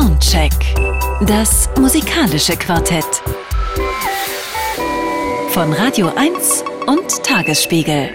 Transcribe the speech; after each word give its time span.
Soundcheck. 0.00 0.52
Das 1.26 1.68
musikalische 1.78 2.56
Quartett. 2.56 3.04
Von 5.50 5.74
Radio 5.74 6.10
1 6.16 6.64
und 6.86 7.22
Tagesspiegel. 7.22 8.08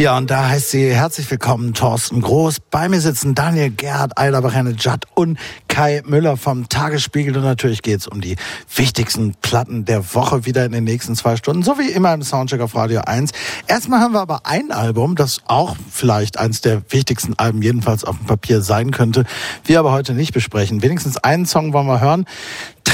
Ja, 0.00 0.16
und 0.16 0.30
da 0.30 0.48
heißt 0.48 0.70
sie 0.70 0.94
herzlich 0.94 1.30
willkommen, 1.30 1.74
Thorsten 1.74 2.22
Groß. 2.22 2.60
Bei 2.70 2.88
mir 2.88 3.02
sitzen 3.02 3.34
Daniel 3.34 3.68
Gerhard, 3.68 4.16
Eilerbach, 4.16 4.54
Judd 4.54 5.06
und 5.12 5.38
Kai 5.68 6.00
Müller 6.06 6.38
vom 6.38 6.70
Tagesspiegel. 6.70 7.36
Und 7.36 7.42
natürlich 7.42 7.82
geht's 7.82 8.06
um 8.06 8.22
die 8.22 8.36
wichtigsten 8.74 9.34
Platten 9.42 9.84
der 9.84 10.14
Woche 10.14 10.46
wieder 10.46 10.64
in 10.64 10.72
den 10.72 10.84
nächsten 10.84 11.16
zwei 11.16 11.36
Stunden, 11.36 11.62
so 11.62 11.78
wie 11.78 11.90
immer 11.90 12.14
im 12.14 12.22
Soundcheck 12.22 12.62
auf 12.62 12.74
Radio 12.74 13.02
1. 13.02 13.32
Erstmal 13.66 14.00
haben 14.00 14.14
wir 14.14 14.22
aber 14.22 14.46
ein 14.46 14.72
Album, 14.72 15.16
das 15.16 15.42
auch 15.48 15.76
vielleicht 15.90 16.38
eins 16.38 16.62
der 16.62 16.80
wichtigsten 16.88 17.34
Alben 17.38 17.60
jedenfalls 17.60 18.02
auf 18.02 18.16
dem 18.16 18.26
Papier 18.26 18.62
sein 18.62 18.92
könnte, 18.92 19.26
wir 19.66 19.80
aber 19.80 19.92
heute 19.92 20.14
nicht 20.14 20.32
besprechen. 20.32 20.80
Wenigstens 20.82 21.18
einen 21.18 21.44
Song 21.44 21.74
wollen 21.74 21.88
wir 21.88 22.00
hören. 22.00 22.24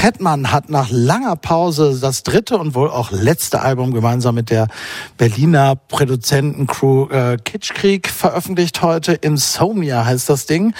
Trettmann 0.07 0.53
hat 0.53 0.71
nach 0.71 0.87
langer 0.89 1.35
Pause 1.35 1.99
das 2.01 2.23
dritte 2.23 2.59
und 2.59 2.77
wohl 2.77 2.91
auch 2.91 3.11
letzte 3.11 3.63
Album 3.63 3.93
gemeinsam 3.93 4.37
mit 4.37 4.51
der 4.51 4.69
Berliner 5.19 5.75
Produzentencrew 5.75 7.09
äh, 7.11 7.39
Kitschkrieg 7.39 8.09
veröffentlicht 8.09 8.83
heute. 8.83 9.15
Insomnia 9.15 10.05
heißt 10.05 10.29
das 10.29 10.47
Ding. 10.47 10.75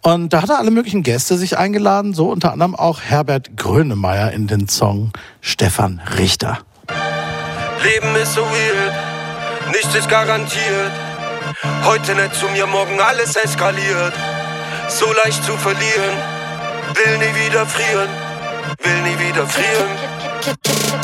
Und 0.00 0.32
da 0.32 0.42
hat 0.42 0.50
er 0.50 0.58
alle 0.58 0.72
möglichen 0.72 1.04
Gäste 1.04 1.38
sich 1.38 1.58
eingeladen, 1.58 2.12
so 2.12 2.28
unter 2.28 2.50
anderem 2.50 2.74
auch 2.74 3.00
Herbert 3.00 3.56
Grönemeyer 3.56 4.32
in 4.32 4.48
den 4.48 4.66
Song 4.66 5.12
Stefan 5.40 6.00
Richter. 6.18 6.58
Leben 7.84 8.16
ist 8.20 8.34
so 8.34 8.40
weird, 8.40 9.70
nichts 9.70 9.94
ist 9.94 10.08
garantiert. 10.08 10.90
Heute 11.84 12.16
nicht 12.16 12.34
zu 12.34 12.48
mir, 12.48 12.66
morgen 12.66 12.98
alles 13.00 13.36
eskaliert. 13.36 14.14
So 14.88 15.06
leicht 15.24 15.44
zu 15.44 15.52
verlieren, 15.52 16.16
will 16.96 17.18
nie 17.18 17.46
wieder 17.46 17.64
frieren 17.64 18.31
will 18.82 19.02
nie 19.02 19.18
wieder 19.18 19.46
frieren. 19.46 19.90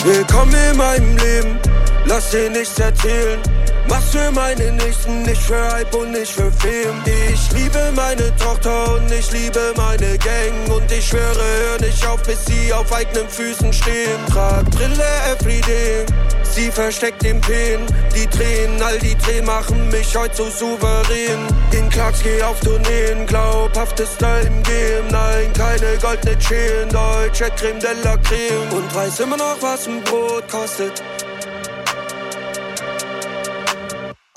Willkommen 0.05 0.55
in 0.71 0.77
meinem 0.77 1.17
Leben, 1.17 1.59
lass 2.07 2.31
dir 2.31 2.51
nichts 2.51 2.79
erzählen. 2.79 3.41
Mach's 3.89 4.11
für 4.11 4.31
meine 4.31 4.73
Nächsten, 4.73 5.23
nicht 5.23 5.41
für 5.41 5.73
Hype 5.73 5.95
und 5.95 6.11
nicht 6.13 6.33
für 6.33 6.53
Film. 6.53 7.03
Ich 7.33 7.51
liebe 7.53 7.91
meine 7.95 8.35
Tochter 8.37 8.95
und 8.95 9.11
ich 9.11 9.31
liebe 9.33 9.73
meine 9.77 10.19
Gang. 10.19 10.77
Und 10.77 10.91
ich 10.93 11.07
schwöre, 11.07 11.45
hör 11.63 11.81
nicht 11.81 12.07
auf, 12.07 12.23
bis 12.23 12.45
sie 12.45 12.73
auf 12.73 12.93
eigenen 12.93 13.29
Füßen 13.29 13.73
stehen. 13.73 14.21
Trag 14.31 14.65
Brille 14.71 15.05
everyday, 15.31 16.05
sie 16.43 16.71
versteckt 16.71 17.23
den 17.23 17.41
Pen. 17.41 17.81
Die 18.15 18.27
Tränen, 18.27 18.83
all 18.83 18.99
die 18.99 19.15
Tränen 19.15 19.47
machen 19.47 19.89
mich 19.89 20.15
heute 20.15 20.37
so 20.37 20.51
souverän. 20.51 21.47
In 21.73 21.89
Clarks 21.89 22.23
geh 22.23 22.43
auf 22.43 22.61
Tourneen, 22.61 23.27
glaubhaftes 23.27 24.15
Style 24.15 24.47
im 24.47 24.63
Game. 24.65 25.09
Nein, 25.11 25.51
keine 25.55 25.97
goldene 25.99 26.39
Chain, 26.39 26.89
deutsche 26.91 27.51
Creme 27.57 27.81
de 27.81 27.91
la 28.05 28.17
Creme. 28.19 28.71
Und 28.71 28.95
weiß 28.95 29.21
immer 29.21 29.39
noch, 29.39 29.57
was 29.61 29.87
ein 29.87 30.03
Brot 30.05 30.47
kostet. 30.51 31.03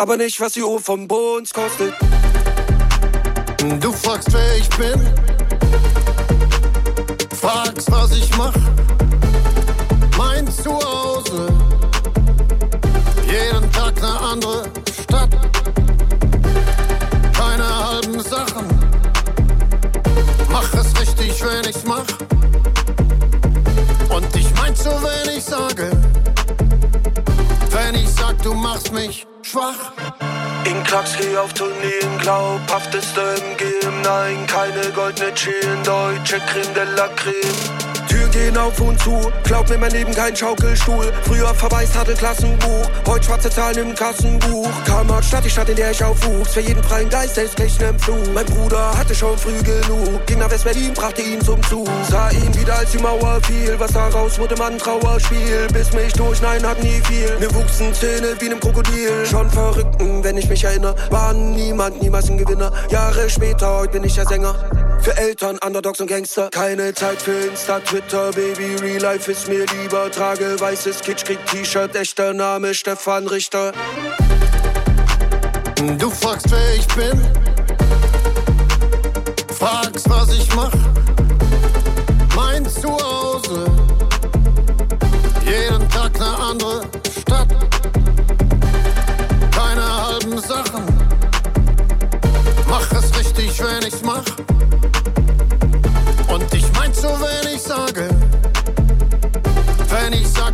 Aber 0.02 0.18
nicht, 0.18 0.42
was 0.42 0.54
die 0.54 0.64
Uhr 0.64 0.80
vom 0.80 1.08
Bones 1.08 1.54
kostet. 1.54 1.94
Du 3.80 3.92
fragst, 3.92 4.34
wer 4.34 4.58
ich 4.58 4.68
bin, 4.70 5.00
fragst, 7.40 7.92
was 7.92 8.12
ich 8.14 8.36
mach. 8.36 8.56
Mein 10.18 10.48
Zuhause, 10.48 11.54
jeden 13.28 13.72
Tag 13.72 13.96
eine 13.98 14.20
andere 14.22 14.64
Stadt. 15.04 15.30
Keine 17.38 17.90
halben 17.90 18.20
Sachen, 18.22 18.66
mach 20.50 20.74
es 20.74 21.00
richtig, 21.00 21.44
wenn 21.44 21.70
ich's 21.70 21.84
mach. 21.86 22.08
Und 24.10 24.36
ich 24.36 24.48
mein 24.56 24.76
so, 24.76 24.90
wenn 24.90 25.38
ich 25.38 25.44
sage, 25.44 25.92
du 28.42 28.54
machst 28.54 28.92
mich 28.92 29.26
schwach. 29.42 29.92
In 30.66 30.84
Klacks 30.84 31.16
geh 31.18 31.38
auf 31.38 31.54
Tourneen, 31.54 32.18
glaubhafteste 32.20 33.36
im. 33.58 34.02
Nein, 34.04 34.46
keine 34.48 34.92
goldene 34.92 35.34
Chain, 35.34 35.84
deutsche 35.84 36.40
Creme 36.48 36.74
de 36.74 36.84
la 36.96 37.08
Creme. 37.10 37.91
Gehen 38.32 38.58
auf 38.58 38.80
und 38.80 38.98
zu, 39.02 39.20
glaub 39.44 39.70
mir 39.70 39.78
mein 39.78 39.92
Leben 39.92 40.14
kein 40.14 40.34
Schaukelstuhl. 40.36 41.12
Früher 41.24 41.54
verweist 41.54 41.98
hatte 41.98 42.14
Klassenbuch, 42.14 42.90
heute 43.06 43.26
schwarze 43.26 43.50
Zahlen 43.50 43.90
im 43.90 43.96
Kassenbuch. 43.96 44.70
Kammer 44.86 45.22
Stadt, 45.22 45.44
die 45.44 45.50
Stadt, 45.50 45.68
in 45.68 45.76
der 45.76 45.92
ich 45.92 46.02
aufwuchs. 46.02 46.54
Für 46.54 46.62
jeden 46.62 46.82
freien 46.84 47.10
Geist, 47.10 47.36
der 47.36 47.44
ist 47.44 47.58
gleich 47.58 47.78
nem 47.80 48.00
Flug. 48.00 48.34
Mein 48.34 48.46
Bruder 48.46 48.98
hatte 48.98 49.14
schon 49.14 49.38
früh 49.38 49.62
genug, 49.64 50.26
ging 50.28 50.40
nach 50.40 50.50
West-Berlin, 50.50 50.94
brachte 50.94 51.22
ihn 51.22 51.42
zum 51.42 51.62
Zug. 51.64 51.88
Sah 52.10 52.30
ihn 52.32 52.56
wieder, 52.58 52.78
als 52.78 52.92
die 52.92 53.00
Mauer 53.00 53.40
fiel, 53.44 53.76
was 53.78 53.92
daraus 53.92 54.40
wurde, 54.40 54.56
man 54.56 54.78
Trauerspiel. 54.78 55.68
Bis 55.74 55.92
mich 55.92 56.14
durch, 56.14 56.42
nein, 56.42 56.66
hat 56.66 56.82
nie 56.82 57.02
viel. 57.04 57.38
Mir 57.40 57.54
wuchsen 57.54 57.94
Zähne 57.94 58.36
wie 58.40 58.50
nem 58.50 58.60
Krokodil. 58.60 59.26
Schon 59.26 59.50
Verrückten, 59.50 60.24
wenn 60.24 60.38
ich 60.38 60.48
mich 60.48 60.64
erinnere, 60.64 60.96
war 61.10 61.34
niemand, 61.34 62.02
niemals 62.02 62.30
ein 62.30 62.38
Gewinner. 62.38 62.72
Jahre 62.90 63.30
später, 63.30 63.80
heute 63.80 63.92
bin 63.94 64.04
ich 64.06 64.16
der 64.16 64.26
Sänger. 64.26 64.56
Für 65.02 65.18
Eltern, 65.18 65.58
Underdogs 65.66 66.00
und 66.00 66.08
Gangster, 66.08 66.50
keine 66.52 66.94
Zeit 66.94 67.20
für 67.22 67.50
Insta-Twitter, 68.22 68.32
Baby, 68.32 68.76
Real 68.82 69.02
Life 69.02 69.32
ist 69.32 69.48
mir 69.48 69.66
lieber. 69.66 70.12
Trage 70.12 70.60
weißes 70.60 71.02
Kitschkrieg-T-Shirt, 71.02 71.96
echter 71.96 72.34
Name 72.34 72.74
Stefan 72.74 73.28
Richter. 73.28 73.72
Du 75.98 76.10
fragst, 76.12 76.52
wer 76.52 76.76
ich 76.76 76.88
bin, 76.88 77.22
fragst, 79.58 80.10
was 80.10 80.34
ich 80.34 80.54
mach. 80.56 80.72
Mein 82.36 82.68
Zuhause, 82.68 83.66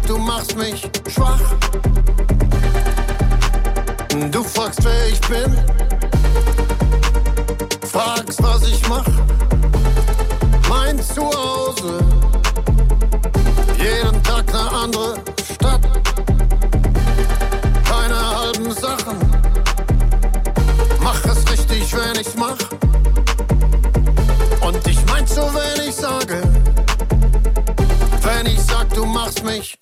du 0.07 0.17
machst 0.17 0.55
mich 0.57 0.89
schwach. 1.07 1.41
Du 4.31 4.43
fragst, 4.43 4.83
wer 4.83 5.07
ich 5.07 5.21
bin, 5.21 5.57
fragst, 7.87 8.41
was 8.41 8.67
ich 8.67 8.87
mach. 8.87 9.05
Mein 10.69 11.01
Zuhause, 11.01 11.99
jeden 13.77 14.23
Tag 14.23 14.45
eine 14.49 14.71
andere 14.71 15.15
Stadt. 15.53 15.81
Keine 17.83 18.37
halben 18.37 18.71
Sachen, 18.71 19.17
mach 21.01 21.23
es 21.25 21.51
richtig, 21.51 21.93
wenn 21.93 22.21
ich's 22.21 22.35
mach. 22.35 22.57
Und 24.61 24.87
ich 24.87 25.05
mein 25.07 25.27
so, 25.27 25.41
wenn 25.41 25.87
ich 25.87 25.95
sage, 25.95 26.41
wenn 28.21 28.45
ich 28.45 28.61
sag, 28.61 28.89
du 28.93 29.05
machst 29.05 29.43
mich. 29.43 29.76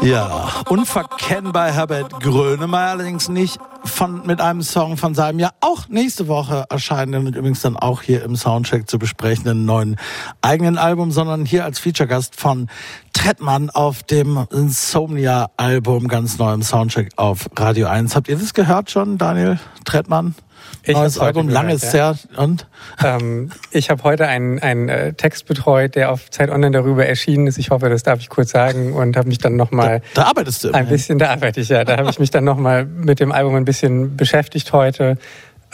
Ja, 0.00 0.48
unverkennbar 0.68 1.72
Herbert 1.72 2.20
Grönemeyer, 2.20 2.90
allerdings 2.90 3.28
nicht 3.28 3.58
von, 3.84 4.24
mit 4.24 4.40
einem 4.40 4.62
Song 4.62 4.96
von 4.96 5.14
seinem 5.14 5.40
ja 5.40 5.50
auch 5.60 5.88
nächste 5.88 6.28
Woche 6.28 6.66
erscheinenden 6.70 7.26
und 7.26 7.34
übrigens 7.34 7.62
dann 7.62 7.76
auch 7.76 8.02
hier 8.02 8.22
im 8.22 8.36
Soundcheck 8.36 8.88
zu 8.88 9.00
besprechenden 9.00 9.64
neuen 9.64 9.96
eigenen 10.40 10.78
Album, 10.78 11.10
sondern 11.10 11.44
hier 11.44 11.64
als 11.64 11.80
Feature-Gast 11.80 12.40
von 12.40 12.68
Trettmann 13.12 13.70
auf 13.70 14.04
dem 14.04 14.46
Insomnia-Album, 14.52 16.06
ganz 16.06 16.38
neu 16.38 16.52
im 16.52 16.62
Soundcheck 16.62 17.10
auf 17.16 17.50
Radio 17.56 17.88
1. 17.88 18.14
Habt 18.14 18.28
ihr 18.28 18.38
das 18.38 18.54
gehört 18.54 18.92
schon, 18.92 19.18
Daniel 19.18 19.58
Trettmann? 19.84 20.36
Ich 20.82 20.94
Neues 20.94 21.18
Album, 21.18 21.48
langes 21.48 21.92
ja. 21.92 22.14
her 22.14 22.18
und? 22.36 22.66
Ähm, 23.04 23.50
ich 23.70 23.90
habe 23.90 24.02
heute 24.04 24.26
einen, 24.26 24.58
einen 24.58 24.88
äh, 24.88 25.12
Text 25.12 25.46
betreut, 25.46 25.94
der 25.94 26.10
auf 26.10 26.30
Zeit 26.30 26.50
Online 26.50 26.70
darüber 26.70 27.06
erschienen 27.06 27.46
ist. 27.46 27.58
Ich 27.58 27.70
hoffe, 27.70 27.88
das 27.88 28.02
darf 28.02 28.20
ich 28.20 28.28
kurz 28.28 28.50
sagen 28.50 28.92
und 28.92 29.16
habe 29.16 29.28
mich 29.28 29.38
dann 29.38 29.56
nochmal 29.56 30.02
Da 30.14 30.24
arbeitest 30.24 30.64
du 30.64 30.72
ein 30.72 30.88
bisschen, 30.88 31.18
da 31.18 31.30
arbeite 31.30 31.60
ich 31.60 31.68
ja, 31.68 31.84
da 31.84 31.96
habe 31.96 32.10
ich 32.10 32.18
mich 32.18 32.30
dann 32.30 32.44
nochmal 32.44 32.84
mit 32.86 33.20
dem 33.20 33.32
Album 33.32 33.54
ein 33.54 33.64
bisschen 33.64 34.16
beschäftigt 34.16 34.72
heute. 34.72 35.18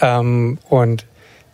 Ähm, 0.01 0.59
und 0.69 1.07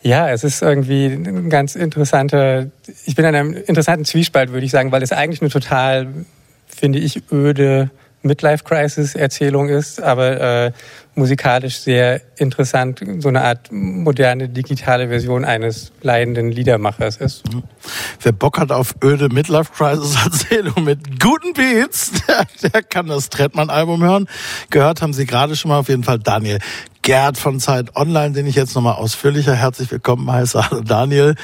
ja, 0.03 0.31
es 0.31 0.45
ist 0.45 0.63
irgendwie 0.63 1.07
ein 1.07 1.51
ganz 1.51 1.75
interessanter, 1.75 2.67
ich 3.05 3.15
bin 3.15 3.25
in 3.27 3.35
einem 3.35 3.53
interessanten 3.53 4.05
Zwiespalt, 4.05 4.51
würde 4.53 4.65
ich 4.65 4.73
sagen, 4.73 4.93
weil 4.93 5.03
es 5.03 5.13
eigentlich 5.13 5.43
eine 5.43 5.51
total, 5.51 6.09
finde 6.67 6.99
ich, 6.99 7.31
öde 7.31 7.91
Midlife-Crisis-Erzählung 8.23 9.69
ist, 9.69 10.03
aber 10.03 10.41
äh, 10.67 10.73
musikalisch 11.15 11.79
sehr 11.79 12.21
interessant, 12.37 13.03
so 13.19 13.29
eine 13.29 13.43
Art 13.43 13.71
moderne 13.73 14.49
digitale 14.49 15.09
Version 15.09 15.45
eines 15.45 15.93
leidenden 16.03 16.51
Liedermachers 16.51 17.17
ist. 17.17 17.45
Wer 18.23 18.33
Bock 18.33 18.59
hat 18.59 18.73
auf 18.73 18.95
öde 19.03 19.29
Midlife-Crisis-Erzählung 19.29 20.85
mit 20.85 21.21
guten 21.21 21.53
Beats, 21.55 22.13
der, 22.29 22.71
der 22.71 22.83
kann 22.83 23.07
das 23.07 23.31
Trettmann-Album 23.31 24.03
hören. 24.03 24.29
Gehört 24.71 25.03
haben 25.03 25.13
Sie 25.13 25.27
gerade 25.27 25.57
schon 25.57 25.71
mal 25.71 25.79
auf 25.79 25.89
jeden 25.89 26.05
Fall 26.05 26.19
Daniel 26.19 26.59
Gerd 27.03 27.39
von 27.39 27.61
Zeit 27.61 27.97
Online, 27.97 28.33
den 28.33 28.47
ich 28.47 28.55
jetzt 28.55 28.75
nochmal 28.75 28.95
ausführlicher 28.95 29.55
herzlich 29.55 29.91
willkommen 29.91 30.31
heiße. 30.31 30.71
Hallo 30.71 30.83
Daniel 30.83 31.35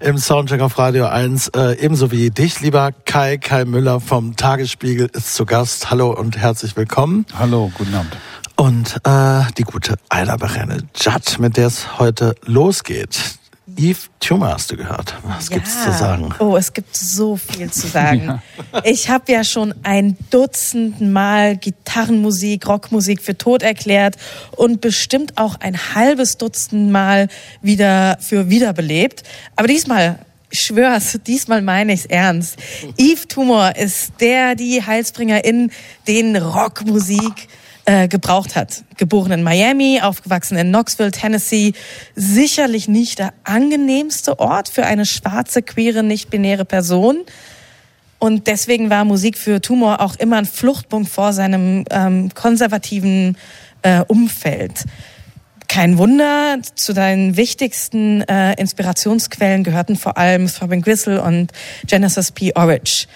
im 0.00 0.18
Soundcheck 0.18 0.60
auf 0.60 0.78
Radio 0.78 1.06
1. 1.06 1.48
Äh, 1.48 1.78
ebenso 1.80 2.10
wie 2.10 2.30
dich, 2.30 2.60
lieber 2.60 2.92
Kai, 3.06 3.38
Kai 3.38 3.64
Müller 3.64 4.00
vom 4.00 4.36
Tagesspiegel 4.36 5.08
ist 5.14 5.34
zu 5.34 5.46
Gast. 5.46 5.90
Hallo 5.90 6.10
und 6.10 6.36
herzlich 6.36 6.76
willkommen. 6.76 7.24
Hallo, 7.38 7.72
guten 7.74 7.94
Abend. 7.94 8.16
Und 8.56 8.96
äh, 9.04 9.50
die 9.56 9.62
gute 9.62 9.96
Ayla 10.10 10.36
Berenne 10.36 10.78
Judd, 10.94 11.38
mit 11.38 11.56
der 11.56 11.68
es 11.68 11.98
heute 11.98 12.34
losgeht. 12.44 13.38
Eve 13.76 13.98
Tumor 14.20 14.54
hast 14.54 14.70
du 14.70 14.76
gehört. 14.76 15.14
Was 15.22 15.48
ja. 15.48 15.56
gibt's 15.56 15.84
zu 15.84 15.92
sagen? 15.92 16.34
Oh, 16.38 16.56
es 16.56 16.72
gibt 16.72 16.96
so 16.96 17.36
viel 17.36 17.70
zu 17.70 17.86
sagen. 17.86 18.40
ja. 18.72 18.82
Ich 18.84 19.08
habe 19.10 19.30
ja 19.30 19.44
schon 19.44 19.74
ein 19.82 20.16
Dutzend 20.30 21.00
Mal 21.00 21.56
Gitarrenmusik, 21.56 22.66
Rockmusik 22.66 23.22
für 23.22 23.36
tot 23.36 23.62
erklärt 23.62 24.16
und 24.52 24.80
bestimmt 24.80 25.36
auch 25.36 25.60
ein 25.60 25.78
halbes 25.94 26.38
Dutzend 26.38 26.90
Mal 26.90 27.28
wieder 27.60 28.18
für 28.20 28.48
wiederbelebt. 28.48 29.22
Aber 29.56 29.68
diesmal 29.68 30.18
ich 30.48 30.60
schwör's, 30.60 31.18
diesmal 31.26 31.60
meine 31.60 31.92
ich's 31.92 32.06
ernst. 32.06 32.56
Eve 32.96 33.26
Tumor 33.28 33.74
ist 33.76 34.12
der, 34.20 34.54
die 34.54 34.82
Heilsbringer 34.82 35.44
in 35.44 35.70
den 36.06 36.36
Rockmusik 36.36 37.48
äh, 37.86 38.08
gebraucht 38.08 38.56
hat. 38.56 38.84
Geboren 38.96 39.32
in 39.32 39.42
Miami, 39.42 40.00
aufgewachsen 40.02 40.58
in 40.58 40.68
Knoxville, 40.68 41.12
Tennessee. 41.12 41.72
Sicherlich 42.14 42.88
nicht 42.88 43.18
der 43.18 43.32
angenehmste 43.44 44.38
Ort 44.38 44.68
für 44.68 44.84
eine 44.84 45.06
schwarze, 45.06 45.62
queere, 45.62 46.02
nicht-binäre 46.02 46.64
Person. 46.64 47.24
Und 48.18 48.46
deswegen 48.46 48.90
war 48.90 49.04
Musik 49.04 49.38
für 49.38 49.60
Tumor 49.60 50.00
auch 50.00 50.16
immer 50.16 50.36
ein 50.36 50.46
Fluchtpunkt 50.46 51.08
vor 51.08 51.32
seinem 51.32 51.84
ähm, 51.90 52.30
konservativen 52.34 53.36
äh, 53.82 54.02
Umfeld. 54.06 54.84
Kein 55.68 55.98
Wunder, 55.98 56.58
zu 56.74 56.92
deinen 56.92 57.36
wichtigsten 57.36 58.22
äh, 58.22 58.54
Inspirationsquellen 58.54 59.62
gehörten 59.62 59.96
vor 59.96 60.16
allem 60.16 60.46
Throbbing 60.46 60.80
Gristle 60.80 61.22
und 61.22 61.52
Genesis 61.86 62.32
P. 62.32 62.52
Orridge. 62.54 63.06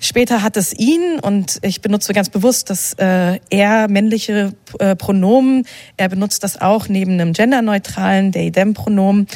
Später 0.00 0.42
hat 0.42 0.56
es 0.56 0.72
ihn, 0.72 1.18
und 1.20 1.58
ich 1.62 1.80
benutze 1.80 2.12
ganz 2.12 2.28
bewusst 2.28 2.70
das 2.70 2.94
äh, 2.94 3.40
er 3.50 3.88
männliche 3.88 4.52
äh, 4.78 4.94
Pronomen, 4.94 5.64
er 5.96 6.08
benutzt 6.08 6.44
das 6.44 6.60
auch 6.60 6.88
neben 6.88 7.12
einem 7.12 7.32
genderneutralen 7.32 8.30
they-them-Pronomen. 8.30 9.26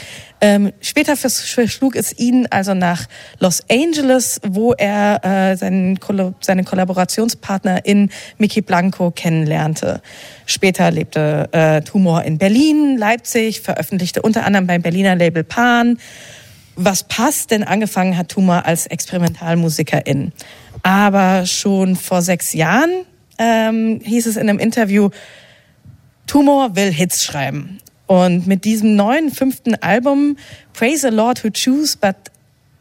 Ähm, 0.41 0.73
später 0.81 1.17
verschlug 1.17 1.97
es 1.97 2.17
ihn 2.19 2.47
also 2.51 2.75
nach 2.75 3.07
Los 3.39 3.63
Angeles, 3.71 4.41
wo 4.47 4.73
er 4.73 5.25
äh, 5.25 5.57
seinen, 5.57 5.99
seinen 6.41 6.65
Kollaborationspartner 6.65 7.85
in 7.85 8.11
Mickey 8.39 8.61
Blanco 8.61 9.11
kennenlernte. 9.11 10.01
Später 10.47 10.91
lebte 10.91 11.49
äh, 11.53 11.81
Tumor 11.83 12.23
in 12.23 12.39
Berlin, 12.39 12.99
Leipzig, 12.99 13.61
veröffentlichte 13.61 14.23
unter 14.23 14.45
anderem 14.45 14.67
beim 14.67 14.83
Berliner 14.83 15.17
Label 15.17 15.45
Pan 15.45 15.99
was 16.77 17.05
passt, 17.05 17.51
denn 17.51 17.65
angefangen 17.65 18.17
hat 18.17 18.31
Tuma 18.31 18.61
als 18.61 18.87
Experimentalmusikerin. 18.87 20.33
Aber 20.83 21.47
schon 21.47 21.97
vor 21.97 22.23
sechs 22.23 22.53
Jahren 22.53 23.05
ähm, 23.39 24.01
hieß 24.03 24.27
es 24.27 24.37
in 24.37 24.49
einem 24.49 24.59
Interview, 24.59 25.11
Tumor 26.27 26.77
will 26.77 26.93
Hits 26.93 27.25
schreiben. 27.25 27.79
Und 28.07 28.47
mit 28.47 28.65
diesem 28.65 28.97
neuen 28.97 29.31
fünften 29.31 29.75
Album, 29.77 30.37
Praise 30.73 31.09
the 31.09 31.15
Lord 31.15 31.45
who 31.45 31.51
choose, 31.51 31.97
but 31.97 32.17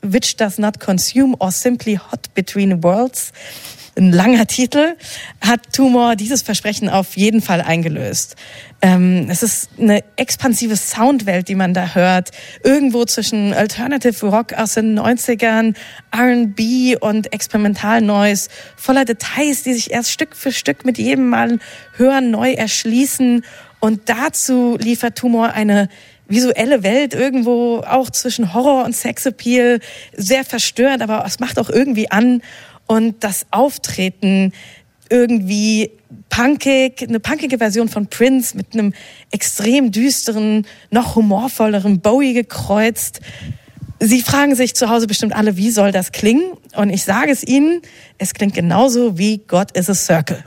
which 0.02 0.36
does 0.36 0.58
not 0.58 0.80
consume 0.80 1.36
or 1.40 1.52
simply 1.52 1.96
hot 1.96 2.34
between 2.34 2.84
worlds, 2.84 3.32
ein 3.98 4.12
langer 4.12 4.48
Titel, 4.48 4.96
hat 5.42 5.74
Tumor 5.74 6.16
dieses 6.16 6.42
Versprechen 6.42 6.90
auf 6.90 7.18
jeden 7.18 7.42
Fall 7.42 7.62
eingelöst. 7.62 8.36
Ähm, 8.82 9.28
es 9.30 9.44
ist 9.44 9.70
eine 9.80 10.04
expansive 10.16 10.76
Soundwelt, 10.76 11.48
die 11.48 11.56
man 11.56 11.74
da 11.74 11.94
hört. 11.94 12.32
Irgendwo 12.64 13.06
zwischen 13.06 13.54
Alternative 13.54 14.26
Rock 14.26 14.54
aus 14.54 14.74
den 14.74 14.98
90ern, 14.98 15.76
R&B 16.12 16.98
und 16.98 17.32
Experimental 17.34 18.02
Noise, 18.02 18.50
voller 18.76 19.06
Details, 19.06 19.64
die 19.64 19.74
sich 19.74 19.92
erst 19.92 20.12
Stück 20.12 20.36
für 20.36 20.52
Stück 20.52 20.86
mit 20.86 20.98
jedem 20.98 21.30
Mal 21.30 21.60
hören 21.98 22.32
neu 22.32 22.54
erschließen. 22.54 23.44
Und 23.80 24.10
dazu 24.10 24.78
liefert 24.80 25.18
Tumor 25.18 25.54
eine 25.54 25.90
visuelle 26.32 26.82
Welt 26.84 27.14
irgendwo 27.14 27.80
auch 27.80 28.10
zwischen 28.10 28.54
Horror 28.54 28.86
und 28.86 28.96
Sexappeal, 28.96 29.80
sehr 30.16 30.44
verstörend, 30.46 31.04
aber 31.04 31.24
es 31.26 31.40
macht 31.40 31.60
auch 31.60 31.70
irgendwie 31.70 32.10
an 32.10 32.42
und 32.92 33.24
das 33.24 33.46
Auftreten 33.52 34.52
irgendwie 35.10 35.92
punkig, 36.28 37.02
eine 37.08 37.22
punkige 37.22 37.58
Version 37.58 37.88
von 37.88 38.08
Prince 38.08 38.58
mit 38.58 38.74
einem 38.74 38.94
extrem 39.32 39.94
düsteren, 39.94 40.68
noch 40.90 41.16
humorvolleren 41.16 42.02
Bowie 42.02 42.34
gekreuzt. 42.34 43.22
Sie 44.02 44.22
fragen 44.22 44.56
sich 44.56 44.76
zu 44.76 44.90
Hause 44.90 45.08
bestimmt 45.08 45.34
alle, 45.34 45.56
wie 45.56 45.72
soll 45.72 45.94
das 45.94 46.12
klingen? 46.12 46.52
Und 46.76 46.90
ich 46.90 47.06
sage 47.06 47.32
es 47.32 47.46
Ihnen, 47.46 47.82
es 48.18 48.34
klingt 48.34 48.56
genauso 48.56 49.18
wie 49.18 49.38
God 49.38 49.72
is 49.72 49.90
a 49.90 49.96
Circle. 49.96 50.44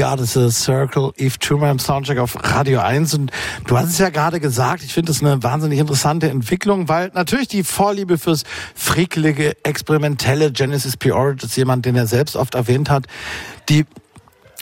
God 0.00 0.20
is 0.20 0.34
a 0.34 0.50
Circle, 0.50 1.12
Eve 1.18 1.38
Truman 1.38 1.72
im 1.72 1.78
Soundcheck 1.78 2.16
auf 2.16 2.34
Radio 2.42 2.80
1. 2.80 3.12
Und 3.12 3.32
du 3.66 3.76
hast 3.76 3.90
es 3.90 3.98
ja 3.98 4.08
gerade 4.08 4.40
gesagt, 4.40 4.82
ich 4.82 4.94
finde 4.94 5.12
das 5.12 5.20
eine 5.20 5.42
wahnsinnig 5.42 5.78
interessante 5.78 6.30
Entwicklung, 6.30 6.88
weil 6.88 7.10
natürlich 7.12 7.48
die 7.48 7.62
Vorliebe 7.62 8.16
fürs 8.16 8.44
frickelige, 8.74 9.62
experimentelle 9.62 10.52
Genesis 10.52 10.96
P. 10.96 11.12
Origins, 11.12 11.54
jemand, 11.54 11.84
den 11.84 11.96
er 11.96 12.06
selbst 12.06 12.34
oft 12.34 12.54
erwähnt 12.54 12.88
hat, 12.88 13.08
die 13.68 13.84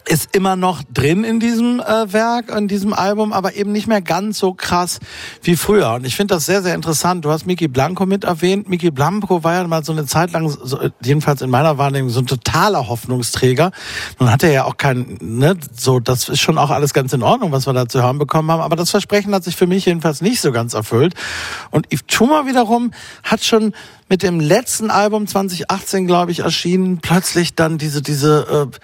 ist 0.08 0.34
immer 0.34 0.56
noch 0.56 0.82
drin 0.92 1.24
in 1.24 1.38
diesem 1.38 1.80
äh, 1.80 2.12
Werk, 2.12 2.50
in 2.50 2.68
diesem 2.68 2.92
Album, 2.92 3.32
aber 3.32 3.54
eben 3.54 3.72
nicht 3.72 3.86
mehr 3.86 4.00
ganz 4.00 4.38
so 4.38 4.54
krass 4.54 5.00
wie 5.42 5.56
früher. 5.56 5.92
Und 5.94 6.06
ich 6.06 6.16
finde 6.16 6.34
das 6.34 6.46
sehr, 6.46 6.62
sehr 6.62 6.74
interessant. 6.74 7.24
Du 7.24 7.30
hast 7.30 7.46
Miki 7.46 7.68
Blanco 7.68 8.06
mit 8.06 8.24
erwähnt. 8.24 8.68
Miki 8.68 8.90
Blanco 8.90 9.44
war 9.44 9.54
ja 9.54 9.66
mal 9.66 9.84
so 9.84 9.92
eine 9.92 10.06
Zeit 10.06 10.32
lang, 10.32 10.48
so, 10.48 10.80
jedenfalls 11.02 11.42
in 11.42 11.50
meiner 11.50 11.78
Wahrnehmung, 11.78 12.10
so 12.10 12.20
ein 12.20 12.26
totaler 12.26 12.88
Hoffnungsträger. 12.88 13.70
Nun 14.18 14.32
hat 14.32 14.42
er 14.42 14.50
ja 14.50 14.64
auch 14.64 14.76
kein, 14.76 15.18
ne, 15.20 15.56
so, 15.76 16.00
das 16.00 16.28
ist 16.28 16.40
schon 16.40 16.58
auch 16.58 16.70
alles 16.70 16.94
ganz 16.94 17.12
in 17.12 17.22
Ordnung, 17.22 17.52
was 17.52 17.66
wir 17.66 17.72
da 17.72 17.86
zu 17.86 18.02
hören 18.02 18.18
bekommen 18.18 18.50
haben. 18.50 18.62
Aber 18.62 18.76
das 18.76 18.90
Versprechen 18.90 19.34
hat 19.34 19.44
sich 19.44 19.56
für 19.56 19.66
mich 19.66 19.84
jedenfalls 19.86 20.22
nicht 20.22 20.40
so 20.40 20.52
ganz 20.52 20.74
erfüllt. 20.74 21.14
Und 21.70 21.92
Yves 21.92 22.06
Tumor 22.06 22.46
wiederum 22.46 22.92
hat 23.22 23.44
schon 23.44 23.74
mit 24.08 24.22
dem 24.22 24.40
letzten 24.40 24.90
Album 24.90 25.26
2018, 25.26 26.06
glaube 26.06 26.32
ich, 26.32 26.40
erschienen, 26.40 26.98
plötzlich 26.98 27.54
dann 27.54 27.76
diese, 27.76 28.00
diese, 28.00 28.70
äh, 28.72 28.78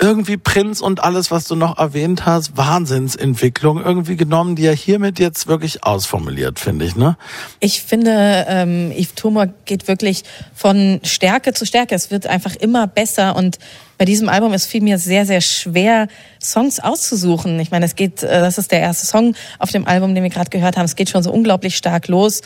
irgendwie 0.00 0.36
Prinz 0.36 0.80
und 0.80 1.02
alles, 1.02 1.30
was 1.30 1.44
du 1.44 1.56
noch 1.56 1.78
erwähnt 1.78 2.26
hast, 2.26 2.56
Wahnsinnsentwicklung 2.56 3.82
irgendwie 3.82 4.16
genommen, 4.16 4.56
die 4.56 4.66
er 4.66 4.74
hiermit 4.74 5.18
jetzt 5.18 5.46
wirklich 5.46 5.84
ausformuliert, 5.84 6.58
finde 6.58 6.84
ich, 6.84 6.96
ne? 6.96 7.16
Ich 7.60 7.82
finde, 7.82 8.46
ähm, 8.48 8.92
Yves 8.92 9.14
Tumor 9.14 9.46
geht 9.64 9.88
wirklich 9.88 10.24
von 10.54 11.00
Stärke 11.02 11.52
zu 11.52 11.66
Stärke. 11.66 11.94
Es 11.94 12.10
wird 12.10 12.26
einfach 12.26 12.54
immer 12.56 12.86
besser 12.86 13.36
und 13.36 13.58
bei 13.98 14.04
diesem 14.04 14.28
Album 14.28 14.54
ist 14.54 14.66
viel 14.66 14.82
mir 14.82 14.98
sehr, 14.98 15.26
sehr 15.26 15.40
schwer, 15.40 16.06
Songs 16.40 16.78
auszusuchen. 16.78 17.58
Ich 17.58 17.72
meine, 17.72 17.84
es 17.84 17.96
geht, 17.96 18.22
äh, 18.22 18.40
das 18.40 18.58
ist 18.58 18.70
der 18.70 18.80
erste 18.80 19.06
Song 19.06 19.34
auf 19.58 19.70
dem 19.72 19.86
Album, 19.86 20.14
den 20.14 20.22
wir 20.22 20.30
gerade 20.30 20.50
gehört 20.50 20.76
haben. 20.76 20.84
Es 20.84 20.96
geht 20.96 21.10
schon 21.10 21.24
so 21.24 21.32
unglaublich 21.32 21.76
stark 21.76 22.06
los. 22.06 22.42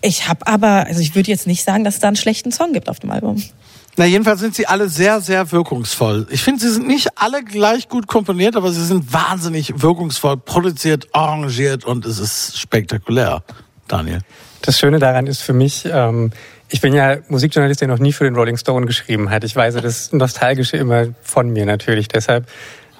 Ich 0.00 0.28
habe 0.28 0.46
aber, 0.46 0.86
also 0.86 1.00
ich 1.00 1.14
würde 1.14 1.30
jetzt 1.30 1.46
nicht 1.46 1.64
sagen, 1.64 1.84
dass 1.84 1.94
es 1.94 2.00
da 2.00 2.08
einen 2.08 2.16
schlechten 2.16 2.52
Song 2.52 2.72
gibt 2.72 2.88
auf 2.88 3.00
dem 3.00 3.10
Album. 3.10 3.42
Na, 3.96 4.04
jedenfalls 4.06 4.40
sind 4.40 4.54
sie 4.54 4.66
alle 4.66 4.88
sehr, 4.88 5.20
sehr 5.20 5.52
wirkungsvoll. 5.52 6.26
Ich 6.30 6.42
finde, 6.42 6.60
sie 6.60 6.70
sind 6.70 6.86
nicht 6.86 7.08
alle 7.16 7.44
gleich 7.44 7.88
gut 7.88 8.06
komponiert, 8.06 8.56
aber 8.56 8.72
sie 8.72 8.84
sind 8.84 9.12
wahnsinnig 9.12 9.82
wirkungsvoll 9.82 10.36
produziert, 10.36 11.08
arrangiert 11.12 11.84
und 11.84 12.04
es 12.04 12.18
ist 12.18 12.58
spektakulär. 12.58 13.42
Daniel. 13.86 14.20
Das 14.62 14.78
Schöne 14.78 14.98
daran 14.98 15.26
ist 15.26 15.42
für 15.42 15.52
mich, 15.52 15.84
ähm, 15.84 16.32
ich 16.70 16.80
bin 16.80 16.94
ja 16.94 17.18
Musikjournalist, 17.28 17.82
der 17.82 17.88
noch 17.88 17.98
nie 17.98 18.12
für 18.12 18.24
den 18.24 18.34
Rolling 18.34 18.56
Stone 18.56 18.86
geschrieben 18.86 19.30
hat. 19.30 19.44
Ich 19.44 19.54
weise 19.54 19.80
das 19.80 20.12
Nostalgische 20.12 20.76
immer 20.76 21.08
von 21.22 21.50
mir 21.50 21.66
natürlich. 21.66 22.08
Deshalb 22.08 22.48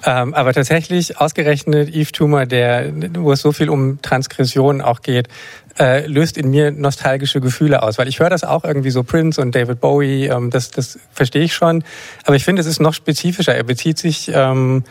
ähm, 0.05 0.35
aber 0.35 0.53
tatsächlich 0.53 1.19
ausgerechnet 1.19 1.89
Eve 1.93 2.11
Tumor, 2.11 2.45
der, 2.45 2.91
wo 3.15 3.31
es 3.31 3.41
so 3.41 3.51
viel 3.51 3.69
um 3.69 4.01
Transgression 4.03 4.81
auch 4.81 5.01
geht, 5.01 5.29
äh, 5.77 6.05
löst 6.07 6.37
in 6.37 6.49
mir 6.49 6.71
nostalgische 6.71 7.41
Gefühle 7.41 7.83
aus, 7.83 7.97
weil 7.97 8.07
ich 8.07 8.19
höre 8.19 8.29
das 8.29 8.43
auch 8.43 8.63
irgendwie 8.63 8.91
so 8.91 9.03
Prince 9.03 9.41
und 9.41 9.53
David 9.53 9.81
Bowie, 9.81 10.27
ähm, 10.27 10.49
das, 10.49 10.71
das 10.71 10.99
verstehe 11.11 11.43
ich 11.43 11.53
schon, 11.53 11.83
aber 12.25 12.35
ich 12.35 12.45
finde, 12.45 12.61
es 12.61 12.67
ist 12.67 12.79
noch 12.79 12.93
spezifischer. 12.93 13.55
Er 13.55 13.63
bezieht 13.63 13.97
sich 13.97 14.31
ähm, 14.33 14.83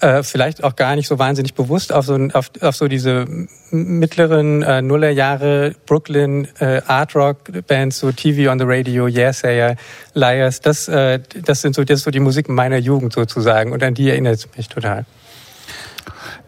äh, 0.00 0.22
vielleicht 0.22 0.64
auch 0.64 0.76
gar 0.76 0.96
nicht 0.96 1.08
so 1.08 1.18
wahnsinnig 1.18 1.54
bewusst 1.54 1.92
auf 1.92 2.06
so, 2.06 2.16
auf, 2.32 2.50
auf 2.60 2.76
so 2.76 2.88
diese 2.88 3.26
mittleren 3.70 4.62
äh, 4.62 4.82
Nullerjahre 4.82 5.74
Brooklyn 5.86 6.48
äh, 6.58 6.82
Art 6.86 7.14
Rock 7.14 7.66
Bands, 7.66 8.00
so 8.00 8.12
TV 8.12 8.50
on 8.50 8.58
the 8.58 8.64
Radio, 8.66 9.06
Yesayer, 9.06 9.76
Liars, 10.14 10.60
das, 10.60 10.88
äh, 10.88 11.20
das 11.44 11.62
sind 11.62 11.74
so, 11.74 11.84
das 11.84 12.00
ist 12.00 12.04
so 12.04 12.10
die 12.10 12.20
Musik 12.20 12.48
meiner 12.48 12.78
Jugend 12.78 13.12
sozusagen 13.12 13.72
und 13.72 13.82
an 13.82 13.94
die 13.94 14.10
erinnert 14.10 14.34
es 14.34 14.48
mich 14.56 14.68
total. 14.68 15.06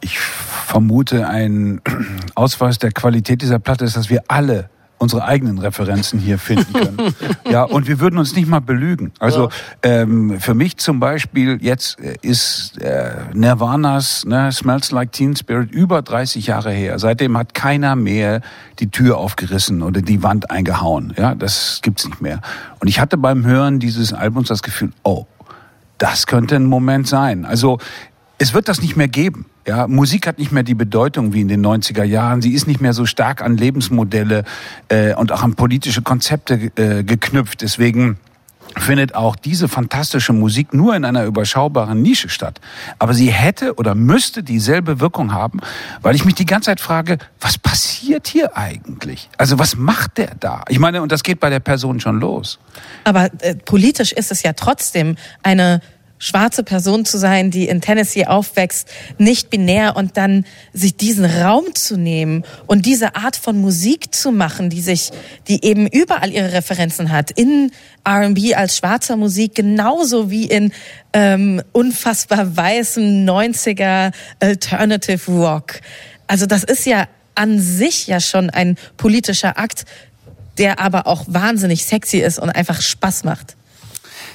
Ich 0.00 0.18
vermute, 0.18 1.28
ein 1.28 1.80
Ausweis 2.34 2.78
der 2.78 2.92
Qualität 2.92 3.42
dieser 3.42 3.58
Platte 3.58 3.84
ist, 3.84 3.96
dass 3.96 4.10
wir 4.10 4.22
alle 4.28 4.68
unsere 4.98 5.24
eigenen 5.24 5.58
Referenzen 5.58 6.18
hier 6.18 6.38
finden 6.38 6.72
können. 6.72 7.14
ja, 7.50 7.64
und 7.64 7.86
wir 7.86 8.00
würden 8.00 8.18
uns 8.18 8.34
nicht 8.34 8.48
mal 8.48 8.60
belügen. 8.60 9.12
Also 9.18 9.50
ähm, 9.82 10.40
für 10.40 10.54
mich 10.54 10.78
zum 10.78 11.00
Beispiel 11.00 11.58
jetzt 11.60 12.00
äh, 12.00 12.14
ist 12.22 12.80
äh, 12.80 13.12
Nirvanas 13.34 14.24
ne, 14.24 14.50
Smells 14.52 14.92
Like 14.92 15.12
Teen 15.12 15.36
Spirit 15.36 15.70
über 15.70 16.00
30 16.00 16.46
Jahre 16.46 16.72
her. 16.72 16.98
Seitdem 16.98 17.36
hat 17.36 17.52
keiner 17.52 17.94
mehr 17.94 18.40
die 18.78 18.90
Tür 18.90 19.18
aufgerissen 19.18 19.82
oder 19.82 20.00
die 20.00 20.22
Wand 20.22 20.50
eingehauen. 20.50 21.12
Ja, 21.16 21.34
das 21.34 21.80
gibt's 21.82 22.06
nicht 22.06 22.22
mehr. 22.22 22.40
Und 22.80 22.88
ich 22.88 22.98
hatte 22.98 23.18
beim 23.18 23.44
Hören 23.44 23.78
dieses 23.78 24.12
Albums 24.14 24.48
das 24.48 24.62
Gefühl, 24.62 24.92
oh, 25.02 25.26
das 25.98 26.26
könnte 26.26 26.56
ein 26.56 26.66
Moment 26.66 27.06
sein. 27.06 27.44
Also 27.44 27.78
es 28.38 28.54
wird 28.54 28.68
das 28.68 28.82
nicht 28.82 28.96
mehr 28.96 29.08
geben. 29.08 29.46
Ja, 29.66 29.86
Musik 29.86 30.26
hat 30.26 30.38
nicht 30.38 30.52
mehr 30.52 30.62
die 30.62 30.74
Bedeutung 30.74 31.32
wie 31.32 31.40
in 31.40 31.48
den 31.48 31.64
90er 31.64 32.04
Jahren. 32.04 32.42
Sie 32.42 32.52
ist 32.52 32.66
nicht 32.66 32.80
mehr 32.80 32.92
so 32.92 33.06
stark 33.06 33.42
an 33.42 33.56
Lebensmodelle 33.56 34.44
äh, 34.88 35.14
und 35.14 35.32
auch 35.32 35.42
an 35.42 35.54
politische 35.54 36.02
Konzepte 36.02 36.70
äh, 36.76 37.02
geknüpft. 37.02 37.62
Deswegen 37.62 38.18
findet 38.76 39.14
auch 39.14 39.36
diese 39.36 39.68
fantastische 39.68 40.32
Musik 40.32 40.74
nur 40.74 40.94
in 40.94 41.04
einer 41.04 41.24
überschaubaren 41.24 42.02
Nische 42.02 42.28
statt. 42.28 42.60
Aber 42.98 43.14
sie 43.14 43.30
hätte 43.30 43.74
oder 43.74 43.94
müsste 43.94 44.42
dieselbe 44.42 45.00
Wirkung 45.00 45.32
haben, 45.32 45.60
weil 46.02 46.14
ich 46.14 46.24
mich 46.24 46.34
die 46.34 46.44
ganze 46.44 46.66
Zeit 46.66 46.80
frage, 46.80 47.18
was 47.40 47.58
passiert 47.58 48.26
hier 48.26 48.56
eigentlich? 48.56 49.30
Also 49.38 49.58
was 49.58 49.76
macht 49.76 50.18
der 50.18 50.34
da? 50.38 50.62
Ich 50.68 50.78
meine, 50.78 51.02
und 51.02 51.10
das 51.10 51.22
geht 51.22 51.40
bei 51.40 51.50
der 51.50 51.60
Person 51.60 52.00
schon 52.00 52.20
los. 52.20 52.58
Aber 53.04 53.30
äh, 53.40 53.54
politisch 53.54 54.12
ist 54.12 54.30
es 54.30 54.42
ja 54.42 54.52
trotzdem 54.52 55.16
eine 55.42 55.80
schwarze 56.18 56.62
Person 56.62 57.04
zu 57.04 57.18
sein, 57.18 57.50
die 57.50 57.68
in 57.68 57.80
Tennessee 57.80 58.26
aufwächst, 58.26 58.88
nicht 59.18 59.50
binär 59.50 59.96
und 59.96 60.16
dann 60.16 60.44
sich 60.72 60.96
diesen 60.96 61.24
Raum 61.24 61.74
zu 61.74 61.96
nehmen 61.96 62.44
und 62.66 62.86
diese 62.86 63.16
Art 63.16 63.36
von 63.36 63.60
Musik 63.60 64.14
zu 64.14 64.32
machen, 64.32 64.70
die 64.70 64.80
sich, 64.80 65.10
die 65.48 65.64
eben 65.64 65.86
überall 65.86 66.32
ihre 66.32 66.52
Referenzen 66.52 67.12
hat, 67.12 67.30
in 67.30 67.70
R&B 68.04 68.54
als 68.54 68.78
schwarzer 68.78 69.16
Musik, 69.16 69.54
genauso 69.54 70.30
wie 70.30 70.46
in 70.46 70.72
ähm, 71.12 71.62
unfassbar 71.72 72.56
weißem 72.56 73.26
90er 73.26 74.12
Alternative 74.40 75.30
Rock. 75.32 75.80
Also 76.26 76.46
das 76.46 76.64
ist 76.64 76.86
ja 76.86 77.08
an 77.34 77.60
sich 77.60 78.06
ja 78.06 78.20
schon 78.20 78.50
ein 78.50 78.76
politischer 78.96 79.58
Akt, 79.58 79.84
der 80.58 80.80
aber 80.80 81.06
auch 81.06 81.24
wahnsinnig 81.28 81.84
sexy 81.84 82.18
ist 82.18 82.38
und 82.38 82.50
einfach 82.50 82.80
Spaß 82.80 83.24
macht. 83.24 83.55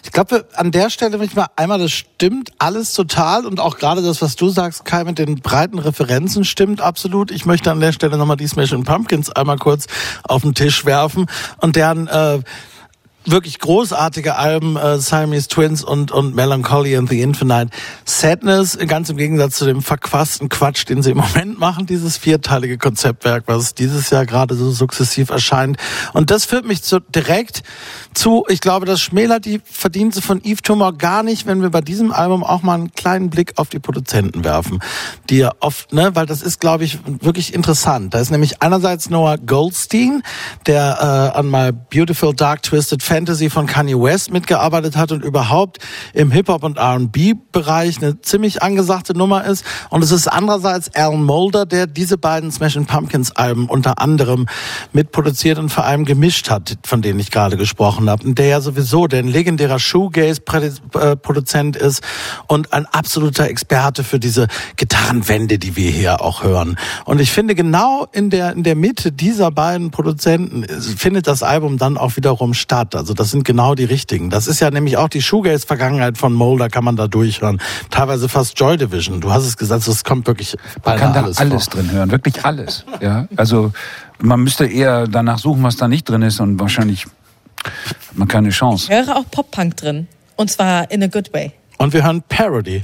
Ich 0.03 0.11
glaube, 0.11 0.45
an 0.55 0.71
der 0.71 0.89
Stelle 0.89 1.17
möchte 1.17 1.33
ich 1.33 1.35
mal 1.37 1.49
einmal, 1.55 1.79
das 1.79 1.91
stimmt 1.91 2.51
alles 2.57 2.93
total 2.93 3.45
und 3.45 3.59
auch 3.59 3.77
gerade 3.77 4.01
das, 4.01 4.21
was 4.21 4.35
du 4.35 4.49
sagst, 4.49 4.83
Kai, 4.85 5.03
mit 5.03 5.19
den 5.19 5.35
breiten 5.35 5.79
Referenzen 5.79 6.43
stimmt 6.43 6.81
absolut. 6.81 7.31
Ich 7.31 7.45
möchte 7.45 7.71
an 7.71 7.79
der 7.79 7.91
Stelle 7.91 8.17
nochmal 8.17 8.37
die 8.37 8.47
Smashing 8.47 8.83
Pumpkins 8.83 9.29
einmal 9.29 9.57
kurz 9.57 9.87
auf 10.23 10.41
den 10.41 10.55
Tisch 10.55 10.85
werfen 10.85 11.27
und 11.59 11.75
deren 11.75 12.07
äh, 12.07 12.39
wirklich 13.25 13.59
großartige 13.59 14.35
Alben, 14.35 14.75
äh, 14.77 14.97
Siamese 14.99 15.47
Twins 15.47 15.83
und, 15.83 16.11
und 16.11 16.35
Melancholy 16.35 16.95
and 16.95 17.09
the 17.09 17.21
Infinite. 17.21 17.69
Sadness, 18.05 18.77
ganz 18.87 19.09
im 19.09 19.17
Gegensatz 19.17 19.57
zu 19.57 19.65
dem 19.65 19.81
verquasten 19.81 20.49
Quatsch, 20.49 20.87
den 20.89 21.03
sie 21.03 21.11
im 21.11 21.17
Moment 21.17 21.59
machen, 21.59 21.85
dieses 21.85 22.17
vierteilige 22.17 22.77
Konzeptwerk, 22.77 23.43
was 23.47 23.75
dieses 23.75 24.09
Jahr 24.09 24.25
gerade 24.25 24.55
so 24.55 24.71
sukzessiv 24.71 25.29
erscheint. 25.29 25.77
Und 26.13 26.31
das 26.31 26.45
führt 26.45 26.65
mich 26.65 26.83
zu, 26.83 26.99
direkt 26.99 27.63
zu, 28.13 28.45
ich 28.49 28.61
glaube, 28.61 28.85
das 28.85 29.01
schmälert 29.01 29.45
die 29.45 29.61
Verdienste 29.63 30.21
von 30.21 30.41
Yves 30.43 30.61
Tumor 30.63 30.93
gar 30.97 31.23
nicht, 31.23 31.45
wenn 31.45 31.61
wir 31.61 31.69
bei 31.69 31.81
diesem 31.81 32.11
Album 32.11 32.43
auch 32.43 32.63
mal 32.63 32.75
einen 32.75 32.91
kleinen 32.91 33.29
Blick 33.29 33.53
auf 33.57 33.69
die 33.69 33.79
Produzenten 33.79 34.43
werfen, 34.43 34.79
die 35.29 35.37
ja 35.37 35.51
oft, 35.59 35.93
ne, 35.93 36.15
weil 36.15 36.25
das 36.25 36.41
ist, 36.41 36.59
glaube 36.59 36.83
ich, 36.83 36.99
wirklich 37.05 37.53
interessant. 37.53 38.13
Da 38.13 38.19
ist 38.19 38.31
nämlich 38.31 38.61
einerseits 38.61 39.09
Noah 39.09 39.37
Goldstein, 39.37 40.23
der 40.65 41.31
äh, 41.33 41.37
an 41.37 41.49
My 41.49 41.71
Beautiful 41.71 42.33
Dark 42.33 42.63
Twisted 42.63 43.03
Fantasy 43.11 43.49
von 43.49 43.65
Kanye 43.65 44.01
West 44.01 44.31
mitgearbeitet 44.31 44.95
hat 44.95 45.11
und 45.11 45.25
überhaupt 45.25 45.79
im 46.13 46.31
Hip-Hop 46.31 46.63
und 46.63 46.77
R&B-Bereich 46.77 47.97
eine 47.97 48.21
ziemlich 48.21 48.63
angesagte 48.63 49.17
Nummer 49.17 49.43
ist. 49.43 49.65
Und 49.89 50.01
es 50.01 50.11
ist 50.11 50.29
andererseits 50.29 50.95
Alan 50.95 51.21
Mulder, 51.21 51.65
der 51.65 51.87
diese 51.87 52.17
beiden 52.17 52.53
Smashing 52.53 52.85
Pumpkins 52.85 53.35
Alben 53.35 53.67
unter 53.67 53.99
anderem 53.99 54.47
mitproduziert 54.93 55.59
und 55.59 55.67
vor 55.67 55.83
allem 55.83 56.05
gemischt 56.05 56.49
hat, 56.49 56.77
von 56.85 57.01
denen 57.01 57.19
ich 57.19 57.31
gerade 57.31 57.57
gesprochen 57.57 58.09
habe. 58.09 58.25
Und 58.25 58.37
der 58.39 58.47
ja 58.47 58.61
sowieso 58.61 59.07
der 59.07 59.23
legendärer 59.23 59.77
Shoegaze-Produzent 59.77 61.75
ist 61.75 62.03
und 62.47 62.71
ein 62.71 62.85
absoluter 62.85 63.49
Experte 63.49 64.05
für 64.05 64.19
diese 64.19 64.47
Gitarrenwände, 64.77 65.59
die 65.59 65.75
wir 65.75 65.91
hier 65.91 66.21
auch 66.21 66.43
hören. 66.43 66.77
Und 67.03 67.19
ich 67.19 67.33
finde 67.33 67.55
genau 67.55 68.07
in 68.13 68.29
der, 68.29 68.53
in 68.53 68.63
der 68.63 68.77
Mitte 68.77 69.11
dieser 69.11 69.51
beiden 69.51 69.91
Produzenten 69.91 70.63
findet 70.79 71.27
das 71.27 71.43
Album 71.43 71.77
dann 71.77 71.97
auch 71.97 72.15
wiederum 72.15 72.53
statt. 72.53 73.00
Also 73.01 73.15
das 73.15 73.31
sind 73.31 73.45
genau 73.45 73.73
die 73.73 73.85
richtigen. 73.85 74.29
Das 74.29 74.45
ist 74.45 74.59
ja 74.59 74.69
nämlich 74.69 74.95
auch 74.95 75.09
die 75.09 75.23
Shoegaze-Vergangenheit 75.23 76.19
von 76.19 76.33
Mulder, 76.33 76.69
kann 76.69 76.83
man 76.83 76.95
da 76.95 77.07
durchhören. 77.07 77.59
Teilweise 77.89 78.29
fast 78.29 78.59
Joy 78.59 78.77
Division. 78.77 79.21
Du 79.21 79.31
hast 79.31 79.43
es 79.43 79.57
gesagt, 79.57 79.87
es 79.87 80.03
kommt 80.03 80.27
wirklich 80.27 80.55
man 80.85 80.99
kann 80.99 81.11
da 81.11 81.23
alles, 81.23 81.39
alles 81.39 81.65
drin 81.65 81.91
hören, 81.91 82.11
wirklich 82.11 82.45
alles. 82.45 82.85
Ja, 83.01 83.27
also 83.37 83.71
man 84.19 84.41
müsste 84.41 84.67
eher 84.67 85.07
danach 85.07 85.39
suchen, 85.39 85.63
was 85.63 85.77
da 85.77 85.87
nicht 85.87 86.07
drin 86.07 86.21
ist 86.21 86.39
und 86.39 86.59
wahrscheinlich 86.59 87.07
hat 87.65 87.73
man 88.13 88.27
keine 88.27 88.49
Chance. 88.49 88.85
Ich 88.91 88.95
höre 88.95 89.17
auch 89.17 89.25
Pop-Punk 89.31 89.77
drin. 89.77 90.07
Und 90.35 90.51
zwar 90.51 90.91
in 90.91 91.01
a 91.01 91.07
good 91.07 91.33
way. 91.33 91.53
Und 91.79 91.93
wir 91.93 92.03
hören 92.03 92.21
Parody. 92.29 92.83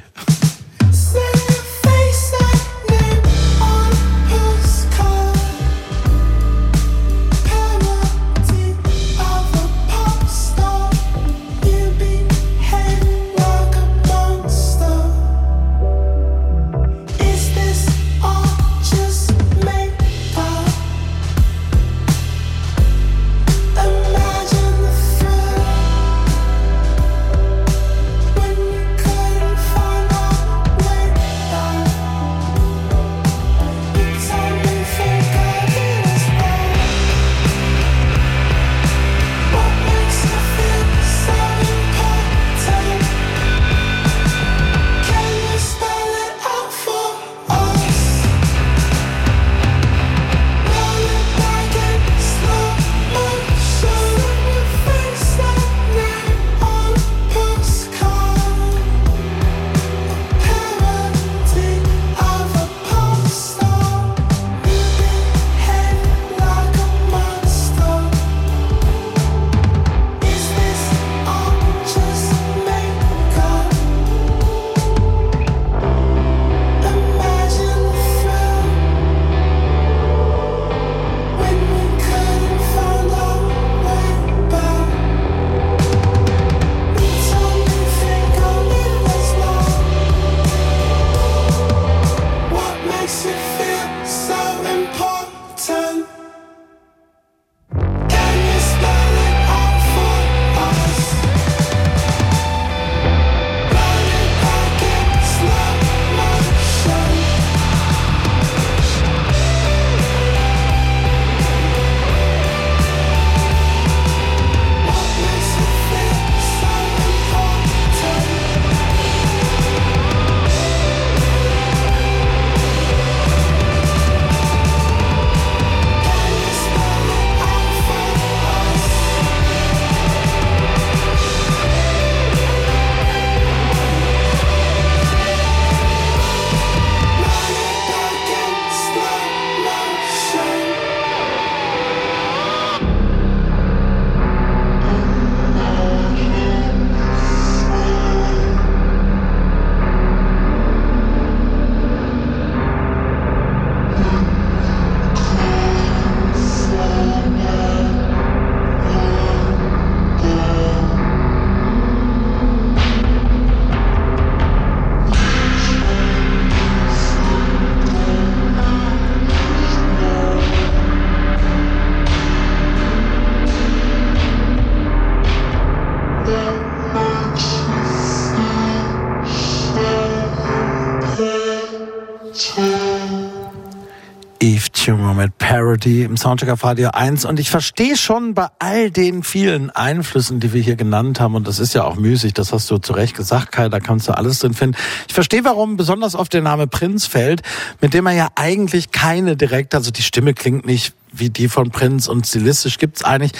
Parody 185.87 186.03
im 186.03 186.17
Soundcheck 186.17 186.49
auf 186.49 186.65
Radio 186.65 186.89
1 186.91 187.23
und 187.23 187.39
ich 187.39 187.49
verstehe 187.49 187.95
schon 187.95 188.33
bei 188.33 188.47
all 188.59 188.91
den 188.91 189.23
vielen 189.23 189.69
Einflüssen, 189.69 190.41
die 190.41 190.51
wir 190.51 190.61
hier 190.61 190.75
genannt 190.75 191.21
haben 191.21 191.33
und 191.35 191.47
das 191.47 191.59
ist 191.59 191.73
ja 191.73 191.85
auch 191.85 191.95
müßig, 191.95 192.33
das 192.33 192.51
hast 192.51 192.69
du 192.69 192.77
zu 192.77 192.91
Recht 192.91 193.15
gesagt, 193.15 193.53
Kai, 193.53 193.69
da 193.69 193.79
kannst 193.79 194.09
du 194.09 194.11
alles 194.11 194.39
drin 194.39 194.53
finden. 194.53 194.75
Ich 195.07 195.13
verstehe, 195.13 195.45
warum 195.45 195.77
besonders 195.77 196.15
oft 196.15 196.33
der 196.33 196.41
Name 196.41 196.67
Prinz 196.67 197.05
fällt, 197.05 197.41
mit 197.79 197.93
dem 197.93 198.05
er 198.05 198.11
ja 198.11 198.27
eigentlich 198.35 198.91
keine 198.91 199.37
direkt, 199.37 199.75
also 199.75 199.89
die 199.89 200.01
Stimme 200.01 200.33
klingt 200.33 200.65
nicht 200.65 200.93
wie 201.13 201.29
die 201.29 201.47
von 201.47 201.69
Prince 201.69 202.11
und 202.11 202.27
stilistisch 202.27 202.79
gibt's 202.79 203.03
eigentlich. 203.03 203.31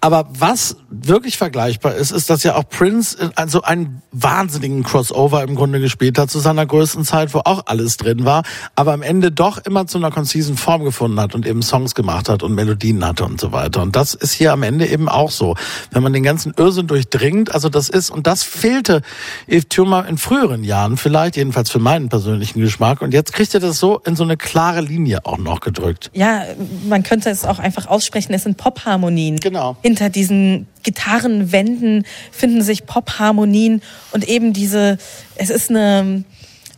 Aber 0.00 0.28
was 0.38 0.76
wirklich 0.88 1.36
vergleichbar 1.36 1.94
ist, 1.94 2.10
ist, 2.10 2.30
dass 2.30 2.42
ja 2.42 2.56
auch 2.56 2.68
Prince 2.68 3.32
also 3.36 3.62
einen 3.62 4.00
wahnsinnigen 4.12 4.82
Crossover 4.82 5.42
im 5.42 5.54
Grunde 5.54 5.78
gespielt 5.78 6.18
hat 6.18 6.30
zu 6.30 6.38
seiner 6.38 6.64
größten 6.64 7.04
Zeit, 7.04 7.34
wo 7.34 7.40
auch 7.44 7.66
alles 7.66 7.98
drin 7.98 8.24
war, 8.24 8.42
aber 8.74 8.94
am 8.94 9.02
Ende 9.02 9.30
doch 9.30 9.58
immer 9.58 9.86
zu 9.86 9.98
einer 9.98 10.10
konzisen 10.10 10.56
Form 10.56 10.84
gefunden 10.84 11.20
hat 11.20 11.34
und 11.34 11.46
eben 11.46 11.62
Songs 11.62 11.94
gemacht 11.94 12.28
hat 12.28 12.42
und 12.42 12.54
Melodien 12.54 13.04
hatte 13.04 13.24
und 13.24 13.40
so 13.40 13.52
weiter. 13.52 13.82
Und 13.82 13.94
das 13.94 14.14
ist 14.14 14.32
hier 14.32 14.52
am 14.52 14.62
Ende 14.62 14.86
eben 14.86 15.08
auch 15.08 15.30
so. 15.30 15.54
Wenn 15.90 16.02
man 16.02 16.12
den 16.12 16.22
ganzen 16.22 16.54
Irrsinn 16.56 16.86
durchdringt, 16.86 17.54
also 17.54 17.68
das 17.68 17.88
ist, 17.88 18.10
und 18.10 18.26
das 18.26 18.42
fehlte 18.42 19.02
Eve 19.46 19.68
Tumor 19.68 20.06
in 20.06 20.16
früheren 20.16 20.64
Jahren 20.64 20.96
vielleicht, 20.96 21.36
jedenfalls 21.36 21.70
für 21.70 21.78
meinen 21.78 22.08
persönlichen 22.08 22.60
Geschmack. 22.60 23.02
Und 23.02 23.12
jetzt 23.12 23.32
kriegt 23.32 23.52
er 23.54 23.60
das 23.60 23.78
so 23.78 23.98
in 23.98 24.16
so 24.16 24.24
eine 24.24 24.36
klare 24.36 24.80
Linie 24.80 25.26
auch 25.26 25.38
noch 25.38 25.60
gedrückt. 25.60 26.10
Ja, 26.14 26.44
man 26.88 27.02
könnte 27.02 27.28
es 27.28 27.44
auch 27.44 27.58
einfach 27.58 27.86
aussprechen, 27.86 28.32
es 28.32 28.44
sind 28.44 28.56
Popharmonien. 28.56 29.36
Genau. 29.36 29.76
Hinter 29.90 30.08
diesen 30.08 30.68
Gitarrenwänden 30.84 32.06
finden 32.30 32.62
sich 32.62 32.86
Popharmonien 32.86 33.82
und 34.12 34.28
eben 34.28 34.52
diese, 34.52 34.98
es 35.34 35.50
ist 35.50 35.68
eine 35.68 36.22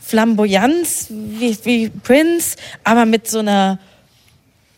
Flamboyanz 0.00 1.08
wie, 1.10 1.54
wie 1.64 1.90
Prince, 1.90 2.56
aber 2.84 3.04
mit 3.04 3.28
so 3.28 3.40
einer 3.40 3.78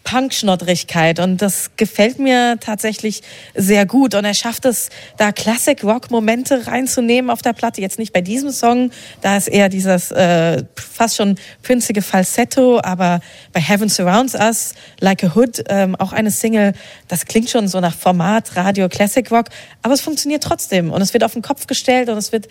Punkschnottrigkeit 0.04 1.18
und 1.18 1.42
das 1.42 1.72
gefällt 1.76 2.18
mir 2.18 2.58
tatsächlich 2.60 3.22
sehr 3.54 3.86
gut. 3.86 4.14
Und 4.14 4.24
er 4.24 4.34
schafft 4.34 4.64
es, 4.64 4.90
da 5.16 5.32
Classic-Rock-Momente 5.32 6.66
reinzunehmen 6.66 7.30
auf 7.30 7.42
der 7.42 7.52
Platte. 7.52 7.80
Jetzt 7.80 7.98
nicht 7.98 8.12
bei 8.12 8.20
diesem 8.20 8.50
Song, 8.50 8.90
da 9.22 9.36
ist 9.36 9.48
eher 9.48 9.68
dieses 9.68 10.12
äh, 10.12 10.62
fast 10.76 11.16
schon 11.16 11.36
prinzige 11.62 12.02
Falsetto, 12.02 12.80
aber 12.82 13.20
bei 13.52 13.60
Heaven 13.60 13.88
Surrounds 13.88 14.34
Us, 14.34 14.74
Like 15.00 15.24
a 15.24 15.34
Hood, 15.34 15.64
ähm, 15.68 15.96
auch 15.96 16.12
eine 16.12 16.30
Single, 16.30 16.74
das 17.08 17.24
klingt 17.26 17.50
schon 17.50 17.66
so 17.66 17.80
nach 17.80 17.94
Format 17.94 18.56
Radio 18.56 18.88
Classic 18.88 19.28
Rock, 19.30 19.46
aber 19.82 19.94
es 19.94 20.00
funktioniert 20.00 20.42
trotzdem. 20.42 20.92
Und 20.92 21.02
es 21.02 21.12
wird 21.12 21.24
auf 21.24 21.32
den 21.32 21.42
Kopf 21.42 21.66
gestellt. 21.66 22.08
Und 22.08 22.18
es 22.18 22.32
wird, 22.32 22.48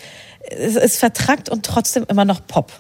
es 0.50 0.76
ist 0.76 0.98
vertrackt 0.98 1.50
und 1.50 1.66
trotzdem 1.66 2.06
immer 2.08 2.26
noch 2.26 2.46
Pop. 2.46 2.72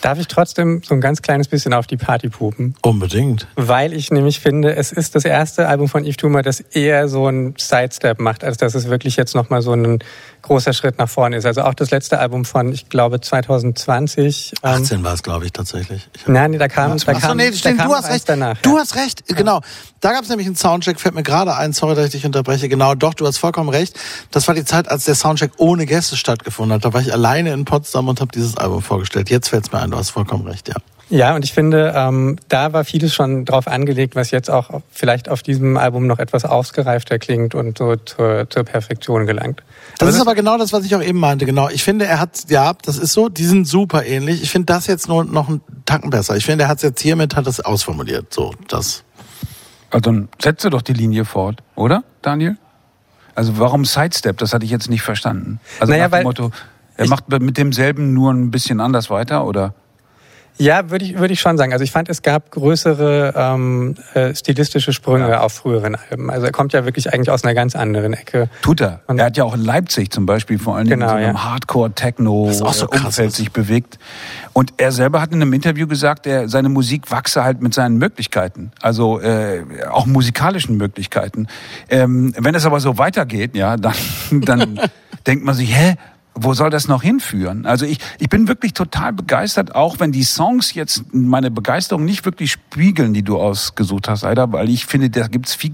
Darf 0.00 0.18
ich 0.18 0.28
trotzdem 0.28 0.82
so 0.84 0.94
ein 0.94 1.00
ganz 1.00 1.22
kleines 1.22 1.48
bisschen 1.48 1.74
auf 1.74 1.86
die 1.86 1.96
Party 1.96 2.28
pupen? 2.28 2.74
Unbedingt. 2.82 3.48
Weil 3.56 3.92
ich 3.92 4.10
nämlich 4.10 4.38
finde, 4.38 4.76
es 4.76 4.92
ist 4.92 5.14
das 5.14 5.24
erste 5.24 5.68
Album 5.68 5.88
von 5.88 6.04
Yves 6.04 6.16
Tumor, 6.16 6.42
das 6.42 6.60
eher 6.60 7.08
so 7.08 7.26
einen 7.26 7.54
Sidestep 7.56 8.20
macht, 8.20 8.44
als 8.44 8.58
dass 8.58 8.74
es 8.74 8.88
wirklich 8.88 9.16
jetzt 9.16 9.34
nochmal 9.34 9.62
so 9.62 9.72
einen 9.72 9.98
großer 10.48 10.72
Schritt 10.72 10.98
nach 10.98 11.08
vorne 11.08 11.36
ist. 11.36 11.46
Also 11.46 11.62
auch 11.62 11.74
das 11.74 11.90
letzte 11.90 12.18
Album 12.18 12.44
von, 12.44 12.72
ich 12.72 12.88
glaube, 12.88 13.20
2020. 13.20 14.54
Ähm, 14.62 14.70
18 14.70 15.04
war 15.04 15.14
es, 15.14 15.22
glaube 15.22 15.44
ich, 15.44 15.52
tatsächlich. 15.52 16.08
Ich 16.14 16.26
nein, 16.26 16.50
nee, 16.50 16.58
da 16.58 16.68
kam, 16.68 16.96
da 16.98 17.14
kam, 17.14 17.36
nee, 17.36 17.52
stimmt, 17.52 17.80
du 17.80 17.94
hast 17.94 18.10
recht. 18.10 18.28
Danach, 18.28 18.58
du 18.58 18.74
ja. 18.74 18.80
hast 18.80 18.96
recht, 18.96 19.24
genau. 19.28 19.60
Da 20.00 20.12
gab 20.12 20.22
es 20.22 20.28
nämlich 20.28 20.46
einen 20.46 20.56
Soundcheck, 20.56 21.00
fällt 21.00 21.14
mir 21.14 21.22
gerade 21.22 21.54
ein, 21.56 21.72
sorry, 21.72 21.94
dass 21.94 22.06
ich 22.06 22.12
dich 22.12 22.26
unterbreche. 22.26 22.68
Genau, 22.68 22.94
doch, 22.94 23.14
du 23.14 23.26
hast 23.26 23.38
vollkommen 23.38 23.68
recht. 23.68 23.98
Das 24.30 24.48
war 24.48 24.54
die 24.54 24.64
Zeit, 24.64 24.88
als 24.90 25.04
der 25.04 25.14
Soundcheck 25.14 25.52
ohne 25.58 25.86
Gäste 25.86 26.16
stattgefunden 26.16 26.74
hat. 26.74 26.84
Da 26.84 26.92
war 26.92 27.00
ich 27.00 27.12
alleine 27.12 27.52
in 27.52 27.64
Potsdam 27.64 28.08
und 28.08 28.20
habe 28.20 28.32
dieses 28.32 28.56
Album 28.56 28.82
vorgestellt. 28.82 29.30
Jetzt 29.30 29.48
fällt 29.48 29.66
es 29.66 29.72
mir 29.72 29.80
ein, 29.80 29.90
du 29.90 29.96
hast 29.96 30.10
vollkommen 30.10 30.46
recht, 30.46 30.68
ja. 30.68 30.76
Ja, 31.10 31.34
und 31.34 31.44
ich 31.44 31.52
finde, 31.52 31.94
ähm, 31.96 32.36
da 32.48 32.72
war 32.74 32.84
vieles 32.84 33.14
schon 33.14 33.46
drauf 33.46 33.66
angelegt, 33.66 34.14
was 34.14 34.30
jetzt 34.30 34.50
auch 34.50 34.82
vielleicht 34.90 35.30
auf 35.30 35.42
diesem 35.42 35.78
Album 35.78 36.06
noch 36.06 36.18
etwas 36.18 36.44
ausgereifter 36.44 37.18
klingt 37.18 37.54
und 37.54 37.78
so 37.78 37.96
zur, 37.96 38.48
zur 38.50 38.64
Perfektion 38.64 39.26
gelangt. 39.26 39.62
Das 39.98 40.08
aber 40.08 40.16
ist 40.16 40.20
aber 40.20 40.34
genau 40.34 40.58
das, 40.58 40.72
was 40.72 40.84
ich 40.84 40.94
auch 40.94 41.02
eben 41.02 41.18
meinte. 41.18 41.46
Genau. 41.46 41.70
Ich 41.70 41.82
finde, 41.82 42.04
er 42.04 42.20
hat, 42.20 42.50
ja, 42.50 42.74
das 42.82 42.98
ist 42.98 43.14
so, 43.14 43.30
die 43.30 43.46
sind 43.46 43.66
super 43.66 44.04
ähnlich. 44.04 44.42
Ich 44.42 44.50
finde 44.50 44.66
das 44.66 44.86
jetzt 44.86 45.08
nur 45.08 45.24
noch 45.24 45.48
einen 45.48 45.62
Tacken 45.86 46.10
besser. 46.10 46.36
Ich 46.36 46.44
finde, 46.44 46.64
er 46.64 46.68
hat 46.68 46.76
es 46.76 46.82
jetzt 46.82 47.00
hiermit, 47.00 47.36
hat 47.36 47.46
es 47.46 47.60
ausformuliert. 47.60 48.32
So, 48.34 48.52
das. 48.68 49.02
Also 49.90 50.00
dann 50.00 50.28
setze 50.42 50.68
doch 50.68 50.82
die 50.82 50.92
Linie 50.92 51.24
fort, 51.24 51.62
oder, 51.74 52.04
Daniel? 52.20 52.58
Also 53.34 53.58
warum 53.58 53.86
Sidestep? 53.86 54.36
Das 54.36 54.52
hatte 54.52 54.66
ich 54.66 54.70
jetzt 54.70 54.90
nicht 54.90 55.02
verstanden. 55.02 55.60
Also 55.80 55.92
naja, 55.92 56.08
nach 56.08 56.18
dem 56.18 56.24
Motto, 56.24 56.50
er 56.96 57.08
macht 57.08 57.28
mit 57.28 57.56
demselben 57.56 58.12
nur 58.12 58.32
ein 58.32 58.50
bisschen 58.50 58.80
anders 58.80 59.08
weiter, 59.08 59.46
oder? 59.46 59.74
Ja, 60.58 60.90
würde 60.90 61.04
ich, 61.04 61.18
würde 61.18 61.32
ich 61.32 61.40
schon 61.40 61.56
sagen. 61.56 61.72
Also 61.72 61.84
ich 61.84 61.92
fand, 61.92 62.08
es 62.08 62.22
gab 62.22 62.50
größere 62.50 63.32
ähm, 63.36 63.94
äh, 64.14 64.34
stilistische 64.34 64.92
Sprünge 64.92 65.30
ja. 65.30 65.40
auf 65.40 65.52
früheren 65.52 65.94
Alben. 65.94 66.30
Also 66.30 66.46
er 66.46 66.52
kommt 66.52 66.72
ja 66.72 66.84
wirklich 66.84 67.12
eigentlich 67.12 67.30
aus 67.30 67.44
einer 67.44 67.54
ganz 67.54 67.76
anderen 67.76 68.12
Ecke. 68.12 68.48
Tut 68.62 68.80
er. 68.80 69.00
Und 69.06 69.20
er 69.20 69.26
hat 69.26 69.36
ja 69.36 69.44
auch 69.44 69.54
in 69.54 69.64
Leipzig 69.64 70.10
zum 70.10 70.26
Beispiel 70.26 70.58
vor 70.58 70.76
allen 70.76 70.86
Dingen 70.86 71.00
genau, 71.00 71.12
in 71.12 71.18
so 71.18 71.26
einem 71.26 71.36
ja. 71.36 71.44
Hardcore-Techno-Umfeld 71.44 73.30
so 73.32 73.36
sich 73.36 73.52
bewegt. 73.52 73.98
Und 74.52 74.74
er 74.78 74.90
selber 74.90 75.20
hat 75.20 75.32
in 75.32 75.40
einem 75.40 75.52
Interview 75.52 75.86
gesagt, 75.86 76.26
er, 76.26 76.48
seine 76.48 76.68
Musik 76.68 77.10
wachse 77.10 77.44
halt 77.44 77.62
mit 77.62 77.72
seinen 77.72 77.96
Möglichkeiten. 77.98 78.72
Also 78.82 79.20
äh, 79.20 79.64
auch 79.88 80.06
musikalischen 80.06 80.76
Möglichkeiten. 80.76 81.46
Ähm, 81.88 82.34
wenn 82.36 82.54
es 82.56 82.66
aber 82.66 82.80
so 82.80 82.98
weitergeht, 82.98 83.54
ja, 83.54 83.76
dann, 83.76 83.94
dann 84.32 84.80
denkt 85.26 85.44
man 85.44 85.54
sich, 85.54 85.72
hä, 85.72 85.94
wo 86.40 86.54
soll 86.54 86.70
das 86.70 86.88
noch 86.88 87.02
hinführen? 87.02 87.66
Also 87.66 87.86
ich, 87.86 87.98
ich 88.18 88.28
bin 88.28 88.48
wirklich 88.48 88.72
total 88.74 89.12
begeistert, 89.12 89.74
auch 89.74 90.00
wenn 90.00 90.12
die 90.12 90.24
Songs 90.24 90.74
jetzt 90.74 91.04
meine 91.12 91.50
Begeisterung 91.50 92.04
nicht 92.04 92.24
wirklich 92.24 92.52
spiegeln, 92.52 93.14
die 93.14 93.22
du 93.22 93.38
ausgesucht 93.38 94.08
hast, 94.08 94.24
Aida, 94.24 94.52
weil 94.52 94.68
ich 94.68 94.86
finde, 94.86 95.10
da 95.10 95.26
gibt's 95.26 95.54
viel, 95.54 95.72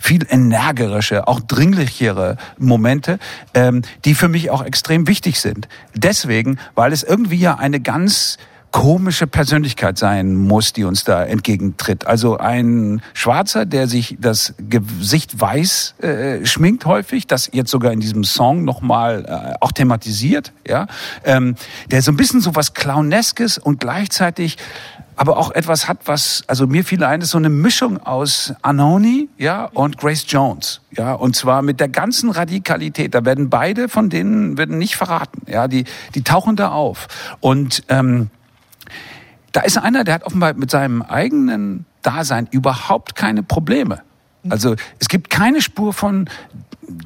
viel 0.00 0.26
energische, 0.28 1.28
auch 1.28 1.40
dringlichere 1.40 2.36
Momente, 2.58 3.18
ähm, 3.54 3.82
die 4.04 4.14
für 4.14 4.28
mich 4.28 4.50
auch 4.50 4.62
extrem 4.62 5.06
wichtig 5.06 5.40
sind. 5.40 5.68
Deswegen, 5.94 6.58
weil 6.74 6.92
es 6.92 7.02
irgendwie 7.02 7.36
ja 7.36 7.56
eine 7.56 7.80
ganz 7.80 8.38
komische 8.74 9.28
Persönlichkeit 9.28 9.98
sein 9.98 10.34
muss, 10.34 10.72
die 10.72 10.82
uns 10.82 11.04
da 11.04 11.24
entgegentritt. 11.24 12.08
Also 12.08 12.38
ein 12.38 13.02
Schwarzer, 13.12 13.66
der 13.66 13.86
sich 13.86 14.16
das 14.20 14.52
Gesicht 14.68 15.40
weiß 15.40 15.94
äh, 16.02 16.44
schminkt 16.44 16.84
häufig, 16.84 17.28
das 17.28 17.48
jetzt 17.52 17.70
sogar 17.70 17.92
in 17.92 18.00
diesem 18.00 18.24
Song 18.24 18.64
nochmal 18.64 19.26
äh, 19.28 19.54
auch 19.60 19.70
thematisiert, 19.70 20.52
ja, 20.66 20.88
ähm, 21.22 21.54
der 21.92 22.02
so 22.02 22.10
ein 22.10 22.16
bisschen 22.16 22.40
so 22.40 22.56
was 22.56 22.74
Clowneskes 22.74 23.58
und 23.58 23.78
gleichzeitig 23.78 24.56
aber 25.14 25.36
auch 25.36 25.52
etwas 25.52 25.86
hat, 25.86 25.98
was, 26.06 26.42
also 26.48 26.66
mir 26.66 26.84
fiel 26.84 27.04
ein, 27.04 27.20
ist 27.20 27.30
so 27.30 27.38
eine 27.38 27.50
Mischung 27.50 27.98
aus 28.04 28.54
Anoni, 28.62 29.28
ja, 29.38 29.66
und 29.66 29.98
Grace 29.98 30.24
Jones, 30.26 30.80
ja, 30.90 31.12
und 31.12 31.36
zwar 31.36 31.62
mit 31.62 31.78
der 31.78 31.88
ganzen 31.88 32.28
Radikalität. 32.28 33.14
Da 33.14 33.24
werden 33.24 33.50
beide 33.50 33.88
von 33.88 34.10
denen, 34.10 34.58
werden 34.58 34.78
nicht 34.78 34.96
verraten, 34.96 35.42
ja, 35.46 35.68
die, 35.68 35.84
die 36.16 36.24
tauchen 36.24 36.56
da 36.56 36.72
auf. 36.72 37.06
Und, 37.38 37.84
ähm, 37.88 38.30
da 39.54 39.60
ist 39.60 39.78
einer, 39.78 40.04
der 40.04 40.14
hat 40.14 40.24
offenbar 40.24 40.52
mit 40.54 40.70
seinem 40.70 41.00
eigenen 41.00 41.86
Dasein 42.02 42.48
überhaupt 42.50 43.14
keine 43.14 43.42
Probleme. 43.42 44.02
Also 44.50 44.74
es 44.98 45.08
gibt 45.08 45.30
keine 45.30 45.62
Spur 45.62 45.94
von 45.94 46.28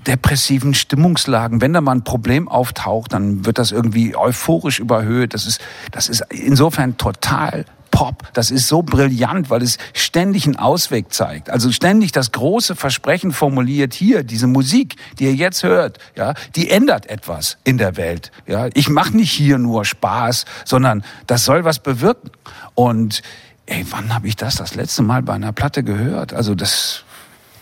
depressiven 0.07 0.75
Stimmungslagen. 0.75 1.61
Wenn 1.61 1.73
da 1.73 1.81
mal 1.81 1.93
ein 1.93 2.05
Problem 2.05 2.49
auftaucht, 2.49 3.13
dann 3.13 3.47
wird 3.47 3.59
das 3.59 3.71
irgendwie 3.71 4.17
euphorisch 4.17 4.81
überhöht. 4.81 5.35
Das 5.35 5.47
ist, 5.47 5.61
das 5.93 6.09
ist 6.09 6.25
insofern 6.31 6.97
total 6.97 7.65
Pop. 7.90 8.29
Das 8.33 8.51
ist 8.51 8.68
so 8.68 8.83
brillant, 8.83 9.51
weil 9.51 9.62
es 9.62 9.79
ständig 9.92 10.46
einen 10.46 10.57
Ausweg 10.57 11.12
zeigt. 11.12 11.51
Also 11.51 11.72
ständig 11.72 12.12
das 12.12 12.33
große 12.33 12.77
Versprechen 12.77 13.33
formuliert 13.33 13.94
hier, 13.94 14.22
diese 14.22 14.46
Musik, 14.46 14.96
die 15.18 15.24
ihr 15.24 15.35
jetzt 15.35 15.62
hört, 15.62 15.98
ja, 16.16 16.35
die 16.55 16.70
ändert 16.70 17.07
etwas 17.07 17.59
in 17.64 17.79
der 17.79 17.96
Welt. 17.96 18.31
Ja, 18.46 18.68
ich 18.74 18.88
mache 18.88 19.16
nicht 19.16 19.33
hier 19.33 19.59
nur 19.59 19.85
Spaß, 19.85 20.44
sondern 20.64 21.05
das 21.27 21.44
soll 21.44 21.64
was 21.64 21.79
bewirken. 21.79 22.31
Und 22.74 23.22
ey, 23.66 23.85
wann 23.90 24.14
habe 24.14 24.29
ich 24.29 24.37
das 24.37 24.57
das 24.57 24.74
letzte 24.74 25.03
Mal 25.03 25.22
bei 25.22 25.35
einer 25.35 25.53
Platte 25.53 25.83
gehört? 25.83 26.33
Also 26.33 26.55
das 26.55 27.05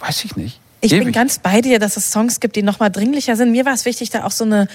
weiß 0.01 0.25
ich 0.25 0.37
nicht. 0.37 0.61
Ich 0.81 0.93
Ewig. 0.93 1.05
bin 1.05 1.13
ganz 1.13 1.39
bei 1.39 1.61
dir, 1.63 1.79
dass 1.79 1.97
es 1.97 2.13
Songs 2.13 2.41
gibt, 2.41 2.57
die 2.57 2.63
noch 2.63 2.79
mal 2.79 2.91
dringlicher 2.91 3.37
sind. 3.37 3.51
Mir 3.51 3.65
war 3.65 3.73
es 3.73 3.85
wichtig, 3.85 4.11
da 4.11 4.25
auch 4.25 4.31
so 4.31 4.45
eine 4.45 4.69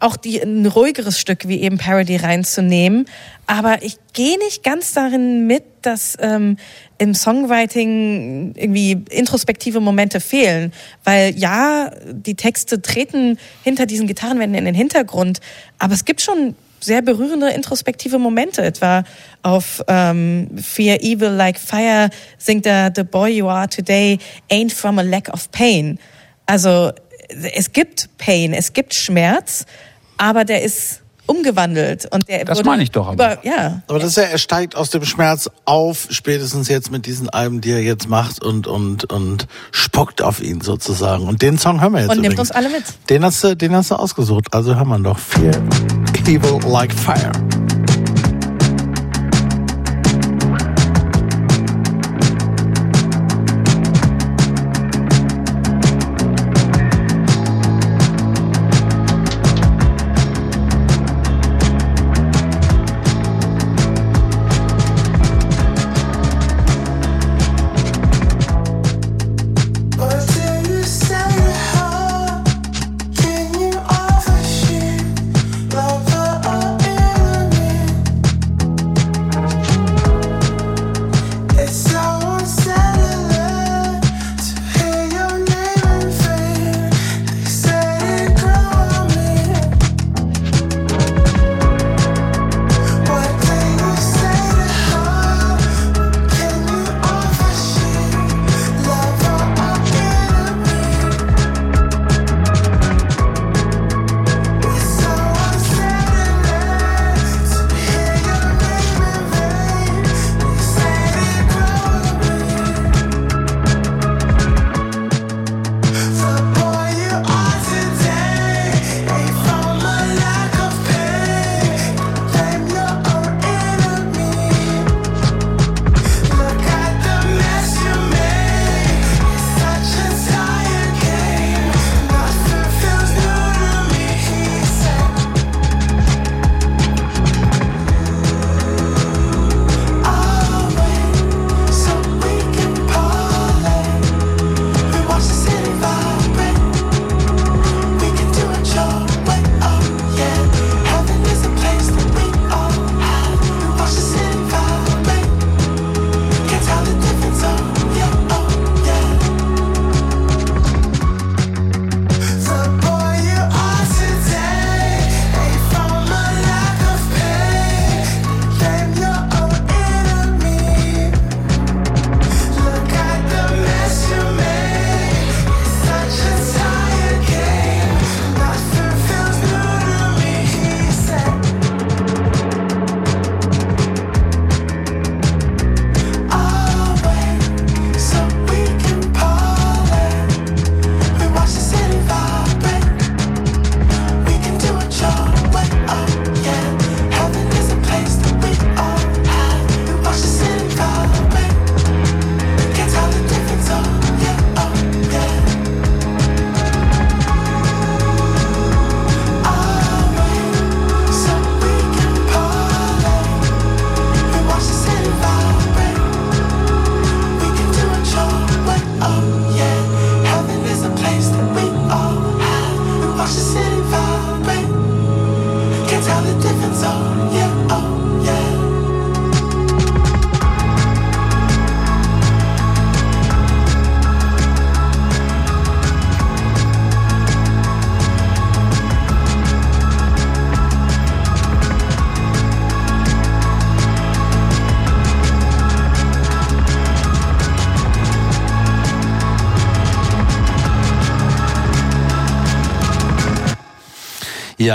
auch 0.00 0.16
die, 0.16 0.40
ein 0.40 0.66
ruhigeres 0.66 1.18
Stück 1.18 1.48
wie 1.48 1.60
eben 1.60 1.78
Parody 1.78 2.16
reinzunehmen. 2.16 3.06
Aber 3.46 3.82
ich 3.82 3.96
gehe 4.12 4.38
nicht 4.38 4.62
ganz 4.62 4.92
darin 4.92 5.46
mit, 5.46 5.64
dass 5.82 6.16
ähm, 6.20 6.58
im 6.98 7.14
Songwriting 7.14 8.54
irgendwie 8.54 9.02
introspektive 9.10 9.80
Momente 9.80 10.20
fehlen. 10.20 10.72
Weil 11.04 11.34
ja, 11.36 11.90
die 12.10 12.34
Texte 12.34 12.82
treten 12.82 13.38
hinter 13.62 13.86
diesen 13.86 14.06
Gitarrenwänden 14.06 14.58
in 14.58 14.64
den 14.66 14.74
Hintergrund, 14.74 15.40
aber 15.78 15.94
es 15.94 16.04
gibt 16.04 16.20
schon 16.20 16.54
sehr 16.80 17.02
berührende 17.02 17.50
introspektive 17.50 18.18
Momente. 18.18 18.62
Etwa 18.62 19.04
auf 19.42 19.82
ähm, 19.88 20.48
Fear 20.56 21.02
Evil 21.02 21.30
Like 21.30 21.58
Fire 21.58 22.10
singt 22.38 22.66
er 22.66 22.92
The 22.94 23.04
Boy 23.04 23.38
You 23.38 23.48
Are 23.48 23.68
Today 23.68 24.18
ain't 24.50 24.72
from 24.72 24.98
a 24.98 25.02
lack 25.02 25.32
of 25.32 25.50
pain. 25.50 25.98
Also 26.46 26.92
es 27.28 27.72
gibt 27.72 28.08
Pain, 28.18 28.54
es 28.54 28.72
gibt 28.72 28.94
Schmerz, 28.94 29.66
aber 30.16 30.44
der 30.44 30.62
ist 30.62 31.02
umgewandelt 31.28 32.08
und 32.10 32.28
der 32.28 32.44
Das 32.44 32.64
meine 32.64 32.82
ich 32.82 32.90
doch 32.90 33.08
aber. 33.08 33.34
Über, 33.34 33.46
ja. 33.46 33.82
Aber 33.86 33.98
das 33.98 34.10
ist 34.10 34.16
ja, 34.16 34.24
er 34.24 34.38
steigt 34.38 34.74
aus 34.74 34.90
dem 34.90 35.04
Schmerz 35.04 35.50
auf, 35.64 36.08
spätestens 36.10 36.68
jetzt 36.68 36.90
mit 36.90 37.06
diesen 37.06 37.28
Alben, 37.28 37.60
die 37.60 37.70
er 37.70 37.82
jetzt 37.82 38.08
macht 38.08 38.42
und 38.42 38.66
und 38.66 39.10
und 39.12 39.46
spuckt 39.70 40.22
auf 40.22 40.40
ihn 40.40 40.60
sozusagen. 40.60 41.26
Und 41.28 41.42
den 41.42 41.58
Song 41.58 41.80
hören 41.80 41.92
wir 41.92 42.00
jetzt 42.00 42.10
Und 42.10 42.20
nimmt 42.20 42.38
uns 42.38 42.50
alle 42.50 42.68
mit. 42.68 42.84
Den 43.10 43.24
hast 43.24 43.44
du, 43.44 43.56
den 43.56 43.74
hast 43.74 43.90
du 43.90 43.94
ausgesucht. 43.96 44.46
Also 44.52 44.74
hören 44.74 44.88
wir 44.88 44.98
doch. 44.98 45.18
Fear 45.18 45.54
Evil 46.26 46.60
Like 46.70 46.92
Fire. 46.92 47.32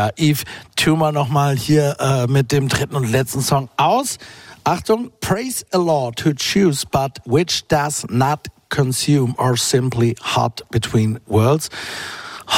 Ja, 0.03 0.09
Eve 0.17 0.43
Tumor 0.75 1.13
nochmal 1.13 1.55
hier 1.55 1.95
äh, 1.99 2.27
mit 2.27 2.51
dem 2.51 2.67
dritten 2.67 2.95
und 2.95 3.09
letzten 3.09 3.39
Song 3.41 3.69
aus. 3.77 4.17
Achtung, 4.65 5.11
praise 5.21 5.65
a 5.71 5.77
law 5.77 6.11
to 6.11 6.31
choose, 6.33 6.85
but 6.85 7.19
which 7.25 7.65
does 7.69 8.05
not 8.09 8.47
consume 8.69 9.33
or 9.37 9.55
simply 9.55 10.15
hot 10.21 10.61
between 10.71 11.19
worlds. 11.25 11.69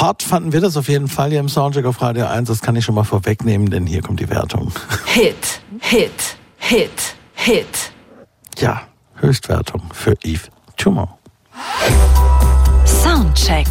Hot 0.02 0.24
fanden 0.24 0.54
wir 0.54 0.62
das 0.62 0.76
auf 0.76 0.88
jeden 0.88 1.08
Fall 1.08 1.30
hier 1.30 1.40
im 1.40 1.50
Soundcheck 1.50 1.86
auf 1.86 2.02
Radio 2.02 2.26
1. 2.26 2.48
Das 2.48 2.62
kann 2.62 2.76
ich 2.76 2.84
schon 2.84 2.96
mal 2.96 3.04
vorwegnehmen, 3.04 3.70
denn 3.70 3.86
hier 3.86 4.02
kommt 4.02 4.20
die 4.20 4.30
Wertung. 4.30 4.72
Hit, 5.06 5.62
Hit, 5.82 6.38
Hit, 6.58 7.16
Hit. 7.36 7.92
Ja, 8.58 8.82
Höchstwertung 9.18 9.84
für 9.94 10.16
Eve 10.24 10.48
Tumor. 10.78 11.20
Soundcheck. 12.86 13.68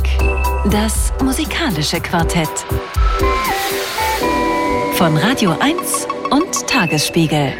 Das 0.70 1.12
musikalische 1.22 2.00
Quartett. 2.00 2.48
Von 4.96 5.16
Radio 5.16 5.56
1 5.58 6.06
und 6.30 6.68
Tagesspiegel. 6.68 7.52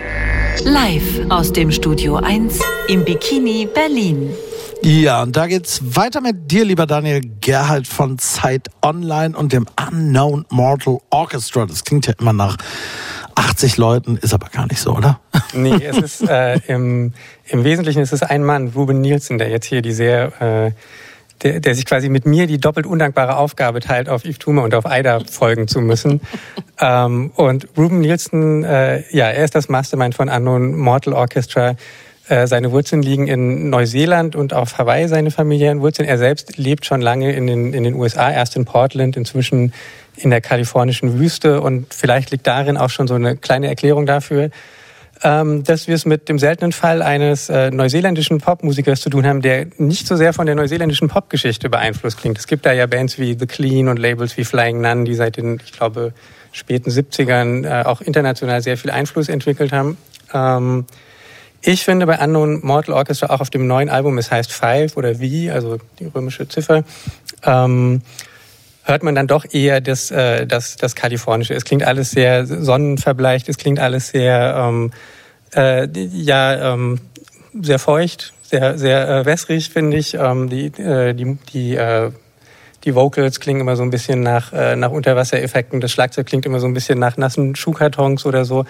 Live 0.63 1.21
aus 1.31 1.53
dem 1.53 1.73
Studio 1.73 2.17
1 2.17 2.61
im 2.89 3.05
Bikini 3.05 3.67
Berlin. 3.67 4.31
Ja, 4.83 5.25
und 5.25 5.35
da 5.35 5.49
geht's 5.49 5.81
weiter 5.97 6.21
mit 6.21 6.53
dir, 6.53 6.65
lieber 6.65 6.87
Daniel 6.87 7.23
Gerhard 7.41 7.89
von 7.89 8.19
Zeit 8.19 8.69
Online 8.83 9.37
und 9.37 9.53
dem 9.53 9.67
Unknown 9.81 10.45
Mortal 10.49 10.99
Orchestra. 11.11 11.67
Das 11.67 11.83
klingt 11.83 12.07
ja 12.07 12.15
immer 12.21 12.33
nach 12.33 12.57
80 13.35 13.79
Leuten, 13.79 14.17
ist 14.17 14.33
aber 14.33 14.49
gar 14.49 14.67
nicht 14.69 14.81
so, 14.81 14.93
oder? 14.93 15.19
Nee, 15.55 15.83
es 15.83 15.99
ist 15.99 16.29
äh, 16.29 16.61
im, 16.69 17.15
im 17.47 17.65
Wesentlichen 17.65 18.01
ist 18.01 18.13
es 18.13 18.23
ein 18.23 18.45
Mann, 18.45 18.69
Ruben 18.77 19.01
Nielsen, 19.01 19.39
der 19.39 19.49
jetzt 19.49 19.67
hier 19.67 19.83
die 19.83 19.93
sehr, 19.93 20.41
äh, 20.41 20.71
der, 21.43 21.61
der 21.61 21.75
sich 21.75 21.85
quasi 21.85 22.09
mit 22.09 22.27
mir 22.27 22.47
die 22.47 22.59
doppelt 22.59 22.87
undankbare 22.87 23.37
Aufgabe 23.37 23.81
teilt, 23.81 24.09
auf 24.09 24.25
Yves 24.25 24.39
Thumer 24.39 24.63
und 24.63 24.75
auf 24.75 24.87
Aida 24.87 25.21
folgen 25.21 25.69
zu 25.69 25.81
müssen. 25.81 26.21
ähm, 26.81 27.31
und 27.35 27.69
Ruben 27.77 28.01
Nielsen, 28.01 28.65
äh, 28.65 29.03
ja, 29.11 29.29
er 29.31 29.45
ist 29.45 29.55
das 29.55 29.69
Mastermind 29.69 30.15
von 30.15 30.29
Unknown 30.29 30.77
Mortal 30.77 31.13
Orchestra. 31.13 31.77
Äh, 32.29 32.47
seine 32.47 32.73
Wurzeln 32.73 33.03
liegen 33.03 33.27
in 33.27 33.69
Neuseeland 33.69 34.35
und 34.35 34.55
auf 34.55 34.79
Hawaii, 34.79 35.09
seine 35.09 35.31
familiären 35.31 35.81
Wurzeln. 35.81 36.09
Er 36.09 36.17
selbst 36.17 36.57
lebt 36.57 36.87
schon 36.87 37.03
lange 37.03 37.33
in 37.33 37.47
den, 37.47 37.75
in 37.75 37.85
den 37.85 37.95
USA, 37.95 38.31
erst 38.31 38.57
in 38.57 38.65
Portland, 38.65 39.17
inzwischen 39.17 39.75
in 40.17 40.31
der 40.31 40.41
kalifornischen 40.41 41.19
Wüste. 41.19 41.61
Und 41.61 41.93
vielleicht 41.93 42.31
liegt 42.31 42.47
darin 42.47 42.79
auch 42.79 42.89
schon 42.89 43.07
so 43.09 43.15
eine 43.15 43.37
kleine 43.37 43.67
Erklärung 43.69 44.07
dafür, 44.07 44.51
dass 45.23 45.89
wir 45.89 45.95
es 45.95 46.05
mit 46.05 46.29
dem 46.29 46.39
seltenen 46.39 46.73
Fall 46.73 47.01
eines 47.03 47.49
äh, 47.49 47.71
neuseeländischen 47.71 48.39
Popmusikers 48.39 49.01
zu 49.01 49.11
tun 49.11 49.27
haben, 49.27 49.41
der 49.41 49.67
nicht 49.79 50.07
so 50.07 50.17
sehr 50.17 50.33
von 50.33 50.47
der 50.47 50.55
neuseeländischen 50.55 51.09
Popgeschichte 51.09 51.71
beeinflusst 51.71 52.19
klingt. 52.19 52.39
Es 52.39 52.47
gibt 52.47 52.67
da 52.67 52.73
ja 52.73 52.87
Bands 52.87 53.19
wie 53.19 53.37
The 53.39 53.47
Clean 53.47 53.89
und 53.89 53.99
Labels 53.99 54.37
wie 54.37 54.45
Flying 54.45 54.81
Nun, 54.81 55.05
die 55.05 55.15
seit 55.15 55.37
den, 55.37 55.61
ich 55.65 55.73
glaube, 55.73 56.13
späten 56.53 56.91
70ern 56.91 57.67
äh, 57.67 57.85
auch 57.85 58.01
international 58.01 58.63
sehr 58.63 58.77
viel 58.77 58.91
Einfluss 58.91 59.29
entwickelt 59.29 59.73
haben. 59.73 59.97
Ähm, 60.33 60.87
ich 61.63 61.85
finde 61.85 62.07
bei 62.07 62.19
Unknown 62.19 62.61
Mortal 62.63 62.95
Orchestra 62.95 63.31
auch 63.31 63.41
auf 63.41 63.49
dem 63.49 63.67
neuen 63.67 63.89
Album, 63.89 64.19
es 64.19 64.31
heißt 64.31 64.53
Five 64.53 64.99
oder 64.99 65.19
Wie, 65.19 65.51
also 65.51 65.79
die 65.99 66.05
römische 66.05 66.47
Ziffer, 66.47 66.85
ähm, 67.43 68.03
hört 68.85 69.03
man 69.03 69.15
dann 69.15 69.27
doch 69.27 69.45
eher 69.51 69.81
das, 69.81 70.11
äh, 70.11 70.47
das, 70.47 70.77
das 70.77 70.95
Kalifornische. 70.95 71.55
Es 71.55 71.65
klingt 71.65 71.83
alles 71.83 72.11
sehr 72.11 72.47
sonnenverbleicht, 72.47 73.49
es 73.49 73.57
klingt 73.57 73.81
alles 73.81 74.09
sehr, 74.09 74.55
ähm, 74.57 74.93
äh, 75.55 75.89
ja, 75.93 76.75
ähm, 76.75 77.01
sehr 77.61 77.79
feucht, 77.79 78.33
sehr, 78.43 78.79
sehr 78.79 79.09
äh, 79.09 79.25
wässrig, 79.27 79.71
finde 79.71 79.97
ich. 79.97 80.15
Ähm, 80.15 80.49
die, 80.49 80.67
äh, 80.81 81.15
die, 81.15 81.39
die, 81.53 81.77
äh, 81.77 82.11
die 82.85 82.95
Vocals 82.95 83.41
klingen 83.41 83.61
immer 83.61 83.77
so 83.77 83.83
ein 83.83 83.91
bisschen 83.91 84.21
nach, 84.21 84.53
äh, 84.53 84.77
nach 84.77 84.91
Unterwassereffekten. 84.91 85.81
Das 85.81 85.91
Schlagzeug 85.91 86.27
klingt 86.27 86.45
immer 86.45 86.61
so 86.61 86.67
ein 86.67 86.75
bisschen 86.75 86.99
nach 86.99 87.17
nassen 87.17 87.57
Schuhkartons 87.57 88.27
oder 88.27 88.45
so. 88.45 88.67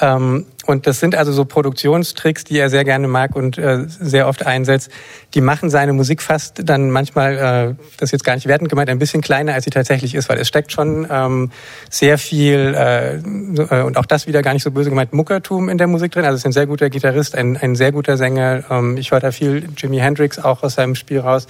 Ähm, 0.00 0.46
und 0.66 0.86
das 0.86 1.00
sind 1.00 1.16
also 1.16 1.32
so 1.32 1.44
Produktionstricks, 1.44 2.44
die 2.44 2.58
er 2.58 2.70
sehr 2.70 2.84
gerne 2.84 3.08
mag 3.08 3.34
und 3.34 3.58
äh, 3.58 3.84
sehr 3.86 4.28
oft 4.28 4.46
einsetzt. 4.46 4.90
Die 5.34 5.40
machen 5.40 5.70
seine 5.70 5.92
Musik 5.92 6.22
fast 6.22 6.68
dann 6.68 6.90
manchmal, 6.90 7.76
äh, 7.78 7.84
das 7.98 8.12
jetzt 8.12 8.24
gar 8.24 8.34
nicht 8.34 8.46
wertend 8.46 8.70
gemeint, 8.70 8.88
ein 8.88 8.98
bisschen 8.98 9.22
kleiner, 9.22 9.54
als 9.54 9.64
sie 9.64 9.70
tatsächlich 9.70 10.14
ist, 10.14 10.28
weil 10.28 10.38
es 10.38 10.48
steckt 10.48 10.70
schon 10.70 11.06
ähm, 11.10 11.50
sehr 11.90 12.16
viel, 12.16 12.74
äh, 12.76 13.16
äh, 13.16 13.82
und 13.82 13.96
auch 13.96 14.06
das 14.06 14.26
wieder 14.26 14.42
gar 14.42 14.54
nicht 14.54 14.62
so 14.62 14.70
böse 14.70 14.90
gemeint, 14.90 15.12
Muckertum 15.12 15.68
in 15.68 15.78
der 15.78 15.88
Musik 15.88 16.12
drin. 16.12 16.24
Also 16.24 16.36
es 16.36 16.42
ist 16.42 16.46
ein 16.46 16.52
sehr 16.52 16.66
guter 16.66 16.90
Gitarrist, 16.90 17.34
ein, 17.34 17.56
ein 17.56 17.74
sehr 17.74 17.90
guter 17.90 18.16
Sänger. 18.16 18.64
Ähm, 18.70 18.96
ich 18.96 19.10
höre 19.10 19.20
da 19.20 19.32
viel 19.32 19.68
Jimi 19.76 19.98
Hendrix 19.98 20.38
auch 20.38 20.62
aus 20.62 20.74
seinem 20.74 20.94
Spiel 20.94 21.18
raus. 21.20 21.48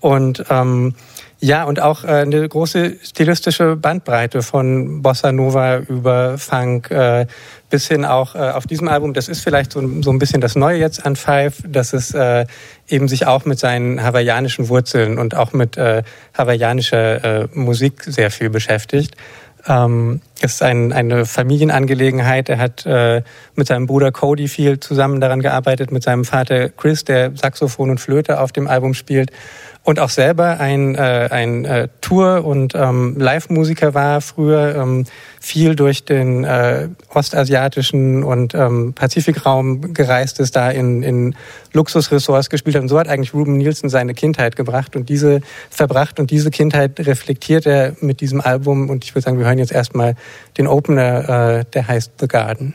Und 0.00 0.44
ähm, 0.50 0.94
ja, 1.44 1.64
und 1.64 1.80
auch 1.80 2.04
äh, 2.04 2.06
eine 2.06 2.48
große 2.48 2.98
stilistische 3.02 3.74
Bandbreite 3.74 4.42
von 4.42 5.02
Bossa 5.02 5.32
Nova 5.32 5.78
über 5.78 6.38
Funk 6.38 6.88
äh, 6.92 7.26
bis 7.68 7.88
hin 7.88 8.04
auch 8.04 8.36
äh, 8.36 8.38
auf 8.38 8.68
diesem 8.68 8.86
Album. 8.86 9.12
Das 9.12 9.26
ist 9.26 9.40
vielleicht 9.40 9.72
so, 9.72 9.80
so 10.02 10.12
ein 10.12 10.20
bisschen 10.20 10.40
das 10.40 10.54
Neue 10.54 10.78
jetzt 10.78 11.04
an 11.04 11.16
Five, 11.16 11.64
dass 11.66 11.94
es 11.94 12.14
äh, 12.14 12.46
eben 12.86 13.08
sich 13.08 13.26
auch 13.26 13.44
mit 13.44 13.58
seinen 13.58 14.04
hawaiianischen 14.04 14.68
Wurzeln 14.68 15.18
und 15.18 15.34
auch 15.34 15.52
mit 15.52 15.76
äh, 15.76 16.04
hawaiianischer 16.38 17.42
äh, 17.42 17.48
Musik 17.54 18.04
sehr 18.04 18.30
viel 18.30 18.48
beschäftigt. 18.48 19.16
Ähm, 19.66 20.20
ist 20.42 20.62
ein, 20.62 20.92
eine 20.92 21.24
Familienangelegenheit. 21.24 22.48
Er 22.48 22.58
hat 22.58 22.84
äh, 22.86 23.22
mit 23.54 23.66
seinem 23.66 23.86
Bruder 23.86 24.12
Cody 24.12 24.48
viel 24.48 24.80
zusammen 24.80 25.20
daran 25.20 25.40
gearbeitet, 25.40 25.92
mit 25.92 26.02
seinem 26.02 26.24
Vater 26.24 26.68
Chris, 26.70 27.04
der 27.04 27.36
Saxophon 27.36 27.90
und 27.90 27.98
Flöte 27.98 28.40
auf 28.40 28.52
dem 28.52 28.68
Album 28.68 28.94
spielt 28.94 29.30
und 29.84 29.98
auch 29.98 30.10
selber 30.10 30.60
ein, 30.60 30.94
äh, 30.94 31.28
ein 31.30 31.64
äh, 31.64 31.88
Tour- 32.00 32.44
und 32.44 32.74
ähm, 32.74 33.16
Live-Musiker 33.18 33.94
war 33.94 34.20
früher, 34.20 34.76
ähm, 34.76 35.04
viel 35.40 35.74
durch 35.74 36.04
den 36.04 36.44
äh, 36.44 36.88
ostasiatischen 37.12 38.22
und 38.22 38.54
ähm, 38.54 38.92
Pazifikraum 38.94 39.92
gereist 39.92 40.38
ist, 40.38 40.54
da 40.54 40.70
in, 40.70 41.02
in 41.02 41.34
Luxusressorts 41.72 42.48
gespielt 42.48 42.76
hat. 42.76 42.82
Und 42.82 42.88
so 42.88 42.98
hat 42.98 43.08
eigentlich 43.08 43.34
Ruben 43.34 43.56
Nielsen 43.56 43.88
seine 43.88 44.14
Kindheit 44.14 44.54
gebracht 44.54 44.94
und 44.94 45.08
diese 45.08 45.40
verbracht 45.68 46.20
und 46.20 46.30
diese 46.30 46.52
Kindheit 46.52 47.00
reflektiert 47.00 47.66
er 47.66 47.96
mit 48.00 48.20
diesem 48.20 48.40
Album. 48.40 48.88
Und 48.88 49.04
ich 49.04 49.16
würde 49.16 49.24
sagen, 49.24 49.38
wir 49.38 49.46
hören 49.46 49.58
jetzt 49.58 49.72
erstmal 49.72 50.14
den 50.58 50.66
Opener, 50.66 51.58
äh, 51.58 51.64
der 51.72 51.88
heißt 51.88 52.12
The 52.20 52.28
Garden. 52.28 52.74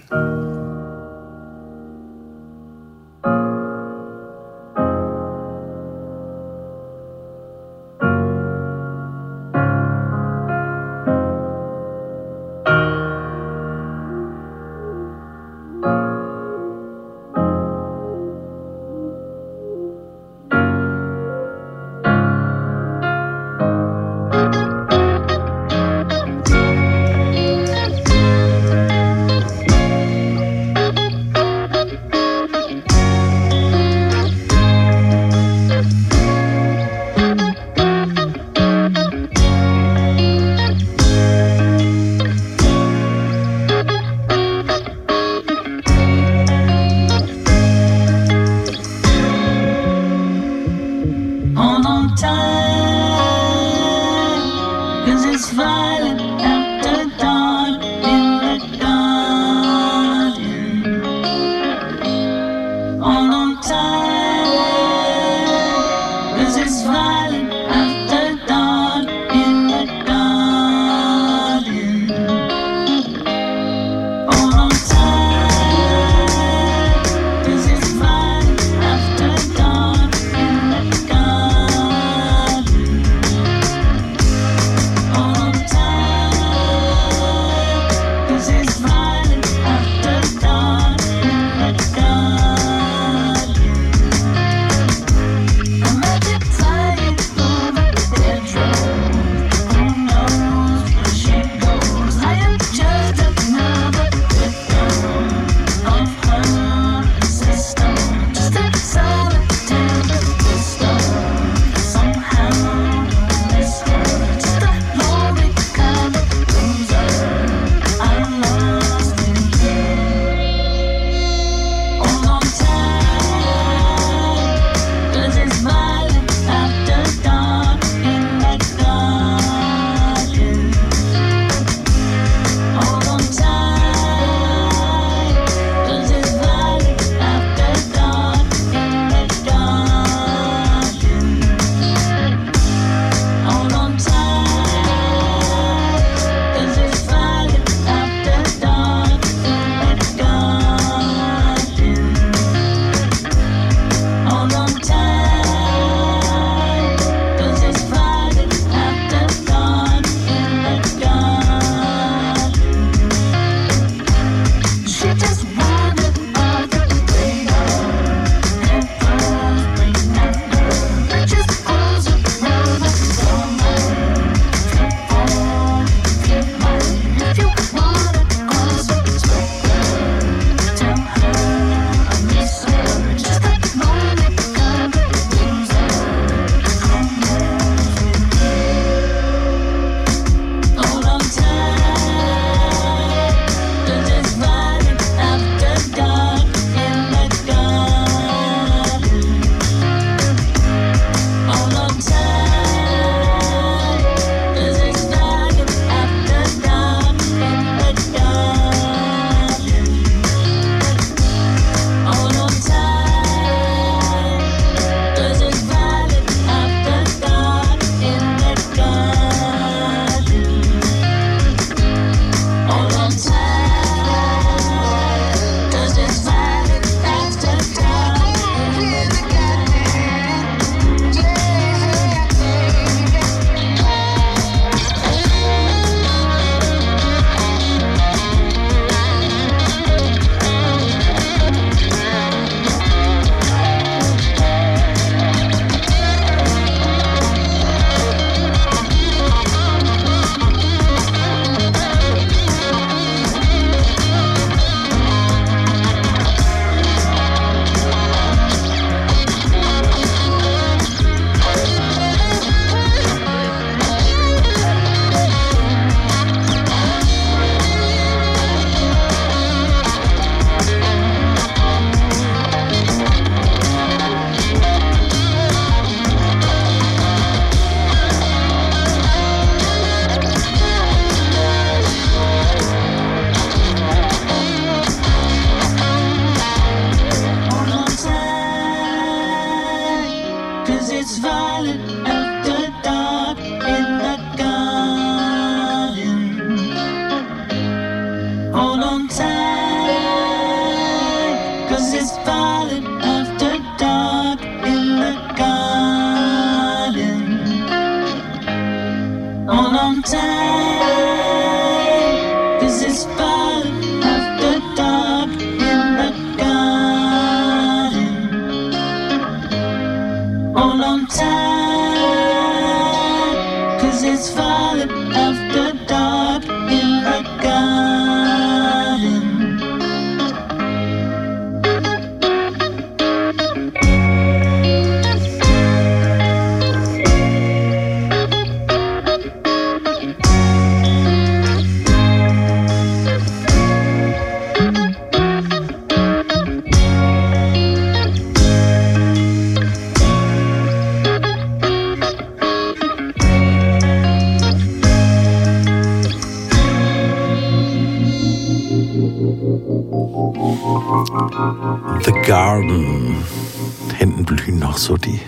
So 364.88 364.95
die 364.95 365.19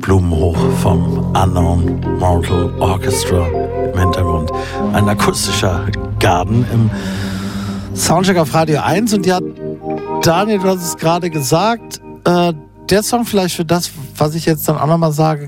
Blumen 0.00 0.32
hoch 0.32 0.58
vom 0.82 1.32
Unknown 1.32 2.00
Mortal 2.18 2.74
Orchestra 2.80 3.46
im 3.92 4.00
Hintergrund. 4.00 4.50
Ein 4.92 5.08
akustischer 5.08 5.86
Garten 6.18 6.66
im 6.72 6.90
Soundcheck 7.94 8.36
auf 8.36 8.52
Radio 8.52 8.80
1. 8.80 9.14
Und 9.14 9.26
ja, 9.26 9.38
Daniel, 10.22 10.58
du 10.58 10.64
hast 10.64 10.82
es 10.82 10.96
gerade 10.96 11.30
gesagt, 11.30 12.00
äh, 12.24 12.52
der 12.90 13.02
Song 13.04 13.24
vielleicht 13.24 13.54
für 13.54 13.64
das, 13.64 13.92
was 14.16 14.34
ich 14.34 14.44
jetzt 14.44 14.68
dann 14.68 14.76
auch 14.76 14.88
nochmal 14.88 15.12
sage, 15.12 15.46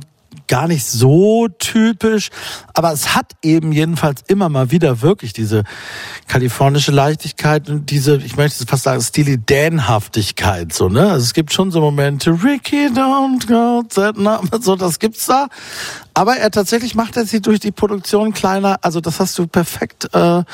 gar 0.48 0.68
nicht 0.68 0.84
so 0.84 1.48
typisch, 1.48 2.30
aber 2.74 2.92
es 2.92 3.14
hat 3.14 3.32
eben 3.42 3.72
jedenfalls 3.72 4.22
immer 4.28 4.48
mal 4.48 4.70
wieder 4.70 5.02
wirklich 5.02 5.32
diese 5.32 5.64
kalifornische 6.28 6.92
Leichtigkeit 6.92 7.68
und 7.68 7.90
diese, 7.90 8.16
ich 8.16 8.36
möchte 8.36 8.66
fast 8.66 8.84
sagen, 8.84 9.00
Steely 9.00 9.38
Dan-Haftigkeit, 9.44 10.72
so, 10.72 10.88
ne? 10.88 11.10
Also 11.10 11.24
es 11.24 11.34
gibt 11.34 11.52
schon 11.52 11.70
so 11.70 11.80
Momente, 11.80 12.30
Ricky, 12.42 12.86
don't 12.86 13.46
go 13.46 13.82
that 13.94 14.16
so, 14.62 14.76
das 14.76 14.98
gibt's 14.98 15.26
da. 15.26 15.48
Aber 16.16 16.38
er 16.38 16.50
tatsächlich 16.50 16.94
macht 16.94 17.18
er 17.18 17.26
sie 17.26 17.42
durch 17.42 17.60
die 17.60 17.72
Produktion 17.72 18.32
kleiner, 18.32 18.78
also 18.80 19.02
das 19.02 19.20
hast 19.20 19.38
du 19.38 19.46
perfekt 19.46 20.08
äh, 20.14 20.44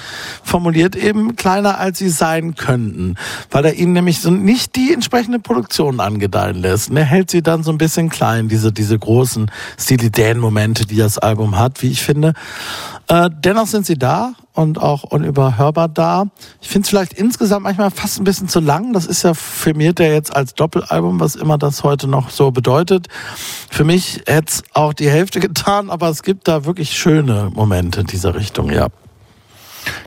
formuliert, 0.43 0.97
eben 0.97 1.37
kleiner 1.37 1.79
als 1.79 1.99
sie 1.99 2.09
sein 2.09 2.57
könnten, 2.57 3.15
weil 3.49 3.67
er 3.67 3.75
ihnen 3.75 3.93
nämlich 3.93 4.21
so 4.21 4.33
nicht 4.33 4.75
die 4.75 4.93
entsprechende 4.93 5.39
Produktion 5.39 6.01
angedeihen 6.01 6.57
lässt. 6.57 6.91
Und 6.91 6.97
er 6.97 7.05
hält 7.05 7.31
sie 7.31 7.43
dann 7.43 7.63
so 7.63 7.71
ein 7.71 7.79
bisschen 7.79 8.09
klein, 8.09 8.49
diese, 8.49 8.73
diese 8.73 8.99
großen 8.99 9.53
Steely 9.79 10.11
Dan-Momente, 10.11 10.85
die 10.85 10.97
das 10.97 11.19
Album 11.19 11.57
hat, 11.57 11.81
wie 11.81 11.93
ich 11.93 12.03
finde. 12.03 12.35
Äh, 13.13 13.29
dennoch 13.31 13.67
sind 13.67 13.85
sie 13.85 13.99
da 13.99 14.33
und 14.55 14.81
auch 14.81 15.03
unüberhörbar 15.03 15.89
da. 15.89 16.25
Ich 16.63 16.69
finde 16.69 16.87
es 16.87 16.89
vielleicht 16.89 17.13
insgesamt 17.13 17.65
manchmal 17.65 17.91
fast 17.91 18.19
ein 18.19 18.25
bisschen 18.25 18.49
zu 18.49 18.59
lang. 18.59 18.95
Das 18.95 19.05
ist 19.05 19.23
ja 19.23 19.35
firmiert 19.35 20.01
ja 20.01 20.07
jetzt 20.07 20.35
als 20.35 20.55
Doppelalbum, 20.55 21.21
was 21.21 21.35
immer 21.35 21.59
das 21.59 21.85
heute 21.85 22.09
noch 22.09 22.31
so 22.31 22.53
bedeutet. 22.53 23.09
Für 23.69 23.85
mich 23.85 24.23
hätte 24.27 24.47
es 24.49 24.63
auch 24.73 24.95
die 24.95 25.11
Hälfte 25.11 25.41
getan, 25.47 25.91
aber 25.91 26.09
es 26.09 26.23
gibt 26.23 26.49
da 26.49 26.65
wirklich 26.65 26.97
schöne 26.97 27.51
Momente 27.53 28.01
in 28.01 28.07
dieser 28.07 28.35
Richtung, 28.35 28.71
ja. 28.71 28.89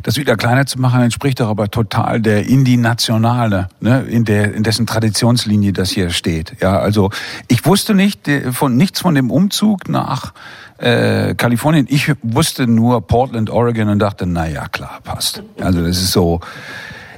Das 0.02 0.16
wieder 0.16 0.36
kleiner 0.36 0.66
zu 0.66 0.80
machen, 0.80 1.02
entspricht 1.02 1.42
doch 1.42 1.50
aber 1.50 1.70
total 1.70 2.22
der 2.22 2.48
Indie-Nationale, 2.48 3.68
ne, 3.82 4.02
in, 4.04 4.26
der, 4.26 4.54
in 4.54 4.64
dessen 4.64 4.88
Traditionslinie 4.88 5.74
das 5.74 5.92
hier 5.92 6.10
steht. 6.10 6.56
Ja, 6.62 6.80
also 6.80 7.12
ich 7.50 7.66
wusste 7.66 7.94
nicht 7.94 8.22
von 8.52 8.78
nichts 8.78 9.02
von 9.02 9.14
dem 9.14 9.30
Umzug 9.30 9.90
nach 9.90 10.34
äh, 10.78 11.36
Kalifornien. 11.36 11.88
Ich 11.90 12.12
wusste 12.22 12.68
nur 12.68 13.06
Portland, 13.06 13.50
Oregon 13.50 13.90
und 13.90 14.00
dachte, 14.00 14.26
na 14.26 14.48
ja, 14.48 14.68
klar, 14.68 15.00
passt. 15.04 15.44
Also 15.60 15.84
das 15.84 15.98
ist 15.98 16.12
so 16.12 16.42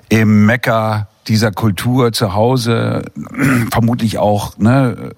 im 0.10 0.46
Mekka 0.46 1.08
dieser 1.28 1.52
Kultur 1.52 2.14
zu 2.14 2.34
Hause, 2.34 3.04
vermutlich 3.72 4.18
auch 4.18 4.58
ne, 4.58 5.12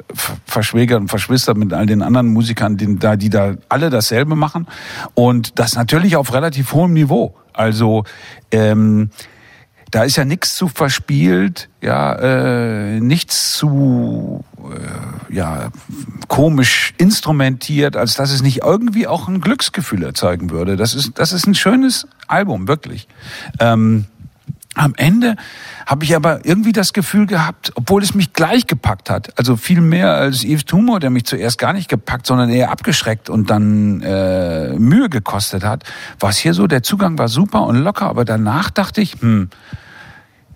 verschwägert 0.46 1.02
und 1.02 1.08
verschwistert 1.10 1.58
mit 1.58 1.74
all 1.74 1.86
den 1.86 2.02
anderen 2.02 2.28
Musikern, 2.28 2.78
die 2.78 2.98
da, 2.98 3.16
die 3.16 3.30
da 3.30 3.54
alle 3.70 3.90
dasselbe 3.90 4.36
machen. 4.36 4.68
Und 5.14 5.60
das 5.60 5.76
natürlich 5.76 6.16
auf 6.16 6.34
relativ 6.34 6.74
hohem 6.74 6.94
Niveau. 6.94 7.36
Also 7.54 8.06
ähm, 8.52 9.12
da 9.92 10.04
ist 10.04 10.16
ja 10.16 10.26
nichts 10.26 10.56
zu 10.56 10.68
verspielt, 10.68 11.70
ja, 11.82 12.14
äh, 12.14 13.00
nichts 13.00 13.54
zu 13.54 14.44
äh, 14.58 15.34
ja 15.34 15.70
komisch 16.28 16.94
instrumentiert, 16.98 17.96
als 17.96 18.16
dass 18.16 18.32
es 18.32 18.42
nicht 18.42 18.64
irgendwie 18.64 19.08
auch 19.08 19.28
ein 19.28 19.42
Glücksgefühl 19.42 20.04
erzeugen 20.04 20.50
würde. 20.52 20.76
Das 20.78 20.94
ist 20.94 21.18
das 21.18 21.34
ist 21.34 21.48
ein 21.48 21.56
schönes 21.56 22.08
Album 22.28 22.68
wirklich. 22.68 23.08
Ähm, 23.60 24.06
am 24.80 24.94
Ende 24.96 25.36
habe 25.86 26.06
ich 26.06 26.16
aber 26.16 26.46
irgendwie 26.46 26.72
das 26.72 26.94
Gefühl 26.94 27.26
gehabt, 27.26 27.72
obwohl 27.76 28.02
es 28.02 28.16
mich 28.16 28.34
gleich 28.34 28.66
gepackt 28.66 29.10
hat, 29.10 29.38
also 29.38 29.58
viel 29.58 29.82
mehr 29.82 30.14
als 30.14 30.44
Yves 30.44 30.66
Tumor, 30.66 31.00
der 31.00 31.10
mich 31.10 31.26
zuerst 31.26 31.58
gar 31.58 31.74
nicht 31.74 31.90
gepackt, 31.90 32.26
sondern 32.26 32.50
eher 32.50 32.72
abgeschreckt 32.72 33.30
und 33.30 33.50
dann 33.50 34.02
äh, 34.02 34.74
Mühe 34.74 35.10
gekostet 35.10 35.64
hat, 35.64 35.84
war 36.20 36.30
es 36.30 36.38
hier 36.38 36.54
so, 36.54 36.68
der 36.68 36.84
Zugang 36.84 37.18
war 37.18 37.28
super 37.28 37.64
und 37.64 37.78
locker, 37.78 38.08
aber 38.08 38.24
danach 38.24 38.70
dachte 38.70 39.02
ich, 39.02 39.18
hm, 39.20 39.50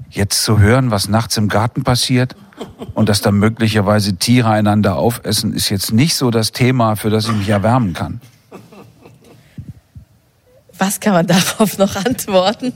jetzt 0.10 0.44
zu 0.44 0.60
hören, 0.60 0.92
was 0.92 1.10
nachts 1.10 1.36
im 1.38 1.50
Garten 1.50 1.84
passiert 1.84 2.36
und 2.94 3.10
dass 3.10 3.22
da 3.22 3.32
möglicherweise 3.32 4.16
Tiere 4.16 4.52
einander 4.52 4.96
aufessen, 4.96 5.54
ist 5.54 5.70
jetzt 5.70 5.92
nicht 5.92 6.16
so 6.16 6.32
das 6.32 6.52
Thema, 6.52 6.96
für 6.96 7.10
das 7.10 7.26
ich 7.26 7.36
mich 7.36 7.50
erwärmen 7.50 7.94
kann. 7.94 8.22
Was 10.78 11.00
kann 11.00 11.14
man 11.14 11.28
darauf 11.28 11.78
noch 11.78 11.96
antworten? 11.96 12.74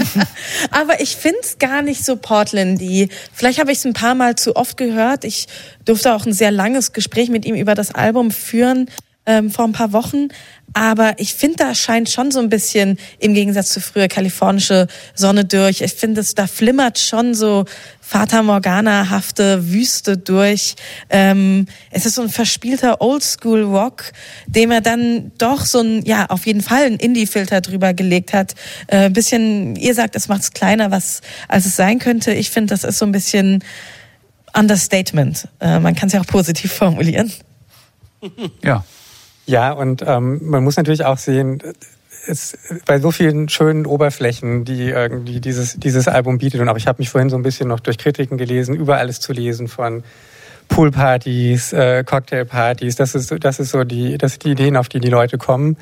Aber 0.70 1.00
ich 1.00 1.16
finde 1.16 1.38
es 1.42 1.58
gar 1.58 1.82
nicht 1.82 2.04
so 2.04 2.16
Portlandy. 2.16 3.08
Vielleicht 3.32 3.58
habe 3.58 3.72
ich 3.72 3.78
es 3.78 3.84
ein 3.84 3.92
paar 3.92 4.14
Mal 4.14 4.36
zu 4.36 4.56
oft 4.56 4.76
gehört. 4.76 5.24
Ich 5.24 5.46
durfte 5.84 6.14
auch 6.14 6.26
ein 6.26 6.32
sehr 6.32 6.50
langes 6.50 6.92
Gespräch 6.92 7.28
mit 7.28 7.44
ihm 7.44 7.54
über 7.54 7.74
das 7.74 7.94
Album 7.94 8.30
führen 8.30 8.90
ähm, 9.26 9.50
vor 9.50 9.64
ein 9.64 9.72
paar 9.72 9.92
Wochen. 9.92 10.28
Aber 10.74 11.14
ich 11.18 11.34
finde, 11.34 11.56
da 11.58 11.74
scheint 11.74 12.10
schon 12.10 12.32
so 12.32 12.40
ein 12.40 12.48
bisschen 12.48 12.98
im 13.20 13.32
Gegensatz 13.32 13.72
zu 13.72 13.80
früher 13.80 14.08
kalifornische 14.08 14.88
Sonne 15.14 15.44
durch. 15.44 15.80
Ich 15.80 15.94
finde, 15.94 16.22
da 16.34 16.48
flimmert 16.48 16.98
schon 16.98 17.34
so 17.34 17.64
Fata 18.00 18.42
Morgana-hafte 18.42 19.70
Wüste 19.70 20.18
durch. 20.18 20.74
Ähm, 21.10 21.66
es 21.90 22.06
ist 22.06 22.16
so 22.16 22.22
ein 22.22 22.28
verspielter 22.28 23.00
Oldschool-Rock, 23.00 24.12
dem 24.46 24.72
er 24.72 24.80
dann 24.80 25.30
doch 25.38 25.64
so 25.64 25.78
ein, 25.78 26.04
ja, 26.04 26.26
auf 26.26 26.44
jeden 26.44 26.60
Fall 26.60 26.82
einen 26.82 26.98
Indie-Filter 26.98 27.60
drüber 27.60 27.94
gelegt 27.94 28.32
hat. 28.32 28.54
Äh, 28.88 29.10
bisschen, 29.10 29.76
ihr 29.76 29.94
sagt, 29.94 30.16
es 30.16 30.26
macht 30.26 30.42
es 30.42 30.50
kleiner, 30.50 30.90
was 30.90 31.20
als 31.46 31.66
es 31.66 31.76
sein 31.76 32.00
könnte. 32.00 32.34
Ich 32.34 32.50
finde, 32.50 32.74
das 32.74 32.82
ist 32.82 32.98
so 32.98 33.06
ein 33.06 33.12
bisschen 33.12 33.62
Understatement. 34.56 35.48
Äh, 35.60 35.78
man 35.78 35.94
kann 35.94 36.08
es 36.08 36.14
ja 36.14 36.20
auch 36.20 36.26
positiv 36.26 36.72
formulieren. 36.72 37.32
Ja. 38.62 38.84
Ja, 39.46 39.72
und 39.72 40.02
ähm, 40.06 40.40
man 40.42 40.64
muss 40.64 40.76
natürlich 40.76 41.04
auch 41.04 41.18
sehen, 41.18 41.62
es, 42.26 42.56
bei 42.86 42.98
so 42.98 43.10
vielen 43.10 43.48
schönen 43.48 43.86
Oberflächen, 43.86 44.64
die 44.64 44.88
irgendwie 44.88 45.40
dieses, 45.40 45.74
dieses 45.74 46.08
Album 46.08 46.38
bietet, 46.38 46.60
und 46.60 46.68
auch 46.68 46.76
ich 46.76 46.86
habe 46.86 46.98
mich 46.98 47.10
vorhin 47.10 47.30
so 47.30 47.36
ein 47.36 47.42
bisschen 47.42 47.68
noch 47.68 47.80
durch 47.80 47.98
Kritiken 47.98 48.38
gelesen, 48.38 48.74
überall 48.74 49.08
ist 49.08 49.22
zu 49.22 49.32
lesen 49.32 49.68
von 49.68 50.02
Poolpartys, 50.68 51.72
äh, 51.72 52.02
Cocktailpartys, 52.04 52.96
das 52.96 53.14
ist, 53.14 53.34
das 53.40 53.60
ist 53.60 53.70
so 53.70 53.84
die, 53.84 54.18
das 54.18 54.32
sind 54.32 54.44
die 54.44 54.50
Ideen, 54.52 54.76
auf 54.76 54.88
die 54.88 55.00
die 55.00 55.08
Leute 55.08 55.38
kommen. 55.38 55.76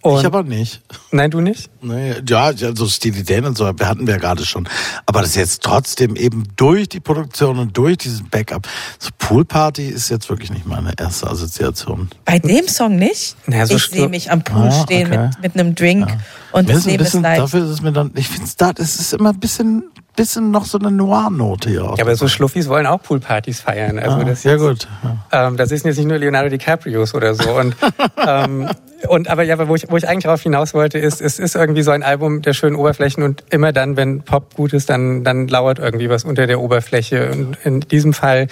Und 0.00 0.20
ich 0.20 0.26
aber 0.26 0.42
nicht. 0.44 0.80
Nein, 1.10 1.30
du 1.30 1.40
nicht? 1.40 1.68
Nee, 1.82 2.14
ja, 2.26 2.50
ja, 2.52 2.74
so 2.74 2.86
Steely 2.86 3.24
Dan 3.24 3.44
und 3.44 3.58
so 3.58 3.66
hatten 3.66 4.06
wir 4.06 4.14
ja 4.14 4.20
gerade 4.20 4.44
schon. 4.46 4.68
Aber 5.06 5.20
das 5.20 5.30
ist 5.30 5.36
jetzt 5.36 5.62
trotzdem 5.62 6.14
eben 6.16 6.44
durch 6.56 6.88
die 6.88 7.00
Produktion 7.00 7.58
und 7.58 7.76
durch 7.76 7.98
diesen 7.98 8.28
Backup. 8.28 8.68
So 8.98 9.10
Poolparty 9.18 9.88
ist 9.88 10.08
jetzt 10.08 10.30
wirklich 10.30 10.50
nicht 10.50 10.66
meine 10.66 10.92
erste 10.98 11.28
Assoziation. 11.28 12.08
Bei 12.24 12.38
dem 12.38 12.68
Song 12.68 12.96
nicht? 12.96 13.36
Naja, 13.46 13.66
so 13.66 13.74
ich 13.74 13.86
sehe 13.86 14.08
mich 14.08 14.30
am 14.30 14.42
Pool 14.44 14.68
Ah, 14.68 14.82
stehen 14.84 15.08
okay. 15.08 15.18
mit, 15.18 15.42
mit 15.42 15.54
einem 15.54 15.74
Drink 15.74 16.06
und 16.52 16.68
Mir 16.68 16.74
das 16.74 16.82
ist 16.82 16.86
ein 16.86 16.90
Leben 16.92 17.02
ist 17.02 17.06
bisschen, 17.08 17.22
leicht. 17.22 17.40
dafür 17.42 17.64
ist 17.64 17.70
es 17.70 17.82
mir 17.82 17.92
dann, 17.92 18.12
ich 18.14 18.28
finde 18.28 18.44
es 18.46 18.56
da, 18.56 18.70
es 18.78 19.00
ist 19.00 19.12
immer 19.14 19.30
ein 19.30 19.40
bisschen 19.40 19.84
bisschen 20.18 20.50
noch 20.50 20.66
so 20.66 20.78
eine 20.78 20.90
Noir-Note 20.90 21.70
hier. 21.70 21.94
Ja, 21.96 22.02
aber 22.02 22.14
so 22.16 22.28
Schluffis 22.28 22.68
wollen 22.68 22.86
auch 22.86 23.02
Poolpartys 23.02 23.60
feiern. 23.60 23.98
Also 23.98 24.16
Ah, 24.18 24.24
das 24.24 24.44
ja 24.44 24.54
ist- 24.56 24.60
gut. 24.60 24.88
Ja. 25.32 25.48
Ähm, 25.48 25.56
das 25.56 25.70
ist 25.72 25.84
jetzt 25.86 25.96
nicht 25.96 26.06
nur 26.08 26.18
Leonardo 26.18 26.50
DiCaprios 26.50 27.14
oder 27.14 27.34
so. 27.34 27.50
Und, 27.56 27.74
ähm, 28.26 28.68
und 29.08 29.28
aber 29.30 29.44
ja, 29.44 29.54
aber 29.54 29.68
wo 29.68 29.74
ich, 29.76 29.88
wo 29.90 29.96
ich 29.96 30.08
eigentlich 30.08 30.24
darauf 30.24 30.42
hinaus 30.42 30.74
wollte, 30.74 30.98
ist, 30.98 31.22
es 31.22 31.38
ist 31.38 31.54
irgendwie 31.54 31.82
so 31.82 31.92
ein 31.92 32.02
Album 32.02 32.42
der 32.42 32.52
schönen 32.52 32.74
Oberflächen 32.76 33.22
und 33.22 33.44
immer 33.50 33.72
dann, 33.72 33.96
wenn 33.96 34.22
Pop 34.22 34.54
gut 34.54 34.72
ist, 34.72 34.90
dann, 34.90 35.22
dann 35.24 35.46
lauert 35.48 35.78
irgendwie 35.78 36.10
was 36.10 36.24
unter 36.24 36.46
der 36.46 36.60
Oberfläche. 36.60 37.30
Und 37.30 37.56
in 37.64 37.80
diesem 37.80 38.12
Fall 38.12 38.48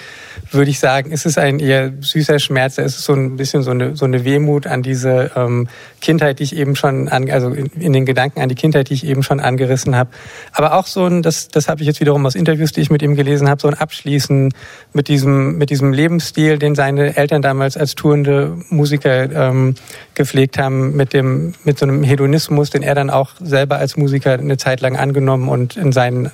würde 0.51 0.71
ich 0.71 0.79
sagen, 0.79 1.11
ist 1.11 1.25
es 1.25 1.37
ein 1.37 1.59
eher 1.59 1.91
süßer 1.99 2.39
Schmerz. 2.39 2.75
Da 2.75 2.83
ist 2.83 2.97
es 2.97 3.03
so 3.05 3.13
ein 3.13 3.35
bisschen 3.35 3.61
so 3.61 3.71
eine, 3.71 3.95
so 3.95 4.05
eine 4.05 4.23
Wehmut 4.23 4.65
an 4.67 4.81
diese 4.83 5.31
ähm, 5.35 5.67
Kindheit, 5.99 6.39
die 6.39 6.43
ich 6.43 6.55
eben 6.55 6.75
schon, 6.77 7.09
an, 7.09 7.29
also 7.29 7.49
in, 7.49 7.65
in 7.79 7.91
den 7.91 8.05
Gedanken 8.05 8.39
an 8.41 8.47
die 8.47 8.55
Kindheit, 8.55 8.89
die 8.89 8.93
ich 8.93 9.05
eben 9.05 9.23
schon 9.23 9.41
angerissen 9.41 9.95
habe. 9.97 10.11
Aber 10.53 10.73
auch 10.75 10.87
so 10.87 11.05
ein, 11.05 11.23
das, 11.23 11.49
das 11.57 11.67
habe 11.67 11.81
ich 11.81 11.87
jetzt 11.87 11.99
wiederum 11.99 12.25
aus 12.25 12.35
Interviews, 12.35 12.71
die 12.71 12.81
ich 12.81 12.89
mit 12.89 13.01
ihm 13.01 13.15
gelesen 13.15 13.49
habe, 13.49 13.59
so 13.59 13.67
ein 13.67 13.73
Abschließen 13.73 14.53
mit 14.93 15.07
diesem, 15.07 15.57
mit 15.57 15.69
diesem 15.69 15.91
Lebensstil, 15.91 16.59
den 16.59 16.75
seine 16.75 17.17
Eltern 17.17 17.41
damals 17.41 17.75
als 17.75 17.95
tourende 17.95 18.55
Musiker 18.69 19.29
ähm, 19.31 19.75
gepflegt 20.13 20.59
haben, 20.59 20.95
mit 20.95 21.13
dem, 21.13 21.55
mit 21.63 21.79
so 21.79 21.85
einem 21.85 22.03
Hedonismus, 22.03 22.69
den 22.69 22.83
er 22.83 22.95
dann 22.95 23.09
auch 23.09 23.31
selber 23.41 23.77
als 23.77 23.97
Musiker 23.97 24.33
eine 24.33 24.57
Zeit 24.57 24.81
lang 24.81 24.95
angenommen 24.95 25.49
und 25.49 25.75
in 25.75 25.91
seinen 25.91 26.31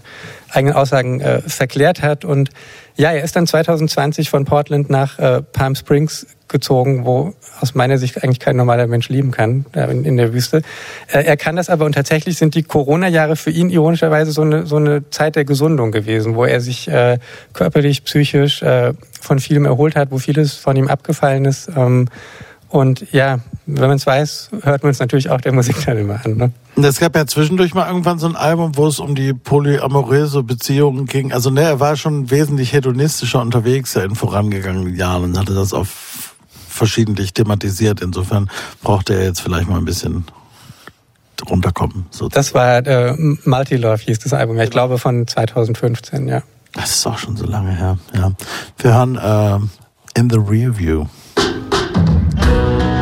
eigenen 0.49 0.75
Aussagen 0.75 1.21
äh, 1.21 1.41
verklärt 1.41 2.01
hat. 2.01 2.25
Und 2.25 2.49
ja, 2.95 3.11
er 3.11 3.23
ist 3.23 3.35
dann 3.35 3.47
2020 3.47 4.29
von 4.29 4.45
Portland 4.45 4.89
nach 4.89 5.17
äh, 5.19 5.41
Palm 5.41 5.75
Springs 5.75 6.27
gezogen, 6.47 7.05
wo 7.05 7.33
aus 7.59 7.73
meiner 7.73 7.97
Sicht 7.97 8.23
eigentlich 8.23 8.39
kein 8.39 8.55
normaler 8.55 8.87
Mensch 8.87 9.09
leben 9.09 9.31
kann, 9.31 9.65
in, 9.73 10.05
in 10.05 10.17
der 10.17 10.33
Wüste. 10.33 10.61
Äh, 11.11 11.23
er 11.23 11.35
kann 11.35 11.55
das 11.55 11.69
aber 11.69 11.85
und 11.85 11.93
tatsächlich 11.93 12.37
sind 12.37 12.55
die 12.55 12.63
Corona-Jahre 12.63 13.35
für 13.35 13.49
ihn 13.49 13.69
ironischerweise 13.69 14.31
so 14.31 14.43
eine, 14.43 14.65
so 14.65 14.77
eine 14.77 15.09
Zeit 15.09 15.35
der 15.35 15.45
Gesundung 15.45 15.91
gewesen, 15.91 16.35
wo 16.35 16.45
er 16.45 16.61
sich 16.61 16.87
äh, 16.87 17.17
körperlich, 17.53 18.03
psychisch 18.03 18.61
äh, 18.61 18.93
von 19.19 19.39
vielem 19.39 19.65
erholt 19.65 19.95
hat, 19.95 20.11
wo 20.11 20.19
vieles 20.19 20.53
von 20.53 20.75
ihm 20.75 20.87
abgefallen 20.87 21.45
ist. 21.45 21.69
Ähm, 21.75 22.07
und 22.73 23.05
ja, 23.11 23.37
wenn 23.67 23.87
man 23.87 23.97
es 23.97 24.07
weiß, 24.07 24.49
hört 24.63 24.81
man 24.81 24.89
es 24.89 24.99
natürlich 24.99 25.29
auch 25.29 25.39
der 25.39 25.53
Musik 25.53 25.75
dann 25.85 25.95
immer 25.95 26.19
an. 26.25 26.37
Ne? 26.75 26.87
Es 26.87 26.99
gab 26.99 27.15
ja 27.15 27.27
zwischendurch 27.27 27.75
mal 27.75 27.87
irgendwann 27.87 28.17
so 28.17 28.25
ein 28.25 28.35
Album, 28.35 28.75
wo 28.75 28.87
es 28.87 28.97
um 28.97 29.13
die 29.13 29.31
polyamoröse 29.31 30.41
Beziehungen 30.41 31.05
ging. 31.05 31.31
Also 31.31 31.51
ne, 31.51 31.61
er 31.61 31.79
war 31.79 31.95
schon 31.97 32.31
wesentlich 32.31 32.73
hedonistischer 32.73 33.41
unterwegs 33.41 33.93
ja, 33.93 34.03
in 34.03 34.15
vorangegangenen 34.15 34.95
Jahren 34.95 35.25
und 35.25 35.37
hatte 35.37 35.53
das 35.53 35.71
auf 35.71 36.33
verschiedentlich 36.67 37.31
thematisiert. 37.35 38.01
Insofern 38.01 38.49
brauchte 38.81 39.13
er 39.13 39.23
jetzt 39.23 39.41
vielleicht 39.41 39.69
mal 39.69 39.77
ein 39.77 39.85
bisschen 39.85 40.25
runterkommen. 41.47 42.07
So. 42.09 42.27
Das 42.27 42.55
war 42.55 42.77
äh, 42.87 43.13
Multilove 43.45 44.01
hieß 44.01 44.17
das 44.17 44.33
Album, 44.33 44.59
ich 44.59 44.71
glaube 44.71 44.97
von 44.97 45.27
2015, 45.27 46.27
ja. 46.27 46.41
Das 46.71 46.89
ist 46.89 47.05
auch 47.05 47.19
schon 47.19 47.37
so 47.37 47.45
lange 47.45 47.75
her. 47.75 47.99
Ja. 48.15 48.31
Wir 48.79 48.95
hören 48.95 49.15
äh, 49.15 50.19
In 50.19 50.31
the 50.31 50.39
Rear 50.39 50.75
View. 50.75 51.05
Bye. 52.53 52.92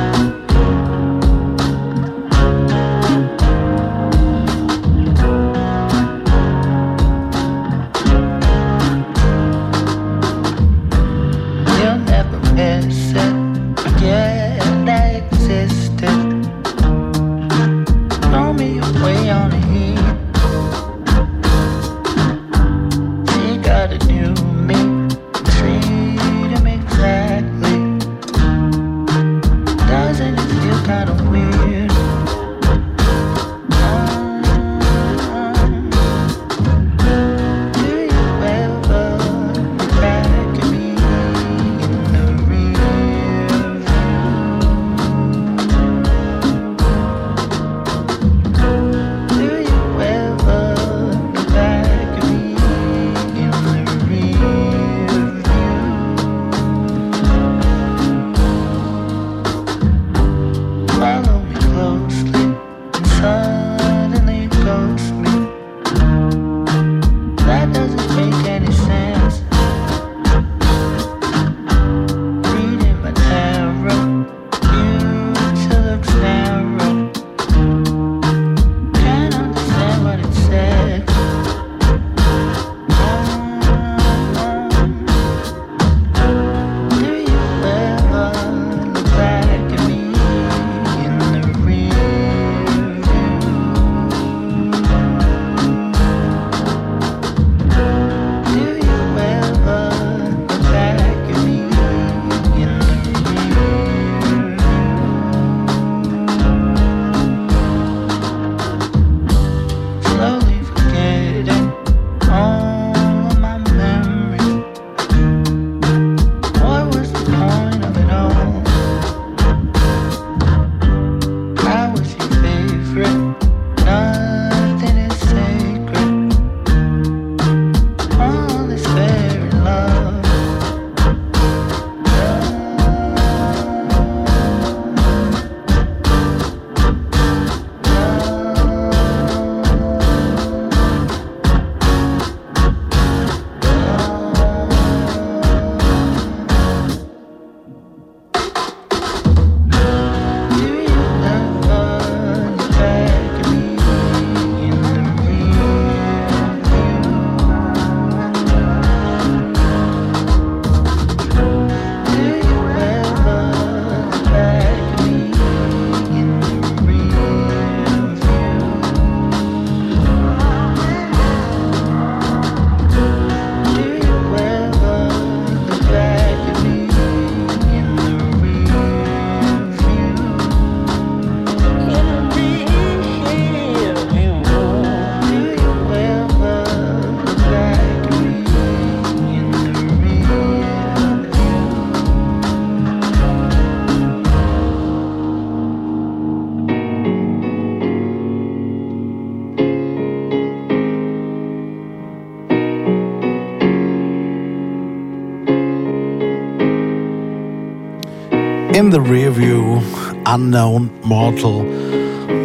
In 208.92 209.06
the 209.06 209.10
Review, 209.10 209.82
Unknown 210.26 210.89
Mortal 211.04 211.66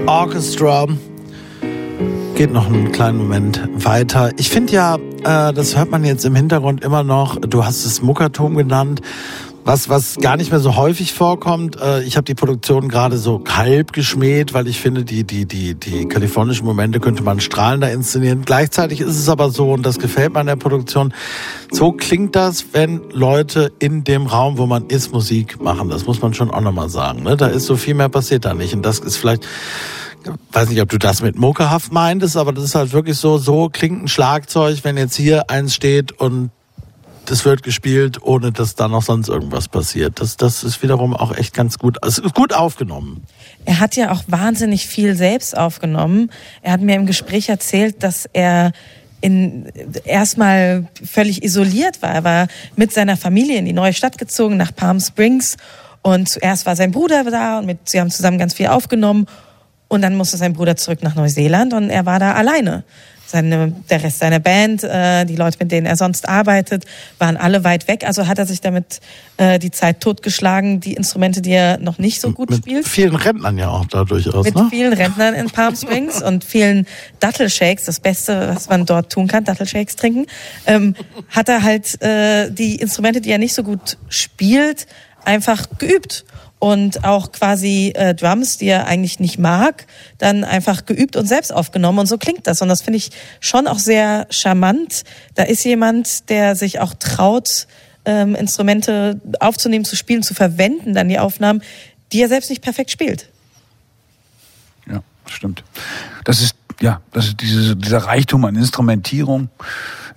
Orchestra. 0.06 0.86
Geht 2.36 2.52
noch 2.52 2.66
einen 2.66 2.92
kleinen 2.92 3.18
Moment 3.18 3.68
weiter. 3.74 4.30
Ich 4.36 4.48
finde 4.48 4.72
ja, 4.72 4.94
äh, 4.94 5.52
das 5.52 5.76
hört 5.76 5.90
man 5.90 6.04
jetzt 6.04 6.24
im 6.24 6.36
Hintergrund 6.36 6.84
immer 6.84 7.02
noch, 7.02 7.40
du 7.40 7.64
hast 7.64 7.84
es 7.84 8.00
Muckertum 8.00 8.54
genannt, 8.54 9.02
was, 9.64 9.88
was 9.88 10.18
gar 10.18 10.36
nicht 10.36 10.52
mehr 10.52 10.60
so 10.60 10.76
häufig 10.76 11.12
vorkommt. 11.12 11.80
Äh, 11.80 12.04
ich 12.04 12.16
habe 12.16 12.24
die 12.24 12.36
Produktion 12.36 12.88
gerade 12.88 13.18
so 13.18 13.42
halb 13.48 13.92
geschmäht, 13.92 14.54
weil 14.54 14.68
ich 14.68 14.80
finde, 14.80 15.02
die, 15.02 15.24
die, 15.24 15.46
die, 15.46 15.74
die 15.74 16.06
kalifornischen 16.06 16.64
Momente 16.64 17.00
könnte 17.00 17.24
man 17.24 17.40
strahlender 17.40 17.90
inszenieren. 17.90 18.42
Gleichzeitig 18.44 19.00
ist 19.00 19.18
es 19.18 19.28
aber 19.28 19.50
so, 19.50 19.72
und 19.72 19.84
das 19.84 19.98
gefällt 19.98 20.32
mir 20.34 20.40
an 20.40 20.46
der 20.46 20.54
Produktion, 20.54 21.12
so 21.76 21.92
klingt 21.92 22.34
das, 22.34 22.72
wenn 22.72 23.02
Leute 23.10 23.70
in 23.78 24.02
dem 24.02 24.26
Raum, 24.26 24.56
wo 24.56 24.66
man 24.66 24.86
ist, 24.86 25.12
Musik 25.12 25.60
machen. 25.60 25.90
Das 25.90 26.06
muss 26.06 26.22
man 26.22 26.32
schon 26.32 26.50
auch 26.50 26.62
nochmal 26.62 26.88
sagen. 26.88 27.22
Ne? 27.22 27.36
Da 27.36 27.48
ist 27.48 27.66
so 27.66 27.76
viel 27.76 27.94
mehr 27.94 28.08
passiert 28.08 28.46
da 28.46 28.54
nicht. 28.54 28.74
Und 28.74 28.82
das 28.82 28.98
ist 28.98 29.18
vielleicht 29.18 29.46
weiß 30.52 30.70
nicht, 30.70 30.80
ob 30.80 30.88
du 30.88 30.98
das 30.98 31.22
mit 31.22 31.36
muckehaft 31.36 31.92
meintest, 31.92 32.36
aber 32.36 32.52
das 32.52 32.64
ist 32.64 32.74
halt 32.74 32.92
wirklich 32.92 33.16
so, 33.16 33.38
so 33.38 33.68
klingt 33.68 34.02
ein 34.02 34.08
Schlagzeug, 34.08 34.78
wenn 34.82 34.96
jetzt 34.96 35.14
hier 35.14 35.50
eins 35.50 35.74
steht 35.74 36.12
und 36.12 36.50
das 37.26 37.44
wird 37.44 37.62
gespielt, 37.62 38.22
ohne 38.22 38.52
dass 38.52 38.74
da 38.74 38.88
noch 38.88 39.02
sonst 39.02 39.28
irgendwas 39.28 39.68
passiert. 39.68 40.20
Das, 40.20 40.36
das 40.36 40.64
ist 40.64 40.82
wiederum 40.82 41.14
auch 41.14 41.36
echt 41.36 41.54
ganz 41.54 41.78
gut, 41.78 42.02
also 42.02 42.22
gut 42.22 42.54
aufgenommen. 42.54 43.24
Er 43.64 43.80
hat 43.80 43.96
ja 43.96 44.12
auch 44.12 44.24
wahnsinnig 44.28 44.86
viel 44.86 45.14
selbst 45.14 45.56
aufgenommen. 45.56 46.30
Er 46.62 46.72
hat 46.72 46.80
mir 46.80 46.94
im 46.96 47.06
Gespräch 47.06 47.48
erzählt, 47.48 48.02
dass 48.02 48.28
er 48.32 48.72
in, 49.20 49.66
erstmal 50.04 50.86
völlig 51.04 51.42
isoliert 51.42 52.02
war. 52.02 52.10
Er 52.10 52.24
war 52.24 52.48
mit 52.76 52.92
seiner 52.92 53.16
Familie 53.16 53.58
in 53.58 53.64
die 53.64 53.72
neue 53.72 53.92
Stadt 53.92 54.18
gezogen, 54.18 54.56
nach 54.56 54.74
Palm 54.74 55.00
Springs. 55.00 55.56
Und 56.02 56.28
zuerst 56.28 56.66
war 56.66 56.76
sein 56.76 56.92
Bruder 56.92 57.24
da 57.24 57.58
und 57.58 57.66
mit, 57.66 57.88
sie 57.88 58.00
haben 58.00 58.10
zusammen 58.10 58.38
ganz 58.38 58.54
viel 58.54 58.68
aufgenommen. 58.68 59.26
Und 59.88 60.02
dann 60.02 60.16
musste 60.16 60.36
sein 60.36 60.52
Bruder 60.52 60.76
zurück 60.76 61.02
nach 61.02 61.14
Neuseeland 61.14 61.72
und 61.72 61.90
er 61.90 62.06
war 62.06 62.18
da 62.18 62.32
alleine. 62.32 62.84
Seine, 63.26 63.72
der 63.90 64.02
Rest 64.02 64.20
seiner 64.20 64.38
Band, 64.38 64.84
äh, 64.84 65.24
die 65.24 65.36
Leute, 65.36 65.58
mit 65.60 65.72
denen 65.72 65.86
er 65.86 65.96
sonst 65.96 66.28
arbeitet, 66.28 66.84
waren 67.18 67.36
alle 67.36 67.64
weit 67.64 67.88
weg. 67.88 68.04
Also 68.06 68.26
hat 68.26 68.38
er 68.38 68.46
sich 68.46 68.60
damit 68.60 69.00
äh, 69.36 69.58
die 69.58 69.70
Zeit 69.70 70.00
totgeschlagen, 70.00 70.80
die 70.80 70.94
Instrumente, 70.94 71.42
die 71.42 71.50
er 71.50 71.78
noch 71.78 71.98
nicht 71.98 72.20
so 72.20 72.32
gut 72.32 72.50
mit 72.50 72.58
spielt. 72.60 72.88
vielen 72.88 73.16
Rentnern 73.16 73.58
ja 73.58 73.68
auch 73.68 73.86
da 73.86 74.04
durchaus. 74.04 74.44
Mit 74.44 74.54
ne? 74.54 74.68
vielen 74.70 74.92
Rentnern 74.92 75.34
in 75.34 75.50
Palm 75.50 75.74
Springs 75.74 76.22
und 76.22 76.44
vielen 76.44 76.86
Dattelshakes, 77.20 77.84
das 77.84 78.00
Beste, 78.00 78.52
was 78.54 78.68
man 78.68 78.86
dort 78.86 79.12
tun 79.12 79.26
kann, 79.26 79.44
Dattelshakes 79.44 79.96
trinken, 79.96 80.26
ähm, 80.66 80.94
hat 81.30 81.48
er 81.48 81.62
halt 81.62 82.00
äh, 82.02 82.50
die 82.50 82.76
Instrumente, 82.76 83.20
die 83.20 83.30
er 83.30 83.38
nicht 83.38 83.54
so 83.54 83.62
gut 83.62 83.98
spielt, 84.08 84.86
einfach 85.24 85.66
geübt 85.78 86.24
und 86.66 87.04
auch 87.04 87.30
quasi 87.30 87.92
äh, 87.94 88.12
Drums, 88.12 88.58
die 88.58 88.66
er 88.66 88.88
eigentlich 88.88 89.20
nicht 89.20 89.38
mag, 89.38 89.86
dann 90.18 90.42
einfach 90.42 90.84
geübt 90.84 91.14
und 91.14 91.24
selbst 91.24 91.54
aufgenommen 91.54 92.00
und 92.00 92.06
so 92.06 92.18
klingt 92.18 92.48
das 92.48 92.60
und 92.60 92.68
das 92.68 92.82
finde 92.82 92.96
ich 92.96 93.12
schon 93.38 93.68
auch 93.68 93.78
sehr 93.78 94.26
charmant. 94.30 95.04
Da 95.36 95.44
ist 95.44 95.62
jemand, 95.62 96.28
der 96.28 96.56
sich 96.56 96.80
auch 96.80 96.92
traut, 96.94 97.68
ähm, 98.04 98.34
Instrumente 98.34 99.20
aufzunehmen, 99.38 99.84
zu 99.84 99.94
spielen, 99.94 100.24
zu 100.24 100.34
verwenden, 100.34 100.92
dann 100.92 101.08
die 101.08 101.20
Aufnahmen, 101.20 101.62
die 102.10 102.20
er 102.20 102.28
selbst 102.28 102.50
nicht 102.50 102.62
perfekt 102.62 102.90
spielt. 102.90 103.30
Ja, 104.90 105.04
stimmt. 105.26 105.62
Das 106.24 106.42
ist, 106.42 106.56
ja, 106.80 107.00
das 107.12 107.28
ist 107.28 107.40
diese, 107.42 107.76
dieser 107.76 107.98
Reichtum 107.98 108.44
an 108.44 108.56
Instrumentierung 108.56 109.50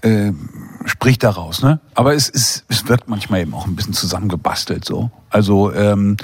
äh, 0.01 0.31
spricht 0.85 1.23
daraus, 1.23 1.61
ne? 1.61 1.79
Aber 1.95 2.13
es, 2.13 2.29
ist, 2.29 2.65
es 2.69 2.87
wirkt 2.87 3.09
manchmal 3.09 3.41
eben 3.41 3.53
auch 3.53 3.65
ein 3.65 3.75
bisschen 3.75 3.93
zusammengebastelt 3.93 4.85
so. 4.85 5.11
Also 5.29 5.73
ähm, 5.73 6.17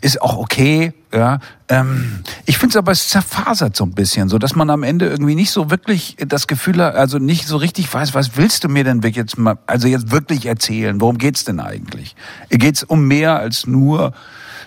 ist 0.00 0.20
auch 0.20 0.36
okay, 0.36 0.92
ja. 1.12 1.38
Ähm, 1.68 2.22
ich 2.44 2.58
finde 2.58 2.72
es 2.72 2.76
aber, 2.76 2.92
es 2.92 3.08
zerfasert 3.08 3.74
so 3.74 3.84
ein 3.84 3.92
bisschen, 3.92 4.28
so 4.28 4.38
dass 4.38 4.54
man 4.54 4.70
am 4.70 4.82
Ende 4.82 5.08
irgendwie 5.08 5.34
nicht 5.34 5.50
so 5.50 5.70
wirklich 5.70 6.16
das 6.18 6.46
Gefühl 6.46 6.82
hat, 6.82 6.94
also 6.94 7.18
nicht 7.18 7.46
so 7.46 7.56
richtig 7.56 7.92
weiß, 7.92 8.14
was 8.14 8.36
willst 8.36 8.64
du 8.64 8.68
mir 8.68 8.84
denn 8.84 9.00
jetzt 9.00 9.38
mal, 9.38 9.58
also 9.66 9.88
jetzt 9.88 10.10
wirklich 10.10 10.46
erzählen? 10.46 11.00
Worum 11.00 11.18
geht's 11.18 11.44
denn 11.44 11.60
eigentlich? 11.60 12.14
Geht's 12.50 12.84
um 12.84 13.08
mehr 13.08 13.38
als 13.38 13.66
nur 13.66 14.12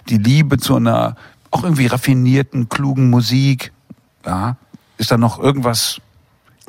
die 0.10 0.18
Liebe 0.18 0.58
zu 0.58 0.76
einer 0.76 1.16
auch 1.52 1.64
irgendwie 1.64 1.88
raffinierten, 1.88 2.70
klugen 2.70 3.10
Musik? 3.10 3.72
Ja, 4.26 4.58
ist 4.98 5.12
da 5.12 5.18
noch 5.18 5.40
irgendwas 5.40 6.02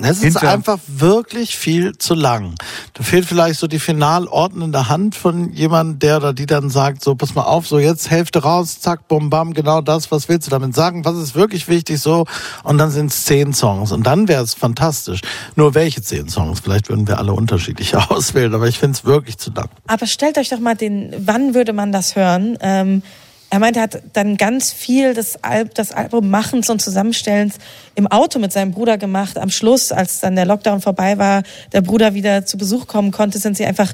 Es 0.05 0.19
ist 0.19 0.23
Hinter- 0.41 0.49
einfach 0.51 0.79
wirklich 0.87 1.57
viel 1.57 1.97
zu 1.99 2.15
lang. 2.15 2.55
Da 2.95 3.03
fehlt 3.03 3.25
vielleicht 3.27 3.61
so 3.61 3.67
die 3.67 3.79
final 3.79 4.27
ordnende 4.27 4.89
Hand 4.89 5.15
von 5.15 5.53
jemandem, 5.53 5.99
der 5.99 6.17
oder 6.19 6.33
die 6.33 6.47
dann 6.47 6.71
sagt, 6.71 7.03
so 7.03 7.15
pass 7.15 7.35
mal 7.35 7.43
auf, 7.43 7.67
so 7.67 7.79
jetzt 7.79 8.11
Hälfte 8.11 8.43
raus, 8.43 8.81
zack, 8.81 9.09
bum, 9.09 9.31
bam, 9.31 9.53
genau 9.55 9.81
das, 9.81 10.11
was 10.11 10.29
willst 10.29 10.47
du 10.47 10.51
damit 10.51 10.75
sagen, 10.75 11.05
was 11.05 11.17
ist 11.17 11.35
wirklich 11.35 11.69
wichtig, 11.69 12.01
so 12.01 12.27
und 12.65 12.79
dann 12.79 12.91
sind 12.91 13.07
es 13.11 13.25
zehn 13.25 13.53
Songs 13.53 13.93
und 13.93 14.07
dann 14.07 14.29
wäre 14.29 14.43
es 14.43 14.55
fantastisch. 14.55 15.21
Nur 15.57 15.75
welche 15.75 16.03
zehn 16.03 16.29
Songs? 16.29 16.61
Vielleicht 16.61 16.89
würden 16.89 17.07
wir 17.09 17.19
alle 17.19 17.33
unterschiedliche 17.33 17.99
auswählen, 18.11 18.55
aber 18.55 18.69
ich 18.69 18.79
finde 18.79 18.97
es 18.99 19.05
wirklich 19.05 19.39
zu 19.39 19.51
lang. 19.53 19.69
Aber 19.87 20.07
stellt 20.07 20.39
euch 20.39 20.49
doch 20.49 20.61
mal 20.61 20.75
den, 20.77 21.15
wann 21.19 21.55
würde 21.55 21.73
man 21.73 21.93
das 21.93 22.17
hören? 22.17 22.57
Ähm, 22.61 23.03
er 23.51 23.59
meinte, 23.59 23.81
er 23.81 23.85
hat 23.85 24.03
dann 24.13 24.37
ganz 24.37 24.73
viel 24.73 25.13
des, 25.13 25.43
Al 25.43 25.67
das 25.67 25.91
Album 25.91 26.31
Machens 26.31 26.71
und 26.71 26.81
Zusammenstellens 26.81 27.57
im 27.97 28.07
Auto 28.07 28.39
mit 28.39 28.53
seinem 28.53 28.71
Bruder 28.71 28.97
gemacht. 28.97 29.39
Am 29.39 29.51
Schluss, 29.51 29.91
als 29.91 30.21
dann 30.21 30.37
der 30.37 30.47
Lockdown 30.47 30.81
vorbei 30.81 31.19
war, 31.19 31.43
der 31.73 31.81
Bruder 31.81 32.15
wieder 32.15 32.47
zu 32.47 32.57
Besuch 32.57 32.87
kommen 32.87 33.11
konnte, 33.11 33.39
sind 33.39 33.57
sie 33.57 33.67
einfach, 33.67 33.93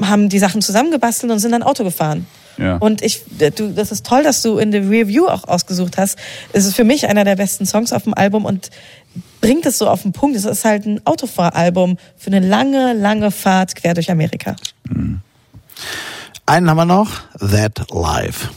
haben 0.00 0.28
die 0.28 0.38
Sachen 0.38 0.62
zusammengebastelt 0.62 1.32
und 1.32 1.40
sind 1.40 1.50
dann 1.50 1.64
Auto 1.64 1.82
gefahren. 1.82 2.26
Ja. 2.56 2.76
Und 2.76 3.02
ich, 3.02 3.22
du, 3.56 3.72
das 3.72 3.90
ist 3.90 4.06
toll, 4.06 4.22
dass 4.22 4.42
du 4.42 4.58
in 4.58 4.70
der 4.70 4.82
Review 4.82 5.26
auch 5.26 5.42
ausgesucht 5.48 5.98
hast. 5.98 6.16
Es 6.52 6.64
ist 6.64 6.76
für 6.76 6.84
mich 6.84 7.08
einer 7.08 7.24
der 7.24 7.34
besten 7.34 7.66
Songs 7.66 7.92
auf 7.92 8.04
dem 8.04 8.14
Album 8.14 8.44
und 8.44 8.70
bringt 9.40 9.66
es 9.66 9.78
so 9.78 9.88
auf 9.88 10.02
den 10.02 10.12
Punkt. 10.12 10.36
Es 10.36 10.44
ist 10.44 10.64
halt 10.64 10.86
ein 10.86 11.04
Autofahralbum 11.04 11.98
für 12.16 12.28
eine 12.28 12.46
lange, 12.46 12.92
lange 12.92 13.32
Fahrt 13.32 13.74
quer 13.74 13.94
durch 13.94 14.08
Amerika. 14.08 14.54
Einen 16.46 16.70
haben 16.70 16.76
wir 16.76 16.84
noch, 16.84 17.10
That 17.40 17.86
Life. 17.90 18.50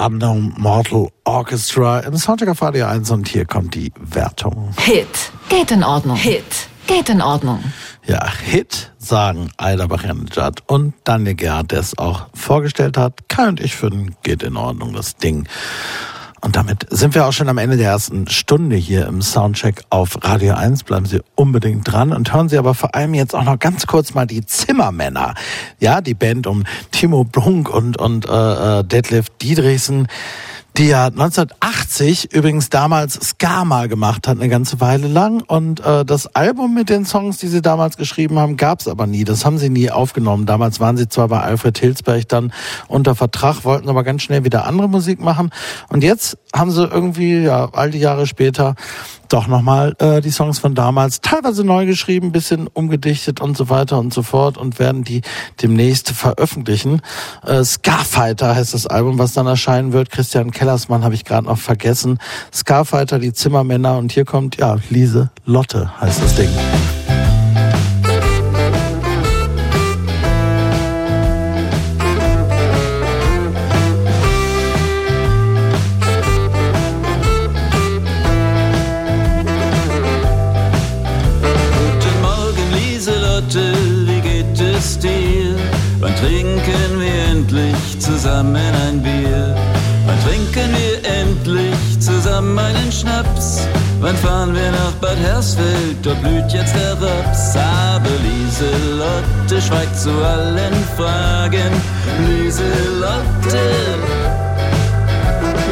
Unknown 0.00 0.54
Mortal 0.56 1.08
Orchestra 1.24 2.00
im 2.00 2.16
Soundtrack 2.16 2.48
auf 2.48 2.62
Radio 2.62 2.86
1 2.86 3.10
und 3.10 3.28
hier 3.28 3.44
kommt 3.44 3.74
die 3.74 3.92
Wertung. 4.00 4.70
Hit. 4.78 5.30
Geht 5.50 5.70
in 5.72 5.84
Ordnung. 5.84 6.16
Hit. 6.16 6.68
Geht 6.86 7.10
in 7.10 7.20
Ordnung. 7.20 7.62
Ja, 8.06 8.26
Hit 8.32 8.92
sagen 8.96 9.50
Aida 9.58 9.86
Bachanejad 9.86 10.62
und 10.68 10.94
Daniel 11.04 11.34
Gerhardt, 11.34 11.72
der 11.72 11.80
es 11.80 11.98
auch 11.98 12.28
vorgestellt 12.32 12.96
hat. 12.96 13.28
Kai 13.28 13.48
und 13.48 13.60
ich 13.60 13.76
finden, 13.76 14.16
geht 14.22 14.42
in 14.42 14.56
Ordnung, 14.56 14.94
das 14.94 15.16
Ding. 15.16 15.46
Und 16.50 16.56
damit 16.56 16.84
sind 16.90 17.14
wir 17.14 17.26
auch 17.26 17.32
schon 17.32 17.48
am 17.48 17.58
Ende 17.58 17.76
der 17.76 17.90
ersten 17.90 18.26
Stunde 18.26 18.74
hier 18.74 19.06
im 19.06 19.22
Soundcheck 19.22 19.84
auf 19.88 20.18
Radio 20.24 20.54
1. 20.54 20.82
Bleiben 20.82 21.06
Sie 21.06 21.20
unbedingt 21.36 21.92
dran 21.92 22.12
und 22.12 22.34
hören 22.34 22.48
Sie 22.48 22.58
aber 22.58 22.74
vor 22.74 22.96
allem 22.96 23.14
jetzt 23.14 23.36
auch 23.36 23.44
noch 23.44 23.56
ganz 23.60 23.86
kurz 23.86 24.14
mal 24.14 24.26
die 24.26 24.44
Zimmermänner. 24.44 25.34
Ja, 25.78 26.00
die 26.00 26.14
Band 26.14 26.48
um 26.48 26.64
Timo 26.90 27.22
Blunk 27.22 27.72
und, 27.72 27.98
und 27.98 28.28
äh, 28.28 28.80
äh, 28.80 28.82
Detlef 28.82 29.28
Diedrichsen 29.40 30.08
die 30.76 30.86
ja 30.86 31.10
1980 31.70 32.32
übrigens 32.32 32.68
damals 32.68 33.14
Ska 33.14 33.64
mal 33.64 33.88
gemacht 33.88 34.26
hat, 34.26 34.38
eine 34.38 34.48
ganze 34.48 34.80
Weile 34.80 35.06
lang. 35.06 35.42
Und 35.42 35.78
äh, 35.80 36.04
das 36.04 36.26
Album 36.34 36.74
mit 36.74 36.88
den 36.88 37.04
Songs, 37.04 37.38
die 37.38 37.46
sie 37.46 37.62
damals 37.62 37.96
geschrieben 37.96 38.40
haben, 38.40 38.56
gab's 38.56 38.88
aber 38.88 39.06
nie. 39.06 39.22
Das 39.22 39.44
haben 39.44 39.56
sie 39.56 39.70
nie 39.70 39.90
aufgenommen. 39.90 40.46
Damals 40.46 40.80
waren 40.80 40.96
sie 40.96 41.08
zwar 41.08 41.28
bei 41.28 41.40
Alfred 41.40 41.78
Hilsberg 41.78 42.28
dann 42.28 42.52
unter 42.88 43.14
Vertrag, 43.14 43.64
wollten 43.64 43.88
aber 43.88 44.02
ganz 44.02 44.22
schnell 44.22 44.44
wieder 44.44 44.66
andere 44.66 44.88
Musik 44.88 45.20
machen. 45.20 45.50
Und 45.88 46.02
jetzt 46.02 46.38
haben 46.52 46.72
sie 46.72 46.84
irgendwie, 46.84 47.42
ja, 47.42 47.68
all 47.72 47.90
die 47.90 48.00
Jahre 48.00 48.26
später, 48.26 48.74
doch 49.32 49.46
nochmal 49.46 49.94
äh, 49.98 50.20
die 50.20 50.30
Songs 50.30 50.58
von 50.58 50.74
damals 50.74 51.20
teilweise 51.20 51.62
neu 51.64 51.86
geschrieben, 51.86 52.32
bisschen 52.32 52.66
umgedichtet 52.66 53.40
und 53.40 53.56
so 53.56 53.68
weiter 53.70 53.98
und 53.98 54.12
so 54.12 54.22
fort 54.22 54.58
und 54.58 54.78
werden 54.78 55.04
die 55.04 55.22
demnächst 55.62 56.10
veröffentlichen. 56.10 57.00
Äh, 57.46 57.62
Scarfighter 57.62 58.56
heißt 58.56 58.74
das 58.74 58.88
Album, 58.88 59.18
was 59.18 59.32
dann 59.32 59.46
erscheinen 59.46 59.92
wird. 59.92 60.10
Christian 60.10 60.50
Kellersmann 60.50 61.04
habe 61.04 61.14
ich 61.14 61.24
gerade 61.24 61.46
noch 61.46 61.58
vergessen. 61.60 62.18
Scarfighter, 62.52 63.18
die 63.18 63.32
Zimmermänner 63.32 63.98
und 63.98 64.12
hier 64.12 64.24
kommt, 64.24 64.56
ja, 64.56 64.76
Lise 64.90 65.30
Lotte 65.44 65.90
heißt 66.00 66.22
das 66.22 66.34
Ding. 66.34 66.50
Trinken 86.20 87.00
wir 87.00 87.30
endlich 87.30 87.98
zusammen 87.98 88.56
ein 88.56 89.02
Bier? 89.02 89.29
Einen 92.80 92.92
Schnaps? 92.92 93.66
Wann 94.00 94.16
fahren 94.16 94.54
wir 94.54 94.70
nach 94.70 94.92
Bad 95.00 95.16
Hersfeld? 95.18 95.96
Dort 96.02 96.20
blüht 96.22 96.50
jetzt 96.52 96.74
der 96.74 96.92
Raps. 96.92 97.56
Aber 97.56 98.10
Lieselotte 98.22 99.60
schweigt 99.60 99.96
zu 99.98 100.10
allen 100.10 100.74
Fragen. 100.96 101.72
Lieselotte. 102.26 103.64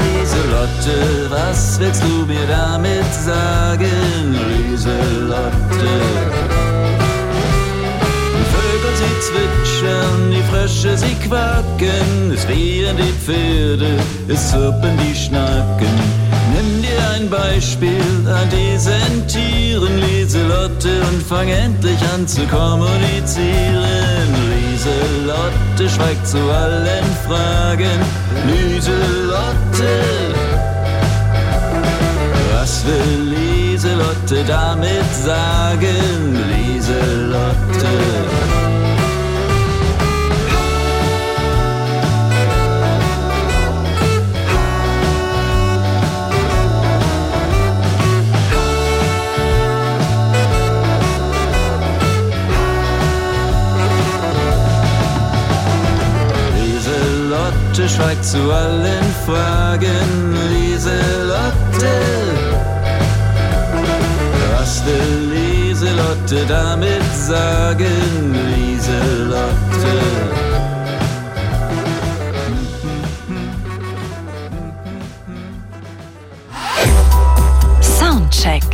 Lieselotte, 0.04 1.30
was 1.30 1.78
willst 1.80 2.02
du 2.02 2.26
mir 2.26 2.46
damit 2.48 3.12
sagen, 3.24 4.36
Lieselotte? 4.48 5.48
Zwitschern, 9.20 10.30
die 10.30 10.42
Frösche, 10.50 10.96
sie 10.96 11.14
quaken, 11.26 12.32
es 12.32 12.46
wehen 12.46 12.96
die 12.96 13.12
Pferde, 13.24 13.96
es 14.28 14.50
zirpen 14.50 14.96
die 14.98 15.14
Schnaken. 15.14 16.28
Nimm 16.54 16.82
dir 16.82 17.10
ein 17.14 17.28
Beispiel 17.28 18.00
an 18.26 18.48
diesen 18.48 19.26
Tieren, 19.26 20.00
Lieselotte, 20.00 21.02
und 21.10 21.22
fang 21.22 21.48
endlich 21.48 22.00
an 22.14 22.26
zu 22.26 22.46
kommunizieren. 22.46 24.28
Lieselotte 24.50 25.88
schweigt 25.88 26.26
zu 26.26 26.38
allen 26.38 27.04
Fragen. 27.26 28.00
Lieselotte, 28.46 29.94
was 32.52 32.84
will 32.86 33.34
Lieselotte 33.34 34.44
damit 34.46 35.14
sagen? 35.24 36.38
Lieselotte. 36.50 38.57
Lieselotte 57.78 57.88
schweigt 57.96 58.24
zu 58.24 58.52
allen 58.52 59.04
Fragen. 59.24 60.36
Lieselotte, 60.50 61.94
was 64.52 64.82
will 64.84 65.30
Lieselotte 65.32 66.44
damit 66.48 67.04
sagen? 67.14 68.34
Lieselotte. 68.56 69.48
Soundcheck. 77.80 78.64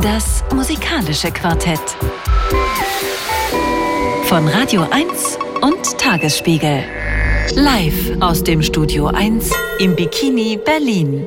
Das 0.00 0.42
musikalische 0.52 1.30
Quartett. 1.30 1.96
Von 4.24 4.48
Radio 4.48 4.84
1 4.90 5.38
und 5.60 5.98
Tagesspiegel. 5.98 7.01
Live 7.54 8.20
aus 8.20 8.42
dem 8.44 8.62
Studio 8.62 9.08
1 9.08 9.50
im 9.78 9.94
Bikini 9.94 10.58
Berlin. 10.64 11.26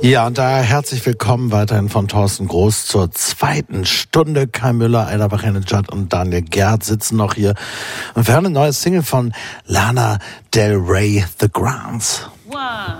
Ja, 0.00 0.26
und 0.26 0.38
daher 0.38 0.62
herzlich 0.62 1.04
willkommen 1.06 1.50
weiterhin 1.52 1.88
von 1.88 2.06
Thorsten 2.06 2.46
Groß 2.46 2.86
zur 2.86 3.10
zweiten 3.10 3.84
Stunde. 3.84 4.46
Kai 4.46 4.72
Müller, 4.72 5.06
Aida 5.06 5.28
Bachanejad 5.28 5.90
und 5.90 6.12
Daniel 6.12 6.42
Gerd 6.42 6.84
sitzen 6.84 7.16
noch 7.16 7.34
hier. 7.34 7.54
Und 8.14 8.26
wir 8.26 8.34
hören 8.34 8.46
ein 8.46 8.52
neues 8.52 8.82
Single 8.82 9.02
von 9.02 9.32
Lana 9.64 10.18
Del 10.54 10.76
Rey, 10.76 11.24
The 11.40 11.48
Grants. 11.50 12.28
One, 12.46 12.98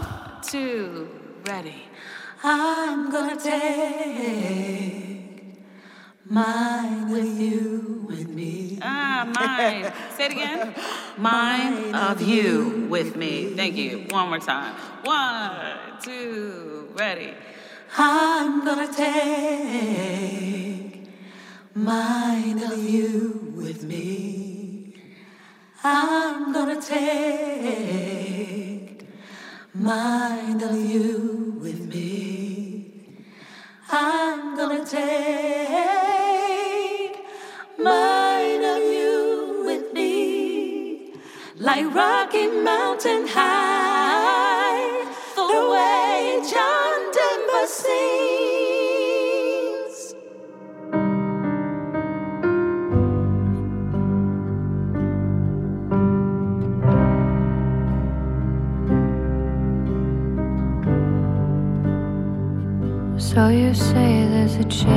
two, 0.50 1.06
ready. 1.46 1.74
I'm 2.42 3.10
gonna 3.10 3.36
take 3.36 5.17
mine 6.30 7.10
with 7.10 7.40
you 7.40 8.04
with 8.06 8.28
me. 8.28 8.78
Ah, 8.82 9.30
mine. 9.34 9.92
Say 10.16 10.26
it 10.26 10.32
again. 10.32 10.74
Mine 11.18 11.94
of 11.94 12.22
you 12.22 12.86
with 12.88 13.16
me. 13.16 13.54
Thank 13.56 13.74
you. 13.76 14.06
One 14.10 14.28
more 14.28 14.38
time. 14.38 14.74
One, 15.02 16.00
two, 16.00 16.88
ready. 16.94 17.34
I'm 17.96 18.64
gonna 18.64 18.92
take 18.92 20.28
mine 21.74 22.62
of 22.62 22.88
you 22.88 23.52
with 23.56 23.82
me. 23.82 24.94
I'm 25.82 26.52
gonna 26.52 26.80
take 26.80 27.88
mine 29.74 30.62
of 30.62 30.76
you 30.76 31.58
with 31.60 31.86
me. 31.86 32.67
I'm 33.90 34.54
gonna 34.54 34.84
take 34.84 35.00
mine 37.78 38.62
of 38.62 38.82
you 38.82 39.62
with 39.64 39.94
me. 39.94 41.14
Like 41.56 41.94
Rocky 41.94 42.48
Mountain 42.48 43.26
High, 43.28 45.06
the 45.34 45.70
way 45.72 46.42
John 46.52 47.12
Denver 47.12 47.66
sings. 47.66 48.57
So 63.38 63.46
you 63.50 63.72
say 63.72 64.26
there's 64.32 64.56
a 64.56 64.64
chance 64.64 64.90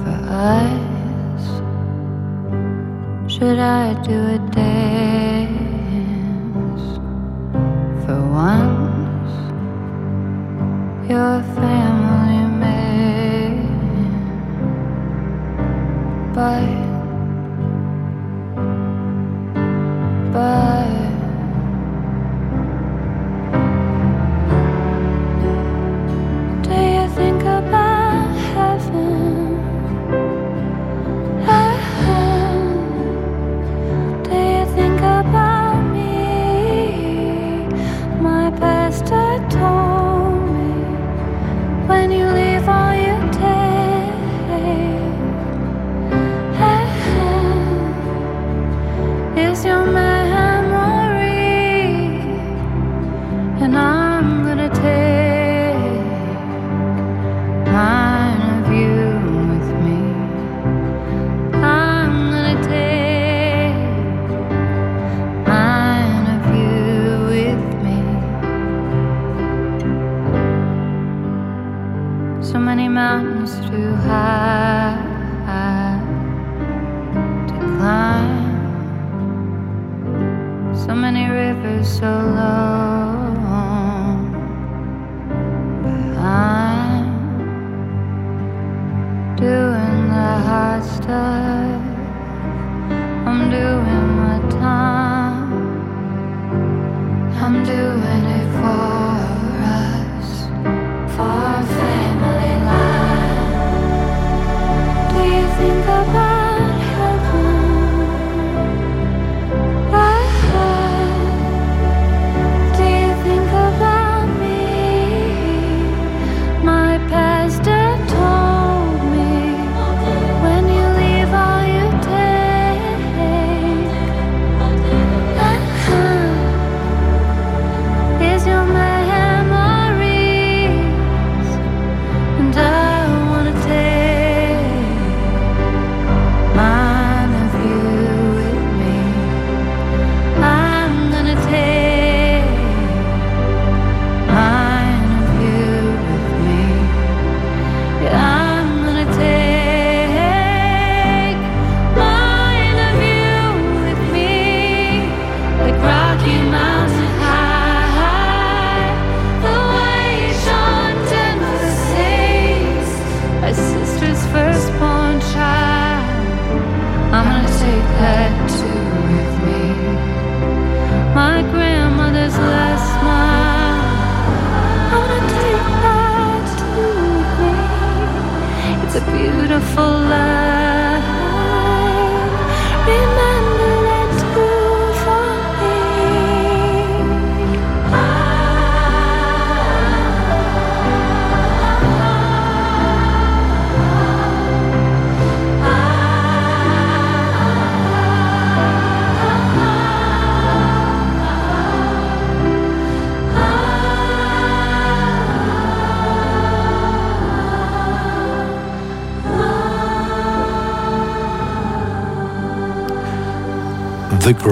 for 0.00 0.18
us? 0.56 1.44
Should 3.30 3.58
I 3.58 3.92
do 4.04 4.18
a 4.36 4.38
dance 4.60 5.62
for 8.06 8.20
once? 8.32 9.32
You're 11.10 11.40
a 11.40 11.44
family 11.60 12.44
man, 12.62 13.52
but 16.32 16.64
but. 20.32 20.81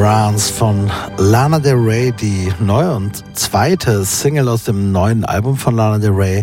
Grants 0.01 0.49
von 0.49 0.91
Lana 1.19 1.59
Del 1.59 1.75
Rey, 1.75 2.11
die 2.11 2.51
neue 2.59 2.95
und 2.95 3.23
zweite 3.37 4.07
Single 4.07 4.49
aus 4.49 4.65
dem 4.65 4.93
neuen 4.93 5.27
Album 5.27 5.59
von 5.59 5.77
Lana 5.77 5.99
Del 5.99 6.13
Rey. 6.13 6.43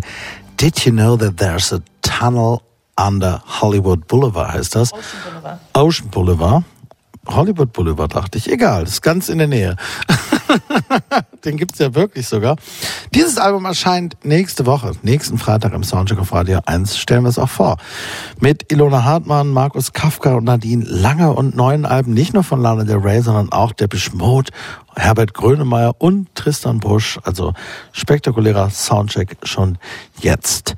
Did 0.58 0.86
you 0.86 0.92
know 0.92 1.18
that 1.18 1.38
there's 1.38 1.74
a 1.74 1.80
tunnel 2.04 2.62
under 2.98 3.42
Hollywood 3.60 4.08
Boulevard 4.08 4.54
heißt 4.54 4.76
das? 4.76 4.94
Ocean 4.94 5.10
Boulevard. 5.24 5.60
Ocean 5.74 6.10
Boulevard. 6.12 6.64
Hollywood 7.28 7.74
Boulevard, 7.74 8.16
dachte 8.16 8.38
ich. 8.38 8.52
Egal, 8.52 8.84
ist 8.84 9.02
ganz 9.02 9.30
in 9.30 9.38
der 9.38 9.48
Nähe. 9.48 9.76
Den 11.46 11.58
gibt's 11.58 11.80
ja 11.80 11.94
wirklich 11.94 12.28
sogar. 12.28 12.56
Dieses 13.14 13.38
Album 13.38 13.66
erscheint 13.66 14.18
nächste 14.24 14.66
Woche, 14.66 14.94
nächsten 15.02 15.38
Freitag 15.38 15.74
im 15.74 15.84
Soundcheck 15.84 16.20
auf 16.20 16.34
Radio 16.34 16.60
1, 16.66 16.98
stellen 16.98 17.24
wir 17.24 17.30
es 17.30 17.40
auch 17.40 17.50
vor. 17.50 17.78
Mit 18.40 18.72
Ilona 18.72 19.04
Hartmann, 19.04 19.50
Markus 19.50 19.94
Kafka 19.94 20.36
und 20.36 20.46
Nadine 20.46 20.84
Lange 20.86 21.34
und 21.34 21.56
neuen 21.56 21.86
Alben, 21.86 22.14
nicht 22.14 22.34
nur 22.34 22.44
von 22.44 22.62
Lana 22.62 22.84
Del 22.84 22.98
Rey, 22.98 23.22
sondern 23.22 23.52
auch 23.52 23.74
der 23.74 23.88
Mode, 24.14 24.52
Herbert 24.96 25.34
Grönemeyer 25.34 25.96
und 26.00 26.34
Tristan 26.36 26.80
Busch. 26.80 27.20
Also 27.24 27.54
spektakulärer 27.92 28.70
Soundcheck 28.70 29.38
schon 29.44 29.78
jetzt. 30.20 30.76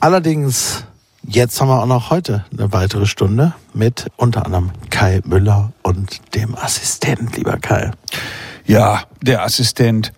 Allerdings 0.00 0.84
Jetzt 1.28 1.60
haben 1.60 1.68
wir 1.68 1.82
auch 1.82 1.86
noch 1.86 2.10
heute 2.10 2.44
eine 2.52 2.72
weitere 2.72 3.04
Stunde 3.04 3.52
mit 3.74 4.06
unter 4.16 4.46
anderem 4.46 4.70
Kai 4.90 5.20
Müller 5.24 5.72
und 5.82 6.34
dem 6.36 6.54
Assistent, 6.54 7.36
lieber 7.36 7.56
Kai. 7.56 7.90
Ja, 8.64 9.02
der 9.22 9.42
Assistent. 9.42 10.12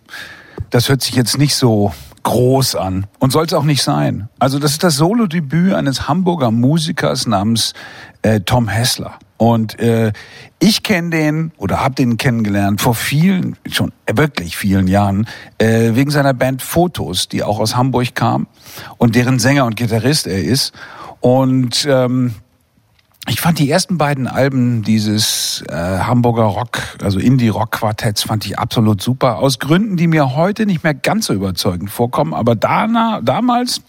Das 0.69 0.91
hört 0.91 1.01
sich 1.01 1.15
jetzt 1.15 1.39
nicht 1.39 1.55
so 1.55 1.95
groß 2.25 2.75
an 2.75 3.07
und 3.21 3.33
soll 3.33 3.47
es 3.47 3.55
auch 3.55 3.65
nicht 3.65 3.83
sein. 3.83 4.29
Also 4.39 4.59
das 4.59 4.73
ist 4.73 4.85
das 4.85 4.97
Solodebüt 4.97 5.73
eines 5.73 6.09
Hamburger 6.09 6.51
Musikers 6.51 7.27
namens 7.27 7.73
äh, 8.21 8.41
Tom 8.41 8.69
Hessler. 8.69 9.19
Und 9.39 9.79
äh, 9.79 10.13
ich 10.59 10.83
kenne 10.83 11.11
den 11.11 11.53
oder 11.57 11.81
habe 11.81 11.95
den 11.95 12.19
kennengelernt 12.19 12.81
vor 12.81 12.95
vielen, 12.95 13.57
schon 13.71 13.93
wirklich 14.13 14.57
vielen 14.57 14.89
Jahren, 14.89 15.27
äh, 15.59 15.95
wegen 15.95 16.11
seiner 16.11 16.35
Band 16.35 16.61
Fotos, 16.61 17.29
die 17.29 17.45
auch 17.45 17.61
aus 17.61 17.77
Hamburg 17.77 18.15
kam 18.15 18.49
und 18.99 19.15
deren 19.15 19.39
Sänger 19.39 19.65
und 19.65 19.77
Gitarrist 19.77 20.27
er 20.27 20.43
ist. 20.43 20.75
Und 21.21 21.87
ähm, 21.89 22.35
ich 23.29 23.41
fand 23.41 23.59
die 23.59 23.71
ersten 23.71 23.97
beiden 23.97 24.27
Alben 24.27 24.83
dieses 24.83 25.63
äh, 25.69 25.75
Hamburger 25.75 26.45
Rock, 26.45 26.81
also 27.03 27.19
Indie-Rock-Quartetts, 27.19 28.23
fand 28.23 28.45
ich 28.47 28.59
absolut 28.59 29.03
super. 29.03 29.39
Aus 29.39 29.59
Gründen, 29.59 29.97
die 29.97 30.07
mir 30.07 30.35
heute 30.35 30.67
nicht 30.67 30.83
mehr 30.83 30.95
ganz 30.95 31.27
so 31.27 31.35
überzeugend 31.35 31.91
vorkommen. 31.91 32.35
Aber 32.35 32.57
dana, 32.57 33.21
damals 33.23 33.83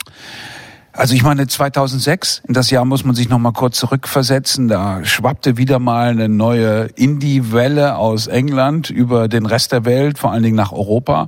also 0.92 1.14
ich 1.14 1.24
meine 1.24 1.48
2006, 1.48 2.42
in 2.48 2.54
das 2.54 2.72
Jahr 2.72 2.84
muss 2.84 3.06
man 3.06 3.16
sich 3.16 3.30
noch 3.30 3.38
mal 3.38 3.52
kurz 3.52 3.78
zurückversetzen, 3.78 4.68
da 4.68 5.04
schwappte 5.06 5.58
wieder 5.58 5.80
mal 5.80 6.10
eine 6.10 6.30
neue 6.30 6.86
Indie-Welle 6.96 7.96
aus 7.96 8.28
England 8.28 8.90
über 8.90 9.28
den 9.28 9.46
Rest 9.46 9.72
der 9.72 9.86
Welt, 9.86 10.18
vor 10.18 10.32
allen 10.32 10.44
Dingen 10.44 10.56
nach 10.56 10.72
Europa. 10.72 11.28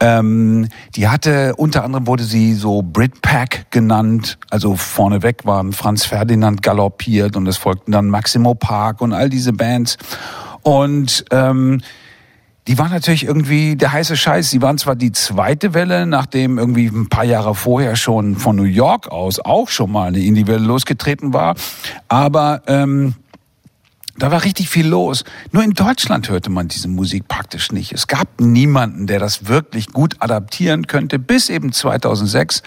Ähm, 0.00 0.68
die 0.94 1.08
hatte, 1.08 1.54
unter 1.56 1.84
anderem 1.84 2.06
wurde 2.06 2.24
sie 2.24 2.54
so 2.54 2.82
Britpack 2.82 3.70
genannt, 3.70 4.38
also 4.50 4.76
vorneweg 4.76 5.44
waren 5.44 5.72
Franz 5.72 6.04
Ferdinand 6.04 6.62
galoppiert 6.62 7.36
und 7.36 7.46
es 7.48 7.56
folgten 7.56 7.92
dann 7.92 8.08
Maximo 8.08 8.54
Park 8.54 9.00
und 9.00 9.12
all 9.12 9.28
diese 9.28 9.52
Bands. 9.52 9.98
Und 10.62 11.24
ähm, 11.30 11.82
die 12.68 12.78
waren 12.78 12.92
natürlich 12.92 13.24
irgendwie 13.24 13.76
der 13.76 13.92
heiße 13.92 14.16
Scheiß. 14.16 14.50
Sie 14.50 14.62
waren 14.62 14.78
zwar 14.78 14.94
die 14.94 15.10
zweite 15.10 15.74
Welle, 15.74 16.06
nachdem 16.06 16.58
irgendwie 16.58 16.86
ein 16.86 17.08
paar 17.08 17.24
Jahre 17.24 17.54
vorher 17.54 17.96
schon 17.96 18.36
von 18.36 18.54
New 18.54 18.62
York 18.62 19.08
aus 19.08 19.40
auch 19.40 19.68
schon 19.68 19.90
mal 19.90 20.08
eine 20.08 20.20
Indie-Welle 20.20 20.64
losgetreten 20.64 21.32
war, 21.32 21.56
aber 22.08 22.62
ähm, 22.68 23.14
da 24.18 24.30
war 24.30 24.44
richtig 24.44 24.68
viel 24.68 24.86
los. 24.86 25.24
Nur 25.52 25.64
in 25.64 25.72
Deutschland 25.72 26.28
hörte 26.28 26.50
man 26.50 26.68
diese 26.68 26.88
Musik 26.88 27.28
praktisch 27.28 27.72
nicht. 27.72 27.92
Es 27.92 28.06
gab 28.06 28.40
niemanden, 28.40 29.06
der 29.06 29.18
das 29.18 29.48
wirklich 29.48 29.88
gut 29.88 30.16
adaptieren 30.18 30.86
könnte, 30.86 31.18
bis 31.18 31.48
eben 31.48 31.72
2006 31.72 32.62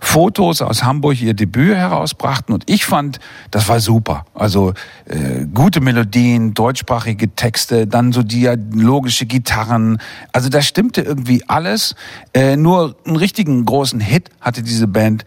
Fotos 0.00 0.62
aus 0.62 0.84
Hamburg 0.84 1.20
ihr 1.20 1.34
Debüt 1.34 1.74
herausbrachten. 1.74 2.54
Und 2.54 2.70
ich 2.70 2.84
fand, 2.84 3.18
das 3.50 3.68
war 3.68 3.80
super. 3.80 4.24
Also 4.34 4.72
äh, 5.06 5.46
gute 5.52 5.80
Melodien, 5.80 6.54
deutschsprachige 6.54 7.34
Texte, 7.34 7.88
dann 7.88 8.12
so 8.12 8.22
dialogische 8.22 9.26
Gitarren. 9.26 9.98
Also 10.32 10.48
da 10.48 10.62
stimmte 10.62 11.02
irgendwie 11.02 11.42
alles. 11.48 11.96
Äh, 12.32 12.56
nur 12.56 12.96
einen 13.04 13.16
richtigen 13.16 13.64
großen 13.64 13.98
Hit 13.98 14.30
hatte 14.40 14.62
diese 14.62 14.86
Band 14.86 15.24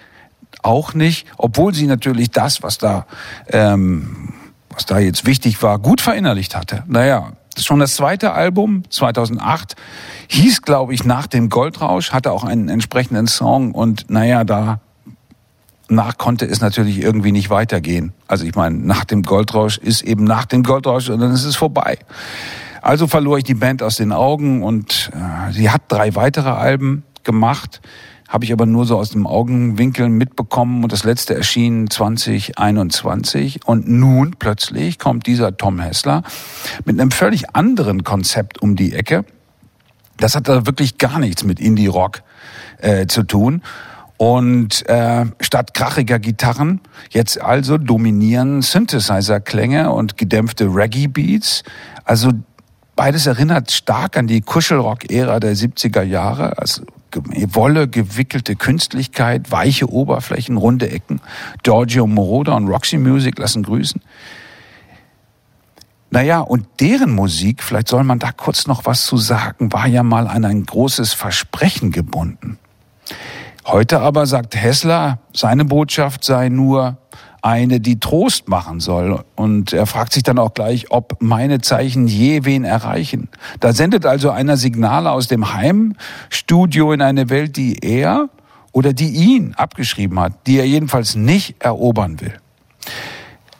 auch 0.63 0.93
nicht, 0.93 1.27
obwohl 1.37 1.73
sie 1.73 1.87
natürlich 1.87 2.31
das, 2.31 2.63
was 2.63 2.77
da 2.77 3.05
ähm, 3.49 4.33
was 4.77 4.85
da 4.85 4.99
jetzt 4.99 5.25
wichtig 5.25 5.63
war, 5.63 5.79
gut 5.79 6.01
verinnerlicht 6.01 6.55
hatte. 6.55 6.83
Naja, 6.85 7.31
schon 7.57 7.79
das 7.79 7.95
zweite 7.95 8.33
Album, 8.33 8.83
2008, 8.91 9.75
hieß, 10.27 10.61
glaube 10.61 10.93
ich, 10.93 11.03
nach 11.03 11.25
dem 11.25 11.49
Goldrausch, 11.49 12.11
hatte 12.11 12.31
auch 12.31 12.43
einen 12.43 12.69
entsprechenden 12.69 13.25
Song 13.25 13.71
und 13.71 14.11
naja, 14.11 14.43
da 14.43 14.79
nach 15.89 16.19
konnte 16.19 16.45
es 16.45 16.61
natürlich 16.61 17.01
irgendwie 17.01 17.31
nicht 17.31 17.49
weitergehen. 17.49 18.13
Also 18.27 18.45
ich 18.45 18.53
meine, 18.53 18.77
nach 18.77 19.03
dem 19.03 19.23
Goldrausch 19.23 19.79
ist 19.79 20.03
eben 20.03 20.25
nach 20.25 20.45
dem 20.45 20.61
Goldrausch 20.61 21.09
und 21.09 21.21
dann 21.21 21.31
ist 21.31 21.45
es 21.45 21.55
vorbei. 21.55 21.97
Also 22.83 23.07
verlor 23.07 23.39
ich 23.39 23.45
die 23.45 23.55
Band 23.55 23.81
aus 23.81 23.95
den 23.95 24.11
Augen 24.11 24.61
und 24.61 25.09
äh, 25.15 25.53
sie 25.53 25.71
hat 25.71 25.81
drei 25.87 26.13
weitere 26.13 26.49
Alben 26.49 27.03
gemacht 27.23 27.81
habe 28.27 28.45
ich 28.45 28.51
aber 28.51 28.65
nur 28.65 28.85
so 28.85 28.97
aus 28.97 29.11
dem 29.11 29.25
Augenwinkel 29.25 30.09
mitbekommen 30.09 30.83
und 30.83 30.91
das 30.91 31.03
letzte 31.03 31.35
erschien 31.35 31.89
2021 31.89 33.65
und 33.65 33.87
nun 33.87 34.35
plötzlich 34.37 34.99
kommt 34.99 35.27
dieser 35.27 35.55
Tom 35.55 35.79
Hessler 35.79 36.23
mit 36.85 36.99
einem 36.99 37.11
völlig 37.11 37.55
anderen 37.55 38.03
Konzept 38.03 38.61
um 38.61 38.75
die 38.75 38.93
Ecke. 38.93 39.23
Das 40.17 40.35
hat 40.35 40.47
da 40.47 40.65
wirklich 40.65 40.97
gar 40.97 41.19
nichts 41.19 41.43
mit 41.43 41.59
Indie-Rock 41.59 42.23
äh, 42.79 43.07
zu 43.07 43.23
tun. 43.23 43.61
Und 44.17 44.89
äh, 44.89 45.25
statt 45.39 45.75
krachiger 45.75 46.17
Gitarren 46.17 46.81
jetzt 47.11 47.39
also 47.39 47.77
dominieren 47.77 48.63
Synthesizer-Klänge 48.63 49.91
und 49.91 50.17
gedämpfte 50.17 50.65
Reggae-Beats. 50.65 51.63
Also 52.03 52.31
beides 52.95 53.27
erinnert 53.27 53.71
stark 53.71 54.17
an 54.17 54.25
die 54.25 54.41
Kuschelrock-Ära 54.41 55.39
der 55.39 55.55
70er 55.55 56.01
Jahre. 56.01 56.57
Also 56.57 56.81
Wolle 57.25 57.87
gewickelte 57.87 58.55
Künstlichkeit, 58.55 59.51
weiche 59.51 59.89
Oberflächen, 59.89 60.57
runde 60.57 60.89
Ecken. 60.89 61.21
Giorgio 61.63 62.07
Moroder 62.07 62.55
und 62.55 62.67
Roxy 62.67 62.97
Music 62.97 63.37
lassen 63.39 63.63
grüßen. 63.63 64.01
Naja, 66.09 66.39
und 66.39 66.65
deren 66.79 67.13
Musik, 67.13 67.61
vielleicht 67.61 67.89
soll 67.89 68.03
man 68.03 68.19
da 68.19 68.31
kurz 68.31 68.65
noch 68.67 68.85
was 68.85 69.05
zu 69.05 69.17
sagen, 69.17 69.73
war 69.73 69.87
ja 69.87 70.03
mal 70.03 70.27
an 70.27 70.45
ein 70.45 70.65
großes 70.65 71.13
Versprechen 71.13 71.91
gebunden. 71.91 72.57
Heute 73.65 73.99
aber 73.99 74.25
sagt 74.25 74.55
Hessler, 74.55 75.19
seine 75.33 75.65
Botschaft 75.65 76.23
sei 76.23 76.47
nur, 76.47 76.97
eine, 77.41 77.79
die 77.79 77.99
Trost 77.99 78.47
machen 78.47 78.79
soll. 78.79 79.23
Und 79.35 79.73
er 79.73 79.85
fragt 79.85 80.13
sich 80.13 80.23
dann 80.23 80.39
auch 80.39 80.53
gleich, 80.53 80.91
ob 80.91 81.21
meine 81.21 81.61
Zeichen 81.61 82.07
je 82.07 82.45
wen 82.45 82.63
erreichen. 82.63 83.29
Da 83.59 83.73
sendet 83.73 84.05
also 84.05 84.31
einer 84.31 84.57
Signale 84.57 85.11
aus 85.11 85.27
dem 85.27 85.53
Heimstudio 85.53 86.91
in 86.91 87.01
eine 87.01 87.29
Welt, 87.29 87.57
die 87.57 87.77
er 87.81 88.29
oder 88.71 88.93
die 88.93 89.09
ihn 89.09 89.53
abgeschrieben 89.55 90.19
hat, 90.19 90.33
die 90.45 90.57
er 90.57 90.67
jedenfalls 90.67 91.15
nicht 91.15 91.63
erobern 91.63 92.21
will. 92.21 92.33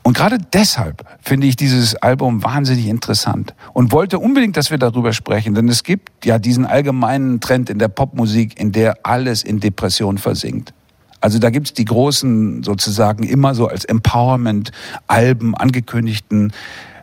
Und 0.04 0.16
gerade 0.16 0.38
deshalb 0.38 1.04
finde 1.22 1.48
ich 1.48 1.58
dieses 1.58 1.96
Album 1.96 2.42
wahnsinnig 2.42 2.88
interessant 2.88 3.54
und 3.74 3.92
wollte 3.92 4.20
unbedingt, 4.20 4.56
dass 4.56 4.72
wir 4.72 4.78
darüber 4.78 5.12
sprechen, 5.12 5.54
denn 5.54 5.68
es 5.68 5.84
gibt 5.84 6.26
ja 6.26 6.40
diesen 6.40 6.66
allgemeinen 6.66 7.42
Trend 7.42 7.70
in 7.70 7.78
der 7.78 7.90
Popmusik, 7.90 8.58
in 8.58 8.72
der 8.72 9.00
alles 9.04 9.44
in 9.44 9.60
Depression 9.60 10.18
versinkt. 10.18 10.74
Also 11.22 11.40
da 11.40 11.50
gibt's 11.50 11.74
die 11.74 11.86
großen 11.86 12.64
sozusagen 12.64 13.24
immer 13.24 13.56
so 13.56 13.68
als 13.68 13.86
Empowerment-Alben 13.86 15.56
angekündigten 15.56 16.54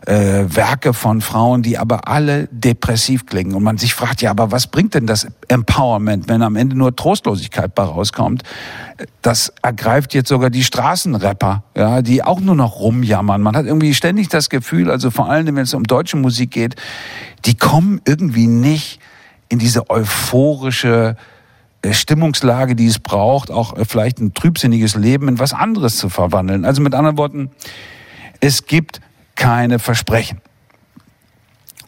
äh, 0.05 0.45
Werke 0.47 0.93
von 0.93 1.21
Frauen, 1.21 1.63
die 1.63 1.77
aber 1.77 2.07
alle 2.07 2.47
depressiv 2.51 3.25
klingen. 3.25 3.55
Und 3.55 3.63
man 3.63 3.77
sich 3.77 3.93
fragt, 3.93 4.21
ja, 4.21 4.29
aber 4.29 4.51
was 4.51 4.67
bringt 4.67 4.93
denn 4.93 5.07
das 5.07 5.27
Empowerment, 5.47 6.29
wenn 6.29 6.41
am 6.41 6.55
Ende 6.55 6.77
nur 6.77 6.95
Trostlosigkeit 6.95 7.73
bei 7.75 7.83
rauskommt? 7.83 8.43
Das 9.21 9.51
ergreift 9.61 10.13
jetzt 10.13 10.29
sogar 10.29 10.49
die 10.49 10.63
Straßenrapper, 10.63 11.63
ja, 11.75 12.01
die 12.01 12.23
auch 12.23 12.39
nur 12.39 12.55
noch 12.55 12.79
rumjammern. 12.79 13.41
Man 13.41 13.57
hat 13.57 13.65
irgendwie 13.65 13.93
ständig 13.93 14.29
das 14.29 14.49
Gefühl, 14.49 14.91
also 14.91 15.11
vor 15.11 15.29
allem, 15.29 15.47
wenn 15.47 15.57
es 15.57 15.73
um 15.73 15.83
deutsche 15.83 16.17
Musik 16.17 16.51
geht, 16.51 16.75
die 17.45 17.55
kommen 17.55 17.99
irgendwie 18.05 18.47
nicht 18.47 18.99
in 19.49 19.59
diese 19.59 19.89
euphorische 19.89 21.17
Stimmungslage, 21.93 22.75
die 22.75 22.87
es 22.87 22.99
braucht, 22.99 23.51
auch 23.51 23.77
äh, 23.77 23.85
vielleicht 23.85 24.19
ein 24.19 24.33
trübsinniges 24.33 24.95
Leben 24.95 25.27
in 25.27 25.39
was 25.39 25.53
anderes 25.53 25.97
zu 25.97 26.09
verwandeln. 26.09 26.65
Also 26.65 26.81
mit 26.81 26.93
anderen 26.93 27.17
Worten, 27.17 27.51
es 28.39 28.65
gibt 28.65 29.01
keine 29.35 29.79
Versprechen. 29.79 30.41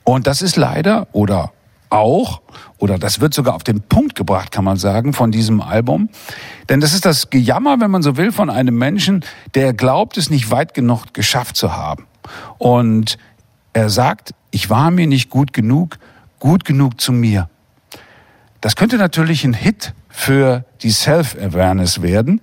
Und 0.03 0.27
das 0.27 0.41
ist 0.41 0.55
leider 0.55 1.07
oder 1.11 1.51
auch, 1.89 2.41
oder 2.77 2.97
das 2.97 3.19
wird 3.19 3.33
sogar 3.33 3.55
auf 3.55 3.63
den 3.63 3.81
Punkt 3.81 4.15
gebracht, 4.15 4.51
kann 4.51 4.63
man 4.63 4.77
sagen, 4.77 5.13
von 5.13 5.31
diesem 5.31 5.61
Album. 5.61 6.09
Denn 6.69 6.79
das 6.79 6.93
ist 6.93 7.05
das 7.05 7.29
Gejammer, 7.29 7.79
wenn 7.79 7.91
man 7.91 8.03
so 8.03 8.17
will, 8.17 8.31
von 8.31 8.49
einem 8.49 8.77
Menschen, 8.77 9.23
der 9.55 9.73
glaubt, 9.73 10.17
es 10.17 10.29
nicht 10.29 10.51
weit 10.51 10.73
genug 10.73 11.13
geschafft 11.13 11.55
zu 11.55 11.75
haben. 11.75 12.05
Und 12.57 13.17
er 13.73 13.89
sagt, 13.89 14.33
ich 14.51 14.69
war 14.69 14.91
mir 14.91 15.07
nicht 15.07 15.29
gut 15.29 15.53
genug, 15.53 15.97
gut 16.39 16.65
genug 16.65 16.99
zu 16.99 17.11
mir. 17.11 17.49
Das 18.61 18.75
könnte 18.75 18.97
natürlich 18.97 19.43
ein 19.43 19.53
Hit 19.53 19.93
für 20.09 20.65
die 20.81 20.91
Self-Awareness 20.91 22.01
werden. 22.01 22.41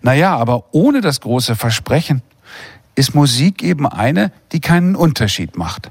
Naja, 0.00 0.36
aber 0.36 0.64
ohne 0.72 1.00
das 1.00 1.20
große 1.20 1.56
Versprechen 1.56 2.22
ist 2.94 3.14
Musik 3.14 3.62
eben 3.62 3.86
eine, 3.86 4.32
die 4.52 4.60
keinen 4.60 4.96
Unterschied 4.96 5.56
macht. 5.56 5.90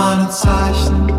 Meine 0.00 0.30
Zeichen 0.30 1.09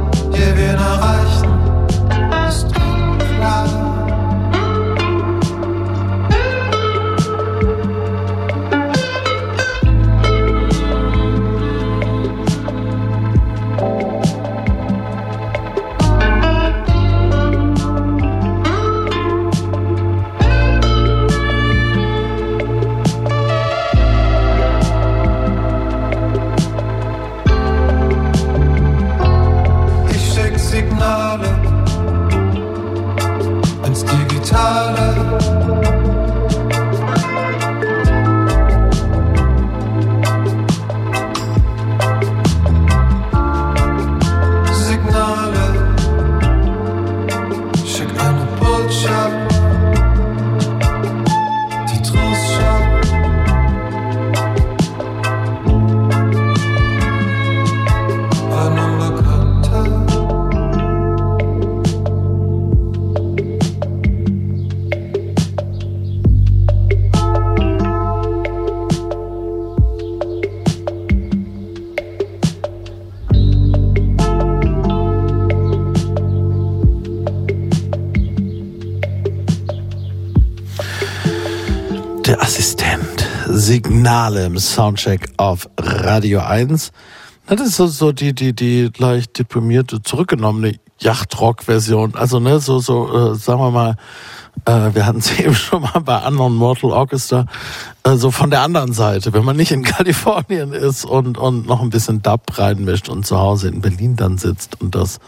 Signale 83.92 84.46
im 84.46 84.58
Soundcheck 84.58 85.34
auf 85.36 85.68
Radio 85.78 86.40
1. 86.40 86.94
Das 87.46 87.60
ist 87.60 87.76
so, 87.76 87.88
so 87.88 88.14
die, 88.14 88.34
die, 88.34 88.54
die 88.54 88.90
leicht 88.98 89.38
deprimierte, 89.38 90.02
zurückgenommene 90.02 90.76
Yachtrock-Version. 91.00 92.16
Also, 92.16 92.40
ne, 92.40 92.62
so, 92.62 92.80
so, 92.80 93.34
äh, 93.34 93.36
sagen 93.36 93.60
wir 93.60 93.70
mal, 93.70 93.98
äh, 94.64 94.96
wir 94.96 95.06
hatten 95.06 95.20
es 95.20 95.38
eben 95.40 95.54
schon 95.54 95.82
mal 95.82 96.00
bei 96.00 96.20
anderen 96.20 96.56
Mortal 96.56 96.92
Orchestra, 96.92 97.48
äh, 98.04 98.16
so 98.16 98.32
von 98.32 98.50
der 98.50 98.62
anderen 98.62 98.94
Seite, 98.94 99.34
wenn 99.34 99.44
man 99.44 99.58
nicht 99.58 99.74
in 99.74 99.84
Kalifornien 99.84 100.72
ist 100.72 101.04
und, 101.04 101.38
und 101.38 101.68
noch 101.68 101.82
ein 101.82 101.90
bisschen 101.90 102.22
Dub 102.22 102.58
reinmischt 102.58 103.10
und 103.10 103.28
zu 103.28 103.40
Hause 103.40 103.68
in 103.68 103.82
Berlin 103.82 104.16
dann 104.16 104.38
sitzt 104.38 104.80
und 104.80 104.96
das 104.96 105.20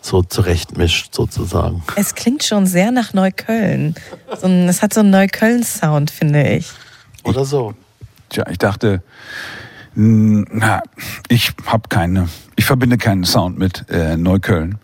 so 0.00 0.24
zurechtmischt, 0.24 1.14
sozusagen. 1.14 1.84
Es 1.94 2.16
klingt 2.16 2.42
schon 2.42 2.66
sehr 2.66 2.90
nach 2.90 3.12
Neukölln. 3.12 3.94
So 4.40 4.48
ein, 4.48 4.68
es 4.68 4.82
hat 4.82 4.92
so 4.92 5.00
einen 5.00 5.10
Neukölln-Sound, 5.10 6.10
finde 6.10 6.54
ich. 6.54 6.68
Oder 7.22 7.44
so. 7.44 7.74
Tja, 8.32 8.44
ich 8.48 8.56
dachte, 8.56 9.02
na, 9.94 10.82
ich 11.28 11.52
habe 11.66 11.88
keine, 11.88 12.28
ich 12.56 12.64
verbinde 12.64 12.96
keinen 12.96 13.24
Sound 13.24 13.58
mit 13.58 13.84
äh, 13.90 14.16
Neukölln. 14.16 14.78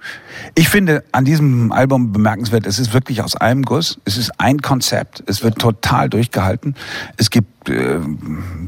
Ich 0.55 0.69
finde 0.69 1.03
an 1.13 1.25
diesem 1.25 1.73
Album 1.73 2.13
bemerkenswert, 2.13 2.67
es 2.67 2.79
ist 2.79 2.93
wirklich 2.93 3.23
aus 3.23 3.35
einem 3.35 3.63
Guss. 3.63 3.99
Es 4.05 4.19
ist 4.19 4.39
ein 4.39 4.61
Konzept. 4.61 5.23
Es 5.27 5.43
wird 5.43 5.59
total 5.59 6.11
durchgehalten. 6.11 6.75
Es 7.17 7.31
gibt 7.31 7.71
äh, 7.71 7.99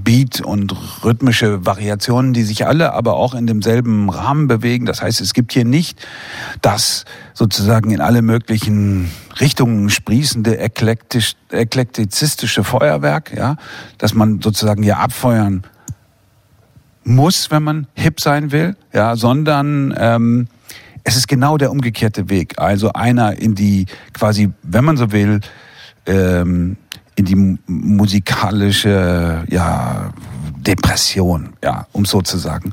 Beat 0.02 0.40
und 0.40 0.74
rhythmische 1.04 1.66
Variationen, 1.66 2.32
die 2.32 2.42
sich 2.42 2.66
alle 2.66 2.94
aber 2.94 3.14
auch 3.16 3.34
in 3.34 3.46
demselben 3.46 4.08
Rahmen 4.08 4.48
bewegen. 4.48 4.86
Das 4.86 5.02
heißt, 5.02 5.20
es 5.20 5.34
gibt 5.34 5.52
hier 5.52 5.66
nicht 5.66 6.06
das 6.62 7.04
sozusagen 7.34 7.90
in 7.90 8.00
alle 8.00 8.22
möglichen 8.22 9.10
Richtungen 9.40 9.90
sprießende 9.90 10.58
eklektisch, 10.58 11.34
eklektizistische 11.50 12.64
Feuerwerk, 12.64 13.36
ja, 13.36 13.56
dass 13.98 14.14
man 14.14 14.40
sozusagen 14.40 14.82
hier 14.82 14.98
abfeuern 14.98 15.64
muss, 17.04 17.50
wenn 17.50 17.62
man 17.62 17.86
hip 17.94 18.20
sein 18.20 18.52
will, 18.52 18.76
ja, 18.92 19.16
sondern 19.16 19.94
ähm, 19.96 20.48
es 21.04 21.16
ist 21.16 21.28
genau 21.28 21.56
der 21.56 21.70
umgekehrte 21.70 22.28
Weg. 22.28 22.58
Also 22.58 22.92
einer 22.92 23.38
in 23.38 23.54
die 23.54 23.86
quasi, 24.12 24.50
wenn 24.62 24.84
man 24.84 24.96
so 24.96 25.12
will, 25.12 25.40
ähm, 26.06 26.76
in 27.16 27.24
die 27.24 27.34
mu- 27.34 27.58
musikalische 27.66 29.44
ja, 29.48 30.12
Depression, 30.58 31.54
ja, 31.62 31.86
um 31.92 32.04
so 32.04 32.22
zu 32.22 32.38
sagen. 32.38 32.72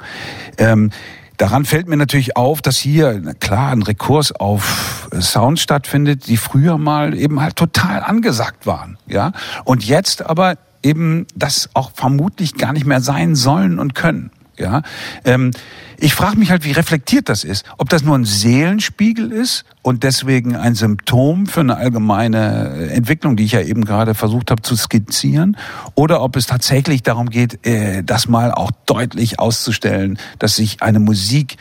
Ähm, 0.57 0.91
daran 1.37 1.65
fällt 1.65 1.87
mir 1.87 1.97
natürlich 1.97 2.35
auf, 2.35 2.61
dass 2.61 2.77
hier 2.77 3.33
klar 3.39 3.71
ein 3.71 3.83
Rekurs 3.83 4.31
auf 4.31 5.09
Sound 5.19 5.59
stattfindet, 5.59 6.27
die 6.27 6.37
früher 6.37 6.77
mal 6.77 7.13
eben 7.17 7.41
halt 7.41 7.55
total 7.55 8.01
angesagt 8.03 8.65
waren, 8.65 8.97
ja, 9.07 9.31
und 9.63 9.85
jetzt 9.85 10.25
aber 10.25 10.57
eben 10.83 11.25
das 11.35 11.69
auch 11.73 11.91
vermutlich 11.93 12.55
gar 12.55 12.73
nicht 12.73 12.85
mehr 12.85 13.01
sein 13.01 13.35
sollen 13.35 13.79
und 13.79 13.95
können. 13.95 14.31
Ja, 14.59 14.81
ähm, 15.23 15.51
ich 15.99 16.15
frage 16.15 16.37
mich 16.37 16.49
halt, 16.49 16.65
wie 16.65 16.71
reflektiert 16.71 17.29
das 17.29 17.43
ist. 17.43 17.63
Ob 17.77 17.89
das 17.89 18.03
nur 18.03 18.17
ein 18.17 18.25
Seelenspiegel 18.25 19.31
ist 19.31 19.65
und 19.83 20.01
deswegen 20.01 20.55
ein 20.55 20.73
Symptom 20.73 21.45
für 21.45 21.59
eine 21.59 21.77
allgemeine 21.77 22.89
Entwicklung, 22.89 23.35
die 23.35 23.43
ich 23.43 23.51
ja 23.51 23.61
eben 23.61 23.85
gerade 23.85 24.15
versucht 24.15 24.49
habe 24.49 24.63
zu 24.63 24.75
skizzieren, 24.75 25.57
oder 25.93 26.21
ob 26.23 26.35
es 26.35 26.47
tatsächlich 26.47 27.03
darum 27.03 27.29
geht, 27.29 27.65
äh, 27.67 28.03
das 28.03 28.27
mal 28.27 28.51
auch 28.51 28.71
deutlich 28.87 29.39
auszustellen, 29.39 30.17
dass 30.39 30.55
sich 30.55 30.81
eine 30.81 30.99
Musik 30.99 31.57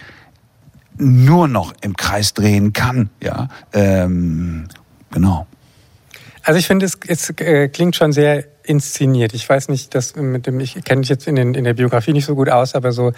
nur 0.97 1.49
noch 1.49 1.75
im 1.83 1.97
Kreis 1.97 2.33
drehen 2.33 2.73
kann. 2.73 3.11
Ja, 3.23 3.49
ähm, 3.75 4.69
genau. 5.11 5.47
Also 6.47 6.61
ich 6.61 6.69
finde, 6.69 6.87
es, 6.87 6.97
es 7.09 7.31
äh, 7.41 7.67
klingt 7.67 7.97
schon 7.97 8.13
sehr 8.13 8.45
inszeniert. 8.63 9.35
Ich 9.35 9.49
weiß 9.49 9.69
nicht, 9.69 9.93
dass 9.97 10.15
mit 10.15 10.47
dem, 10.47 10.61
ich 10.61 10.75
kenne 10.85 11.01
mich 11.01 11.09
jetzt 11.09 11.27
in, 11.27 11.35
den, 11.35 11.55
in 11.55 11.65
der 11.65 11.75
Biografie 11.75 12.13
nicht 12.13 12.25
so 12.25 12.37
gut 12.37 12.49
aus, 12.49 12.77
aber 12.77 12.93
so 12.93 13.11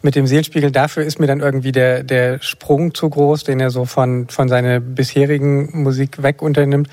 mit 0.00 0.14
dem 0.14 0.26
Seelspiegel, 0.26 0.70
dafür 0.70 1.02
ist 1.02 1.20
mir 1.20 1.26
dann 1.26 1.40
irgendwie 1.40 1.72
der, 1.72 2.04
der 2.04 2.40
Sprung 2.40 2.94
zu 2.94 3.10
groß, 3.10 3.44
den 3.44 3.60
er 3.60 3.68
so 3.68 3.84
von, 3.84 4.28
von 4.28 4.48
seiner 4.48 4.80
bisherigen 4.80 5.82
Musik 5.82 6.22
weg 6.22 6.40
unternimmt. 6.40 6.88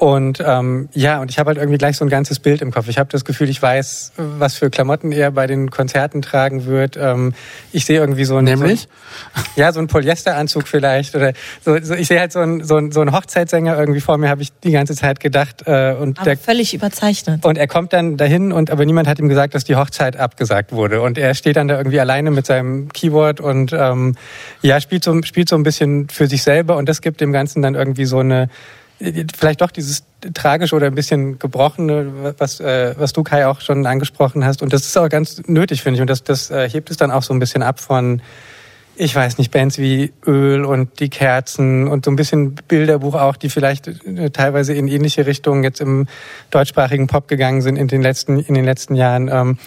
Und 0.00 0.42
ähm, 0.42 0.88
ja, 0.94 1.20
und 1.20 1.30
ich 1.30 1.38
habe 1.38 1.48
halt 1.48 1.58
irgendwie 1.58 1.76
gleich 1.76 1.98
so 1.98 2.06
ein 2.06 2.08
ganzes 2.08 2.38
Bild 2.38 2.62
im 2.62 2.70
Kopf. 2.70 2.88
Ich 2.88 2.96
habe 2.96 3.10
das 3.10 3.26
Gefühl, 3.26 3.50
ich 3.50 3.60
weiß, 3.60 4.12
was 4.16 4.54
für 4.54 4.70
Klamotten 4.70 5.12
er 5.12 5.30
bei 5.30 5.46
den 5.46 5.70
Konzerten 5.70 6.22
tragen 6.22 6.64
wird. 6.64 6.96
Ähm, 6.96 7.34
ich 7.70 7.84
sehe 7.84 8.00
irgendwie 8.00 8.24
so 8.24 8.38
ein 8.38 8.44
Nämlich? 8.44 8.88
So, 9.36 9.42
ja, 9.56 9.70
so 9.74 9.78
ein 9.78 9.88
Polyesteranzug 9.88 10.68
vielleicht 10.68 11.14
oder 11.14 11.34
so. 11.62 11.76
so 11.82 11.92
ich 11.92 12.08
sehe 12.08 12.18
halt 12.18 12.32
so 12.32 12.38
einen 12.38 12.64
so 12.64 12.78
ein, 12.78 12.92
so 12.92 13.02
ein 13.02 13.12
Hochzeitssänger 13.12 13.78
irgendwie 13.78 14.00
vor 14.00 14.16
mir, 14.16 14.30
habe 14.30 14.40
ich 14.40 14.48
die 14.64 14.70
ganze 14.70 14.96
Zeit 14.96 15.20
gedacht. 15.20 15.64
Äh, 15.66 15.92
und 15.92 16.18
Aber 16.18 16.30
der, 16.30 16.38
völlig 16.38 16.72
überzeichnet. 16.72 17.44
und 17.44 17.58
er 17.58 17.68
kommt 17.68 17.92
dann 17.92 18.16
dahin 18.16 18.52
und 18.52 18.70
aber 18.70 18.86
niemand 18.86 19.06
hat 19.06 19.18
ihm 19.18 19.28
gesagt, 19.28 19.54
dass 19.54 19.64
die 19.64 19.76
Hochzeit 19.76 20.16
abgesagt 20.16 20.72
wurde. 20.72 21.02
Und 21.02 21.18
er 21.18 21.34
steht 21.34 21.56
dann 21.56 21.68
da 21.68 21.76
irgendwie 21.76 22.00
alleine 22.00 22.30
mit 22.30 22.46
seinem 22.46 22.88
Keyboard 22.90 23.40
und 23.42 23.74
ähm, 23.74 24.16
ja, 24.62 24.80
spielt 24.80 25.04
so, 25.04 25.20
spielt 25.24 25.50
so 25.50 25.56
ein 25.56 25.62
bisschen 25.62 26.08
für 26.08 26.26
sich 26.26 26.42
selber 26.42 26.78
und 26.78 26.88
das 26.88 27.02
gibt 27.02 27.20
dem 27.20 27.32
Ganzen 27.32 27.60
dann 27.60 27.74
irgendwie 27.74 28.06
so 28.06 28.20
eine 28.20 28.48
vielleicht 29.34 29.60
doch 29.60 29.70
dieses 29.70 30.04
tragische 30.34 30.76
oder 30.76 30.86
ein 30.86 30.94
bisschen 30.94 31.38
gebrochene, 31.38 32.34
was, 32.38 32.60
äh, 32.60 32.94
was 32.98 33.12
du 33.12 33.22
Kai 33.22 33.46
auch 33.46 33.60
schon 33.60 33.86
angesprochen 33.86 34.44
hast. 34.44 34.62
Und 34.62 34.72
das 34.72 34.82
ist 34.82 34.96
auch 34.98 35.08
ganz 35.08 35.42
nötig, 35.46 35.82
finde 35.82 35.96
ich. 35.96 36.00
Und 36.02 36.10
das, 36.10 36.22
das 36.22 36.50
äh, 36.50 36.68
hebt 36.68 36.90
es 36.90 36.96
dann 36.96 37.10
auch 37.10 37.22
so 37.22 37.32
ein 37.32 37.38
bisschen 37.38 37.62
ab 37.62 37.80
von, 37.80 38.20
ich 38.96 39.14
weiß 39.14 39.38
nicht, 39.38 39.50
Bands 39.50 39.78
wie 39.78 40.12
Öl 40.26 40.64
und 40.64 41.00
die 41.00 41.08
Kerzen 41.08 41.88
und 41.88 42.04
so 42.04 42.10
ein 42.10 42.16
bisschen 42.16 42.54
Bilderbuch 42.54 43.14
auch, 43.14 43.36
die 43.36 43.48
vielleicht 43.48 43.88
äh, 43.88 44.30
teilweise 44.30 44.74
in 44.74 44.88
ähnliche 44.88 45.26
Richtungen 45.26 45.64
jetzt 45.64 45.80
im 45.80 46.06
deutschsprachigen 46.50 47.06
Pop 47.06 47.26
gegangen 47.26 47.62
sind 47.62 47.76
in 47.76 47.88
den 47.88 48.02
letzten, 48.02 48.38
in 48.38 48.54
den 48.54 48.64
letzten 48.64 48.94
Jahren. 48.94 49.28
Ähm, 49.28 49.58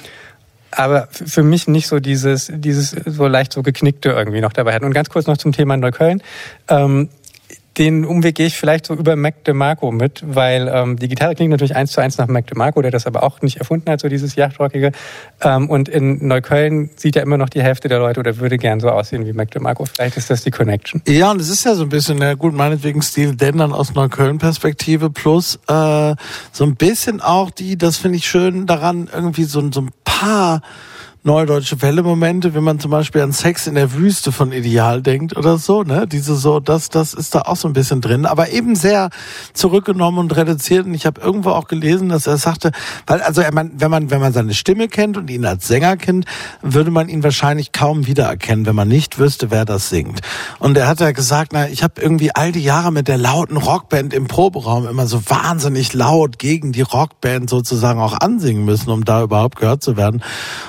aber 0.70 1.08
für 1.12 1.44
mich 1.44 1.68
nicht 1.68 1.88
so 1.88 2.00
dieses, 2.00 2.52
dieses 2.54 2.92
so 2.92 3.28
leicht 3.28 3.54
so 3.54 3.64
geknickte 3.64 4.10
irgendwie 4.10 4.42
noch 4.42 4.54
dabei 4.54 4.74
hat. 4.74 4.84
Und 4.84 4.94
ganz 4.94 5.10
kurz 5.10 5.28
noch 5.28 5.38
zum 5.38 5.52
Thema 5.52 5.78
Neukölln. 5.78 6.22
Ähm, 6.68 7.10
den 7.78 8.06
Umweg 8.06 8.36
gehe 8.36 8.46
ich 8.46 8.58
vielleicht 8.58 8.86
so 8.86 8.94
über 8.94 9.16
Mac 9.16 9.44
DeMarco 9.46 9.92
mit, 9.92 10.24
weil 10.26 10.70
ähm, 10.72 10.98
die 10.98 11.08
Gitarre 11.08 11.36
klingt 11.36 11.52
natürlich 11.52 11.76
eins 11.76 11.92
zu 11.92 12.02
eins 12.02 12.18
nach 12.18 12.28
Mac 12.28 12.48
DeMarco, 12.48 12.82
der 12.82 12.92
das 12.92 13.08
aber 13.08 13.24
auch 13.24 13.42
nicht 13.42 13.58
erfunden 13.58 13.90
hat, 13.90 14.02
so 14.02 14.10
dieses 14.10 14.36
Yachtrockige. 14.36 14.92
Ähm, 15.42 15.70
und 15.70 15.90
in 15.90 16.28
Neukölln 16.28 16.92
sieht 16.96 17.16
ja 17.16 17.24
immer 17.24 17.38
noch 17.38 17.50
die 17.50 17.64
Hälfte 17.64 17.88
der 17.88 18.00
Leute 18.00 18.20
oder 18.20 18.38
würde 18.38 18.58
gern 18.58 18.80
so 18.80 18.90
aussehen 18.90 19.26
wie 19.26 19.34
Mac 19.34 19.52
DeMarco. 19.52 19.86
Vielleicht 19.86 20.18
ist 20.18 20.30
das 20.30 20.44
die 20.44 20.52
Connection. 20.52 21.02
Ja, 21.08 21.32
und 21.32 21.42
es 21.42 21.50
ist 21.50 21.66
ja 21.66 21.76
so 21.76 21.84
ein 21.84 21.90
bisschen, 21.90 22.18
na 22.20 22.36
gut, 22.36 22.54
meinetwegen 22.54 23.02
Stil 23.02 23.36
denn 23.36 23.58
dann 23.58 23.74
aus 23.74 23.94
Neukölln-Perspektive 23.94 25.10
plus 25.10 25.56
äh, 25.68 26.16
so 26.52 26.64
ein 26.64 26.76
bisschen 26.76 27.22
auch 27.22 27.50
die, 27.50 27.78
das 27.78 27.98
finde 27.98 28.18
ich 28.18 28.28
schön 28.28 28.68
daran, 28.68 29.10
irgendwie 29.12 29.46
so, 29.46 29.72
so 29.72 29.82
ein 29.82 29.90
paar 30.04 30.62
neudeutsche 31.24 31.82
Welle-Momente, 31.82 32.54
wenn 32.54 32.64
man 32.64 32.80
zum 32.80 32.92
Beispiel 32.92 33.22
an 33.22 33.32
Sex 33.32 33.66
in 33.68 33.76
der 33.76 33.94
Wüste 33.94 34.34
von 34.34 34.52
Ideal 34.52 35.02
denkt 35.02 35.38
oder 35.38 35.58
so, 35.58 35.84
ne? 35.84 36.06
Diese 36.06 36.36
so, 36.36 36.60
das, 36.60 36.90
das 36.90 37.14
ist 37.14 37.34
da 37.34 37.42
auch 37.42 37.56
so 37.56 37.70
ein 37.70 37.74
bisschen 37.74 38.02
drin, 38.02 38.26
aber 38.26 38.50
eben 38.50 38.76
sehr 38.76 39.10
zurückgenommen 39.54 40.20
und 40.20 40.36
reduziert. 40.36 40.86
Und 40.86 40.94
ich 40.94 41.06
habe 41.06 41.22
irgendwo 41.22 41.52
auch 41.52 41.68
gelesen, 41.68 42.10
dass 42.10 42.28
er 42.28 42.38
sagte, 42.38 42.72
weil 43.08 43.22
also 43.22 43.42
er 43.42 43.54
man, 43.54 43.72
wenn 43.76 43.90
man 43.90 44.12
wenn 44.12 44.20
man 44.20 44.34
seine 44.34 44.54
Stimme 44.54 44.90
kennt 44.90 45.16
und 45.16 45.30
ihn 45.30 45.46
als 45.46 45.68
Sänger 45.68 45.96
kennt, 45.96 46.26
würde 46.62 46.92
man 46.92 47.08
ihn 47.08 47.24
wahrscheinlich 47.24 47.72
kaum 47.72 48.06
wiedererkennen, 48.06 48.66
wenn 48.66 48.76
man 48.76 48.90
nicht 48.90 49.18
wüsste, 49.18 49.50
wer 49.50 49.64
das 49.64 49.90
singt. 49.90 50.20
Und 50.60 50.78
er 50.78 50.88
hat 50.88 51.00
ja 51.00 51.12
gesagt, 51.12 51.54
na, 51.54 51.70
ich 51.70 51.84
habe 51.84 52.02
irgendwie 52.02 52.36
all 52.36 52.52
die 52.52 52.64
Jahre 52.64 52.92
mit 52.92 53.08
der 53.08 53.18
lauten 53.18 53.56
Rockband 53.56 54.14
im 54.14 54.28
Proberaum 54.28 54.88
immer 54.88 55.08
so 55.08 55.22
wahnsinnig 55.30 55.94
laut 55.94 56.38
gegen 56.38 56.74
die 56.74 56.82
Rockband 56.82 57.50
sozusagen 57.50 58.02
auch 58.02 58.20
ansingen 58.20 58.66
müssen, 58.66 58.90
um 58.90 59.06
da 59.06 59.24
überhaupt 59.24 59.56
gehört 59.56 59.82
zu 59.82 59.96
werden. 59.96 60.22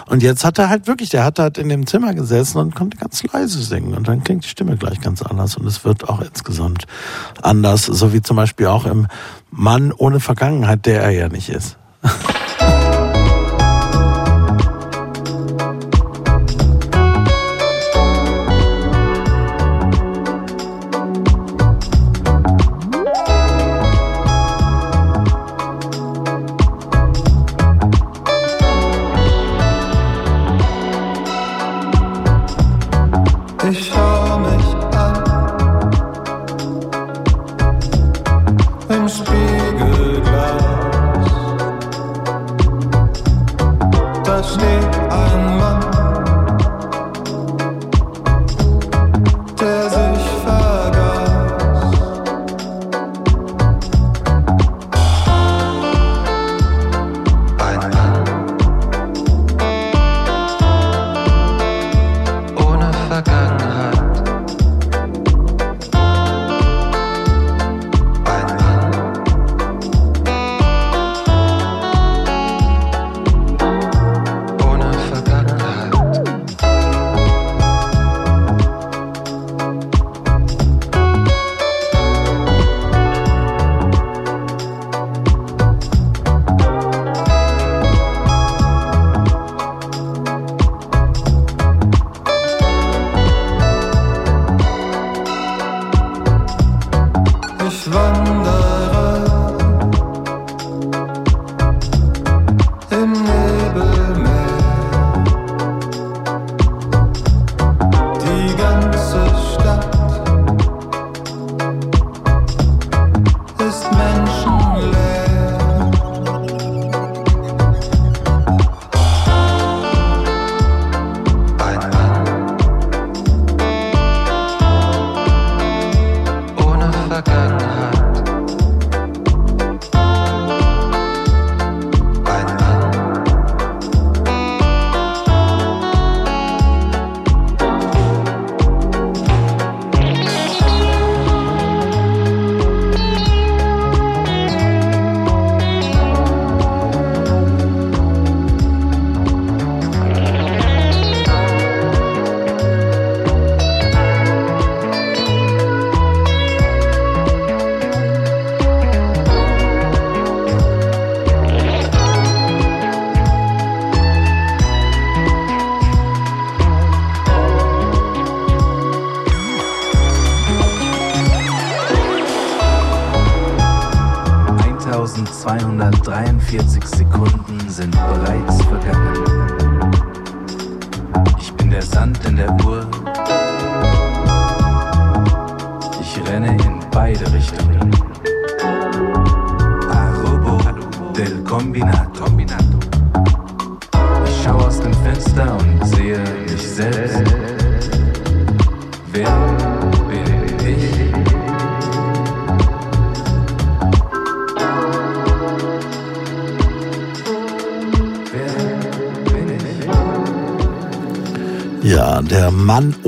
Und 0.07 0.23
jetzt 0.23 0.44
hat 0.45 0.59
er 0.59 0.69
halt 0.69 0.87
wirklich, 0.87 1.09
der 1.09 1.25
hat 1.25 1.39
halt 1.39 1.57
in 1.57 1.71
dem 1.71 1.87
Zimmer 1.87 2.15
gesessen 2.15 2.59
und 2.59 2.75
konnte 2.75 2.99
ganz 2.99 3.23
leise 3.33 3.63
singen 3.63 3.95
und 3.95 4.07
dann 4.07 4.23
klingt 4.23 4.45
die 4.45 4.49
Stimme 4.49 4.77
gleich 4.77 5.01
ganz 5.01 5.23
anders 5.23 5.57
und 5.57 5.67
es 5.67 5.85
wird 5.85 6.09
auch 6.09 6.21
insgesamt 6.21 6.87
anders, 7.43 7.87
so 7.87 8.13
wie 8.13 8.21
zum 8.21 8.37
Beispiel 8.37 8.67
auch 8.67 8.85
im 8.85 9.07
Mann 9.51 9.93
ohne 9.93 10.21
Vergangenheit, 10.21 10.85
der 10.87 11.03
er 11.03 11.11
ja 11.11 11.29
nicht 11.29 11.49
ist. 11.49 11.79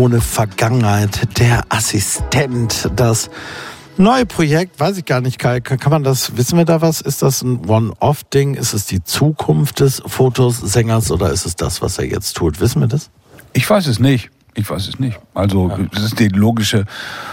ohne 0.07 0.21
Vergangenheit, 0.21 1.37
der 1.41 1.65
Assistent, 1.69 2.89
das 2.95 3.29
neue 3.97 4.25
Projekt, 4.25 4.79
weiß 4.79 4.99
ich 4.99 5.05
gar 5.05 5.21
nicht, 5.21 5.41
Kai, 5.41 5.61
kann 5.61 5.91
man 5.91 6.05
das, 6.05 6.37
wissen 6.37 6.57
wir 6.57 6.65
da 6.65 6.81
was? 6.81 7.01
Ist 7.01 7.23
das 7.23 7.43
ein 7.43 7.67
One-Off-Ding? 7.67 8.55
Ist 8.55 8.73
es 8.73 8.87
die 8.87 9.03
Zukunft 9.03 9.81
des 9.81 10.01
Fotosängers 10.07 11.11
oder 11.11 11.33
ist 11.33 11.45
es 11.45 11.57
das, 11.57 11.83
was 11.83 11.99
er 11.99 12.05
jetzt 12.05 12.35
tut? 12.35 12.61
Wissen 12.61 12.83
wir 12.83 12.87
das? 12.87 13.11
Ich 13.53 13.69
weiß 13.69 13.89
es 13.89 13.99
nicht. 13.99 14.31
Ich 14.55 14.71
weiß 14.71 14.87
es 14.87 15.01
nicht. 15.01 15.19
Also 15.35 15.77
es 15.93 16.03
ist 16.05 16.21
die 16.21 16.29
logische 16.29 16.85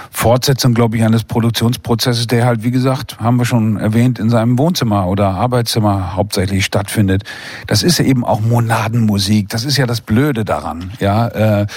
Fortsetzung, 0.09 0.73
glaube 0.73 0.97
ich, 0.97 1.03
eines 1.03 1.23
Produktionsprozesses, 1.23 2.25
der 2.25 2.45
halt, 2.45 2.63
wie 2.63 2.71
gesagt, 2.71 3.19
haben 3.19 3.37
wir 3.37 3.45
schon 3.45 3.77
erwähnt, 3.77 4.17
in 4.17 4.31
seinem 4.31 4.57
Wohnzimmer 4.57 5.07
oder 5.07 5.29
Arbeitszimmer 5.29 6.15
hauptsächlich 6.15 6.65
stattfindet. 6.65 7.23
Das 7.67 7.83
ist 7.83 7.99
ja 7.99 8.05
eben 8.05 8.25
auch 8.25 8.41
Monadenmusik. 8.41 9.49
Das 9.49 9.63
ist 9.63 9.77
ja 9.77 9.85
das 9.85 10.01
Blöde 10.01 10.43
daran. 10.43 10.91
Ja. 10.99 11.27
Äh, 11.27 11.67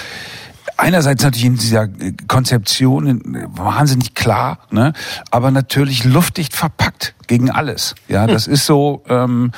einerseits 0.77 1.23
natürlich 1.23 1.45
in 1.45 1.57
dieser 1.57 1.83
äh, 1.83 2.13
Konzeption 2.27 3.35
äh, 3.35 3.47
wahnsinnig 3.49 4.13
klar, 4.13 4.59
ne? 4.71 4.93
aber 5.31 5.51
natürlich 5.51 6.03
luftdicht 6.03 6.55
verpackt 6.55 7.15
gegen 7.27 7.49
alles. 7.49 7.95
Ja, 8.07 8.27
das 8.27 8.47
ist 8.47 8.65
so. 8.65 9.03
Ähm, 9.09 9.51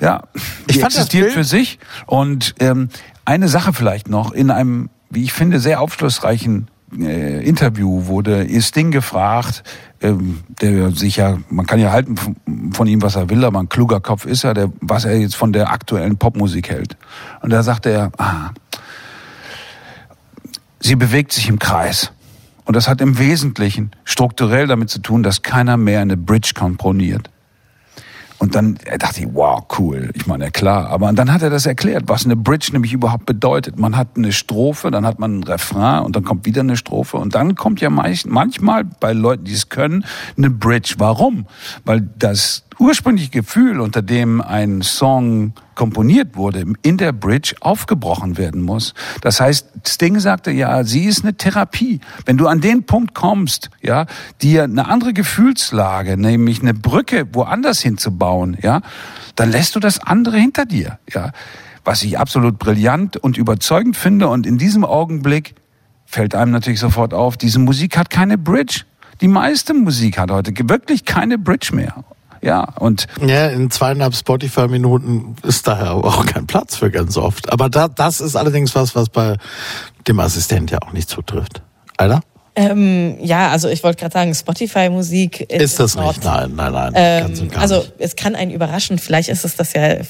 ja, 0.00 0.24
die 0.68 0.80
fand 0.80 0.92
das 0.92 1.02
existiert 1.02 1.26
Bild- 1.26 1.34
für 1.34 1.44
sich. 1.44 1.78
Und 2.06 2.54
ähm, 2.58 2.88
eine 3.24 3.48
Sache 3.48 3.72
vielleicht 3.72 4.08
noch, 4.08 4.32
in 4.32 4.50
einem, 4.50 4.90
wie 5.10 5.22
ich 5.22 5.32
finde, 5.32 5.60
sehr 5.60 5.80
aufschlussreichen 5.80 6.68
äh, 6.98 7.46
Interview 7.46 8.06
wurde 8.06 8.46
Sting 8.60 8.90
gefragt, 8.90 9.62
ähm, 10.00 10.40
der 10.60 10.90
sich 10.90 11.16
ja, 11.16 11.38
man 11.48 11.66
kann 11.66 11.78
ja 11.78 11.92
halten 11.92 12.16
von, 12.16 12.36
von 12.72 12.86
ihm, 12.88 13.00
was 13.02 13.16
er 13.16 13.30
will, 13.30 13.44
aber 13.44 13.60
ein 13.60 13.68
kluger 13.68 14.00
Kopf 14.00 14.26
ist 14.26 14.44
er, 14.44 14.54
der, 14.54 14.72
was 14.80 15.04
er 15.04 15.16
jetzt 15.16 15.36
von 15.36 15.52
der 15.52 15.72
aktuellen 15.72 16.16
Popmusik 16.16 16.68
hält. 16.70 16.96
Und 17.40 17.50
da 17.50 17.62
sagte 17.62 17.90
er, 17.90 18.12
ah, 18.18 18.50
sie 20.82 20.96
bewegt 20.96 21.32
sich 21.32 21.48
im 21.48 21.58
Kreis. 21.58 22.12
Und 22.64 22.76
das 22.76 22.88
hat 22.88 23.00
im 23.00 23.18
Wesentlichen 23.18 23.90
strukturell 24.04 24.66
damit 24.66 24.90
zu 24.90 25.00
tun, 25.00 25.22
dass 25.22 25.42
keiner 25.42 25.76
mehr 25.76 26.00
eine 26.00 26.16
Bridge 26.16 26.52
komponiert. 26.54 27.28
Und 28.38 28.56
dann 28.56 28.76
dachte 28.98 29.20
ich, 29.20 29.28
wow, 29.32 29.64
cool. 29.78 30.10
Ich 30.14 30.26
meine, 30.26 30.50
klar. 30.50 30.88
Aber 30.88 31.12
dann 31.12 31.32
hat 31.32 31.42
er 31.42 31.50
das 31.50 31.64
erklärt, 31.64 32.04
was 32.06 32.24
eine 32.24 32.34
Bridge 32.34 32.70
nämlich 32.72 32.92
überhaupt 32.92 33.24
bedeutet. 33.24 33.78
Man 33.78 33.96
hat 33.96 34.08
eine 34.16 34.32
Strophe, 34.32 34.90
dann 34.90 35.06
hat 35.06 35.20
man 35.20 35.38
ein 35.38 35.42
Refrain 35.44 36.02
und 36.02 36.16
dann 36.16 36.24
kommt 36.24 36.44
wieder 36.44 36.62
eine 36.62 36.76
Strophe. 36.76 37.18
Und 37.18 37.36
dann 37.36 37.54
kommt 37.54 37.80
ja 37.80 37.88
manchmal 37.88 38.82
bei 38.84 39.12
Leuten, 39.12 39.44
die 39.44 39.52
es 39.52 39.68
können, 39.68 40.04
eine 40.36 40.50
Bridge. 40.50 40.96
Warum? 40.98 41.46
Weil 41.84 42.00
das 42.18 42.64
ursprüngliche 42.82 43.30
Gefühl, 43.30 43.80
unter 43.80 44.02
dem 44.02 44.40
ein 44.40 44.82
Song 44.82 45.52
komponiert 45.74 46.36
wurde, 46.36 46.64
in 46.82 46.98
der 46.98 47.12
Bridge 47.12 47.54
aufgebrochen 47.60 48.36
werden 48.36 48.60
muss. 48.60 48.92
Das 49.20 49.40
heißt, 49.40 49.68
Sting 49.86 50.18
sagte, 50.18 50.50
ja, 50.50 50.82
sie 50.84 51.04
ist 51.04 51.22
eine 51.22 51.34
Therapie. 51.34 52.00
Wenn 52.26 52.36
du 52.36 52.48
an 52.48 52.60
den 52.60 52.84
Punkt 52.84 53.14
kommst, 53.14 53.70
ja, 53.80 54.06
dir 54.42 54.64
eine 54.64 54.88
andere 54.88 55.12
Gefühlslage, 55.12 56.16
nämlich 56.16 56.60
eine 56.60 56.74
Brücke 56.74 57.26
woanders 57.32 57.80
hinzubauen, 57.80 58.56
ja, 58.60 58.82
dann 59.36 59.50
lässt 59.50 59.76
du 59.76 59.80
das 59.80 60.00
andere 60.00 60.36
hinter 60.38 60.66
dir, 60.66 60.98
ja. 61.12 61.30
Was 61.84 62.02
ich 62.02 62.18
absolut 62.18 62.58
brillant 62.58 63.16
und 63.16 63.36
überzeugend 63.36 63.96
finde 63.96 64.28
und 64.28 64.46
in 64.46 64.58
diesem 64.58 64.84
Augenblick 64.84 65.54
fällt 66.04 66.34
einem 66.34 66.52
natürlich 66.52 66.78
sofort 66.78 67.14
auf, 67.14 67.36
diese 67.36 67.58
Musik 67.58 67.96
hat 67.96 68.10
keine 68.10 68.38
Bridge. 68.38 68.82
Die 69.20 69.28
meiste 69.28 69.72
Musik 69.72 70.18
hat 70.18 70.30
heute 70.30 70.52
wirklich 70.68 71.04
keine 71.04 71.38
Bridge 71.38 71.74
mehr. 71.74 72.04
Ja, 72.42 72.64
und 72.78 73.06
Ja, 73.24 73.46
in 73.48 73.70
zweieinhalb 73.70 74.14
Spotify-Minuten 74.14 75.36
ist 75.44 75.66
daher 75.68 75.92
auch 75.94 76.26
kein 76.26 76.46
Platz 76.46 76.76
für 76.76 76.90
ganz 76.90 77.16
oft. 77.16 77.52
Aber 77.52 77.68
da, 77.70 77.88
das 77.88 78.20
ist 78.20 78.34
allerdings 78.36 78.74
was, 78.74 78.94
was 78.96 79.08
bei 79.08 79.36
dem 80.08 80.18
Assistent 80.20 80.70
ja 80.72 80.78
auch 80.82 80.92
nicht 80.92 81.08
zutrifft. 81.08 81.62
Alter? 81.96 82.20
Ähm, 82.54 83.16
ja, 83.22 83.48
also 83.48 83.68
ich 83.68 83.82
wollte 83.82 84.00
gerade 84.00 84.12
sagen, 84.12 84.34
Spotify-Musik 84.34 85.40
Ist 85.50 85.80
das 85.80 85.94
not- 85.94 86.08
nicht? 86.08 86.24
Nein, 86.24 86.52
nein, 86.54 86.72
nein. 86.72 86.92
Ähm, 86.94 87.50
also 87.56 87.76
nicht. 87.76 87.92
es 87.98 88.16
kann 88.16 88.34
einen 88.34 88.50
überraschen, 88.50 88.98
vielleicht 88.98 89.30
ist 89.30 89.44
es 89.44 89.56
das 89.56 89.72
ja. 89.72 89.82
äh, 89.82 90.04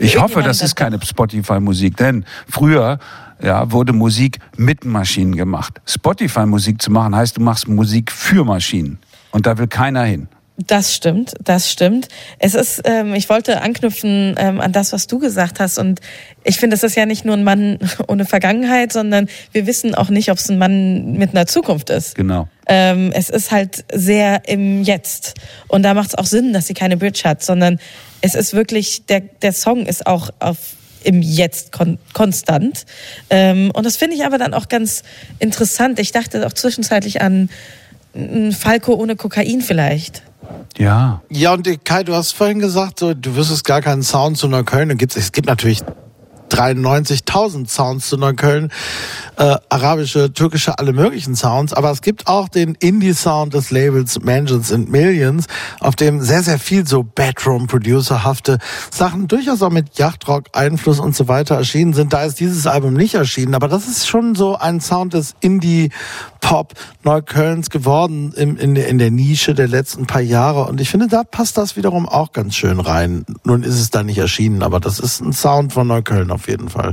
Ich 0.00 0.20
hoffe, 0.20 0.42
das 0.42 0.60
ist 0.62 0.74
keine 0.74 0.98
Spotify-Musik, 1.00 1.96
denn 1.96 2.24
früher 2.48 2.98
ja, 3.40 3.70
wurde 3.70 3.92
Musik 3.92 4.38
mit 4.56 4.84
Maschinen 4.84 5.36
gemacht. 5.36 5.80
Spotify-Musik 5.86 6.82
zu 6.82 6.90
machen 6.90 7.14
heißt, 7.14 7.36
du 7.36 7.42
machst 7.42 7.68
Musik 7.68 8.10
für 8.10 8.42
Maschinen. 8.44 8.98
Und 9.30 9.46
da 9.46 9.56
will 9.58 9.68
keiner 9.68 10.02
hin. 10.02 10.26
Das 10.66 10.92
stimmt, 10.92 11.34
das 11.42 11.70
stimmt. 11.70 12.08
Es 12.40 12.54
ist, 12.54 12.82
ähm, 12.84 13.14
ich 13.14 13.28
wollte 13.28 13.60
anknüpfen 13.62 14.34
ähm, 14.38 14.60
an 14.60 14.72
das, 14.72 14.92
was 14.92 15.06
du 15.06 15.20
gesagt 15.20 15.60
hast. 15.60 15.78
Und 15.78 16.00
ich 16.42 16.56
finde, 16.56 16.74
es 16.74 16.82
ist 16.82 16.96
ja 16.96 17.06
nicht 17.06 17.24
nur 17.24 17.36
ein 17.36 17.44
Mann 17.44 17.78
ohne 18.08 18.24
Vergangenheit, 18.24 18.92
sondern 18.92 19.28
wir 19.52 19.68
wissen 19.68 19.94
auch 19.94 20.08
nicht, 20.08 20.32
ob 20.32 20.38
es 20.38 20.50
ein 20.50 20.58
Mann 20.58 21.12
mit 21.12 21.30
einer 21.30 21.46
Zukunft 21.46 21.90
ist. 21.90 22.16
Genau. 22.16 22.48
Ähm, 22.66 23.12
es 23.14 23.30
ist 23.30 23.52
halt 23.52 23.84
sehr 23.92 24.48
im 24.48 24.82
Jetzt. 24.82 25.34
Und 25.68 25.84
da 25.84 25.94
macht 25.94 26.08
es 26.08 26.14
auch 26.16 26.26
Sinn, 26.26 26.52
dass 26.52 26.66
sie 26.66 26.74
keine 26.74 26.96
Bridge 26.96 27.22
hat, 27.24 27.44
sondern 27.44 27.78
es 28.20 28.34
ist 28.34 28.52
wirklich, 28.52 29.06
der, 29.06 29.20
der 29.20 29.52
Song 29.52 29.86
ist 29.86 30.08
auch 30.08 30.30
auf 30.40 30.56
im 31.04 31.22
Jetzt 31.22 31.70
kon 31.70 31.98
konstant. 32.12 32.84
Ähm, 33.30 33.70
und 33.72 33.86
das 33.86 33.96
finde 33.96 34.16
ich 34.16 34.24
aber 34.24 34.38
dann 34.38 34.54
auch 34.54 34.68
ganz 34.68 35.04
interessant. 35.38 36.00
Ich 36.00 36.10
dachte 36.10 36.44
auch 36.44 36.52
zwischenzeitlich 36.52 37.22
an 37.22 37.48
mm, 38.14 38.50
Falco 38.50 38.94
ohne 38.94 39.14
Kokain 39.14 39.60
vielleicht. 39.60 40.24
Ja. 40.76 41.22
Ja, 41.28 41.52
und 41.52 41.68
Kai, 41.84 42.04
du 42.04 42.14
hast 42.14 42.32
vorhin 42.32 42.58
gesagt, 42.58 43.02
du 43.02 43.36
wüsstest 43.36 43.64
gar 43.64 43.82
keinen 43.82 44.02
Sound 44.02 44.38
zu 44.38 44.48
Neukölln. 44.48 44.96
Es 45.14 45.32
gibt 45.32 45.48
natürlich 45.48 45.82
93.000 46.50 47.68
Sounds 47.68 48.08
zu 48.08 48.16
Neukölln, 48.16 48.70
äh, 49.36 49.56
arabische, 49.68 50.32
türkische, 50.32 50.78
alle 50.78 50.92
möglichen 50.92 51.34
Sounds. 51.36 51.72
Aber 51.72 51.90
es 51.90 52.02
gibt 52.02 52.26
auch 52.26 52.48
den 52.48 52.74
Indie-Sound 52.74 53.54
des 53.54 53.70
Labels 53.70 54.20
Mansions 54.22 54.72
and 54.72 54.90
Millions, 54.90 55.46
auf 55.80 55.94
dem 55.96 56.20
sehr, 56.20 56.42
sehr 56.42 56.58
viel 56.58 56.86
so 56.86 57.02
Bedroom-Producerhafte 57.02 58.58
Sachen 58.90 59.28
durchaus 59.28 59.62
auch 59.62 59.70
mit 59.70 59.96
Yachtrock-Einfluss 59.98 61.00
und 61.00 61.14
so 61.14 61.28
weiter 61.28 61.56
erschienen 61.56 61.92
sind. 61.92 62.12
Da 62.12 62.24
ist 62.24 62.40
dieses 62.40 62.66
Album 62.66 62.94
nicht 62.94 63.14
erschienen, 63.14 63.54
aber 63.54 63.68
das 63.68 63.86
ist 63.86 64.08
schon 64.08 64.34
so 64.34 64.56
ein 64.56 64.80
Sound 64.80 65.14
des 65.14 65.34
Indie-Pop 65.40 66.74
Neuköllns 67.04 67.70
geworden 67.70 68.32
in, 68.34 68.74
der- 68.74 68.88
in 68.88 68.98
der 68.98 69.10
Nische 69.10 69.54
der 69.54 69.68
letzten 69.68 70.06
paar 70.06 70.20
Jahre. 70.20 70.64
Und 70.66 70.80
ich 70.80 70.88
finde, 70.90 71.08
da 71.08 71.22
passt 71.24 71.56
das 71.58 71.76
wiederum 71.76 72.08
auch 72.08 72.32
ganz 72.32 72.54
schön 72.56 72.80
rein. 72.80 73.24
Nun 73.44 73.62
ist 73.62 73.74
es 73.80 73.90
da 73.90 74.02
nicht 74.02 74.18
erschienen, 74.18 74.62
aber 74.62 74.80
das 74.80 74.98
ist 74.98 75.20
ein 75.20 75.32
Sound 75.32 75.72
von 75.72 75.86
Neukölln 75.86 76.30
auf 76.38 76.48
jeden 76.48 76.68
Fall. 76.68 76.92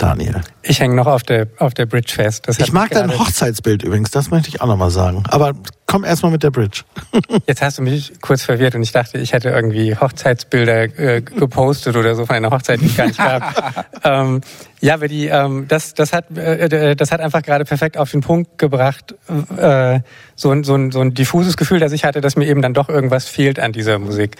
Daniel. 0.00 0.40
Ich 0.62 0.80
hänge 0.80 0.94
noch 0.94 1.06
auf 1.06 1.22
der, 1.22 1.46
auf 1.58 1.74
der 1.74 1.84
Bridge 1.84 2.12
fest. 2.14 2.48
Das 2.48 2.58
Ich 2.58 2.72
mag 2.72 2.90
dein 2.90 3.16
Hochzeitsbild 3.18 3.82
übrigens, 3.82 4.10
das 4.10 4.30
möchte 4.30 4.48
ich 4.48 4.62
auch 4.62 4.66
nochmal 4.66 4.90
sagen. 4.90 5.22
Aber 5.28 5.52
komm 5.86 6.04
erstmal 6.04 6.32
mit 6.32 6.42
der 6.42 6.50
Bridge. 6.50 6.84
Jetzt 7.46 7.60
hast 7.60 7.78
du 7.78 7.82
mich 7.82 8.12
kurz 8.20 8.42
verwirrt 8.42 8.74
und 8.74 8.82
ich 8.82 8.92
dachte, 8.92 9.18
ich 9.18 9.34
hätte 9.34 9.50
irgendwie 9.50 9.94
Hochzeitsbilder 9.94 10.98
äh, 10.98 11.20
gepostet 11.20 11.96
oder 11.96 12.14
so 12.14 12.24
von 12.24 12.36
einer 12.36 12.50
Hochzeit, 12.50 12.80
die 12.80 12.86
es 12.86 12.96
gar 12.96 13.06
nicht 13.06 13.18
gab. 13.18 13.86
ähm, 14.04 14.40
ja, 14.80 14.94
aber 14.94 15.08
die, 15.08 15.26
ähm, 15.26 15.66
das, 15.68 15.92
das, 15.92 16.14
hat, 16.14 16.34
äh, 16.36 16.96
das 16.96 17.12
hat 17.12 17.20
einfach 17.20 17.42
gerade 17.42 17.66
perfekt 17.66 17.98
auf 17.98 18.10
den 18.10 18.22
Punkt 18.22 18.56
gebracht, 18.56 19.14
äh, 19.56 20.00
so, 20.34 20.50
ein, 20.50 20.64
so, 20.64 20.74
ein, 20.74 20.92
so 20.92 21.00
ein 21.00 21.12
diffuses 21.12 21.58
Gefühl, 21.58 21.78
das 21.80 21.92
ich 21.92 22.04
hatte, 22.04 22.22
dass 22.22 22.36
mir 22.36 22.46
eben 22.46 22.62
dann 22.62 22.72
doch 22.72 22.88
irgendwas 22.88 23.28
fehlt 23.28 23.60
an 23.60 23.72
dieser 23.72 23.98
Musik. 23.98 24.36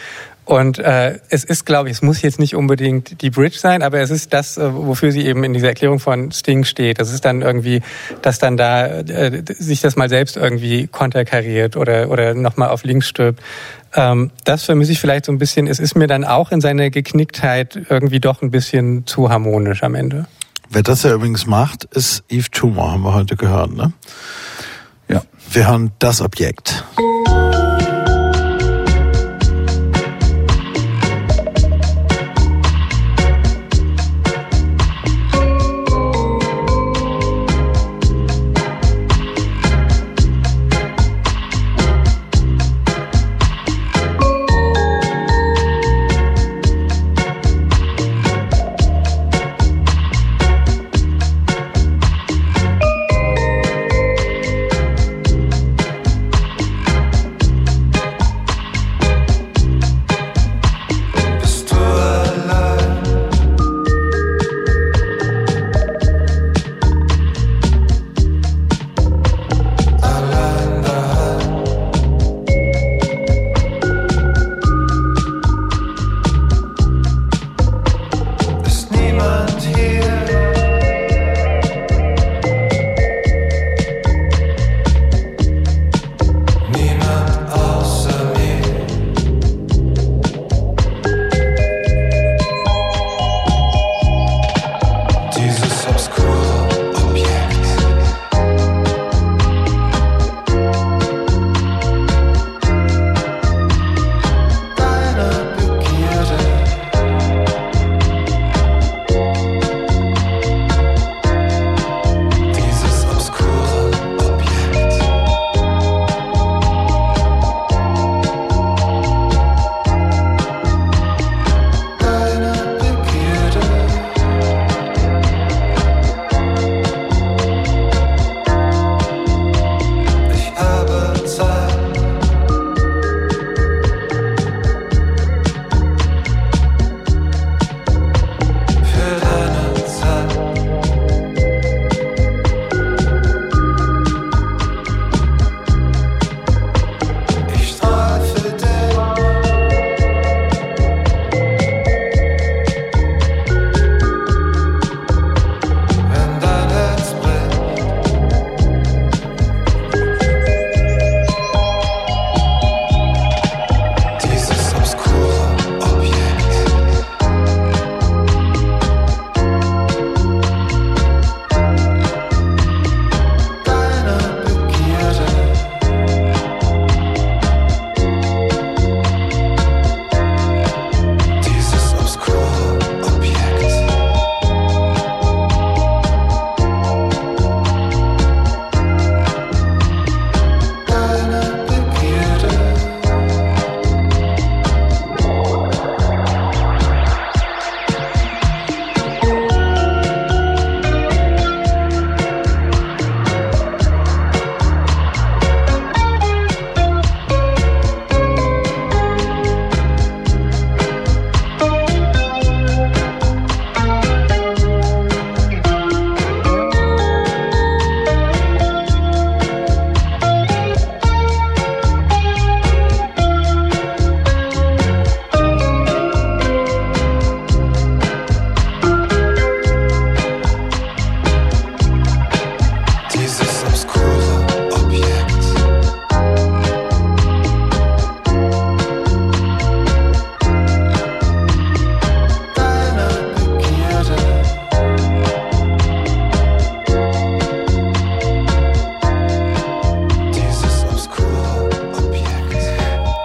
Und 0.50 0.80
äh, 0.80 1.20
es 1.28 1.44
ist, 1.44 1.64
glaube 1.64 1.90
ich, 1.90 1.98
es 1.98 2.02
muss 2.02 2.22
jetzt 2.22 2.40
nicht 2.40 2.56
unbedingt 2.56 3.22
die 3.22 3.30
Bridge 3.30 3.56
sein, 3.56 3.84
aber 3.84 4.00
es 4.00 4.10
ist 4.10 4.32
das, 4.32 4.58
äh, 4.58 4.74
wofür 4.74 5.12
sie 5.12 5.24
eben 5.24 5.44
in 5.44 5.52
dieser 5.52 5.68
Erklärung 5.68 6.00
von 6.00 6.32
Sting 6.32 6.64
steht. 6.64 6.98
Das 6.98 7.12
ist 7.12 7.24
dann 7.24 7.42
irgendwie, 7.42 7.82
dass 8.20 8.40
dann 8.40 8.56
da 8.56 8.84
äh, 8.84 9.44
sich 9.46 9.80
das 9.80 9.94
mal 9.94 10.08
selbst 10.08 10.36
irgendwie 10.36 10.88
konterkariert 10.88 11.76
oder, 11.76 12.10
oder 12.10 12.34
nochmal 12.34 12.70
auf 12.70 12.82
links 12.82 13.06
stirbt. 13.06 13.40
Ähm, 13.94 14.32
das 14.42 14.64
vermisse 14.64 14.90
ich 14.90 14.98
vielleicht 14.98 15.26
so 15.26 15.30
ein 15.30 15.38
bisschen. 15.38 15.68
Es 15.68 15.78
ist 15.78 15.94
mir 15.94 16.08
dann 16.08 16.24
auch 16.24 16.50
in 16.50 16.60
seiner 16.60 16.90
Geknicktheit 16.90 17.78
irgendwie 17.88 18.18
doch 18.18 18.42
ein 18.42 18.50
bisschen 18.50 19.06
zu 19.06 19.30
harmonisch 19.30 19.84
am 19.84 19.94
Ende. 19.94 20.26
Wer 20.68 20.82
das 20.82 21.04
ja 21.04 21.14
übrigens 21.14 21.46
macht, 21.46 21.84
ist 21.84 22.24
Yves 22.28 22.50
Tumor, 22.50 22.90
haben 22.90 23.02
wir 23.02 23.14
heute 23.14 23.36
gehört, 23.36 23.72
ne? 23.72 23.92
Ja. 25.06 25.22
Wir 25.52 25.68
hören 25.68 25.92
das 26.00 26.20
Objekt. 26.20 26.84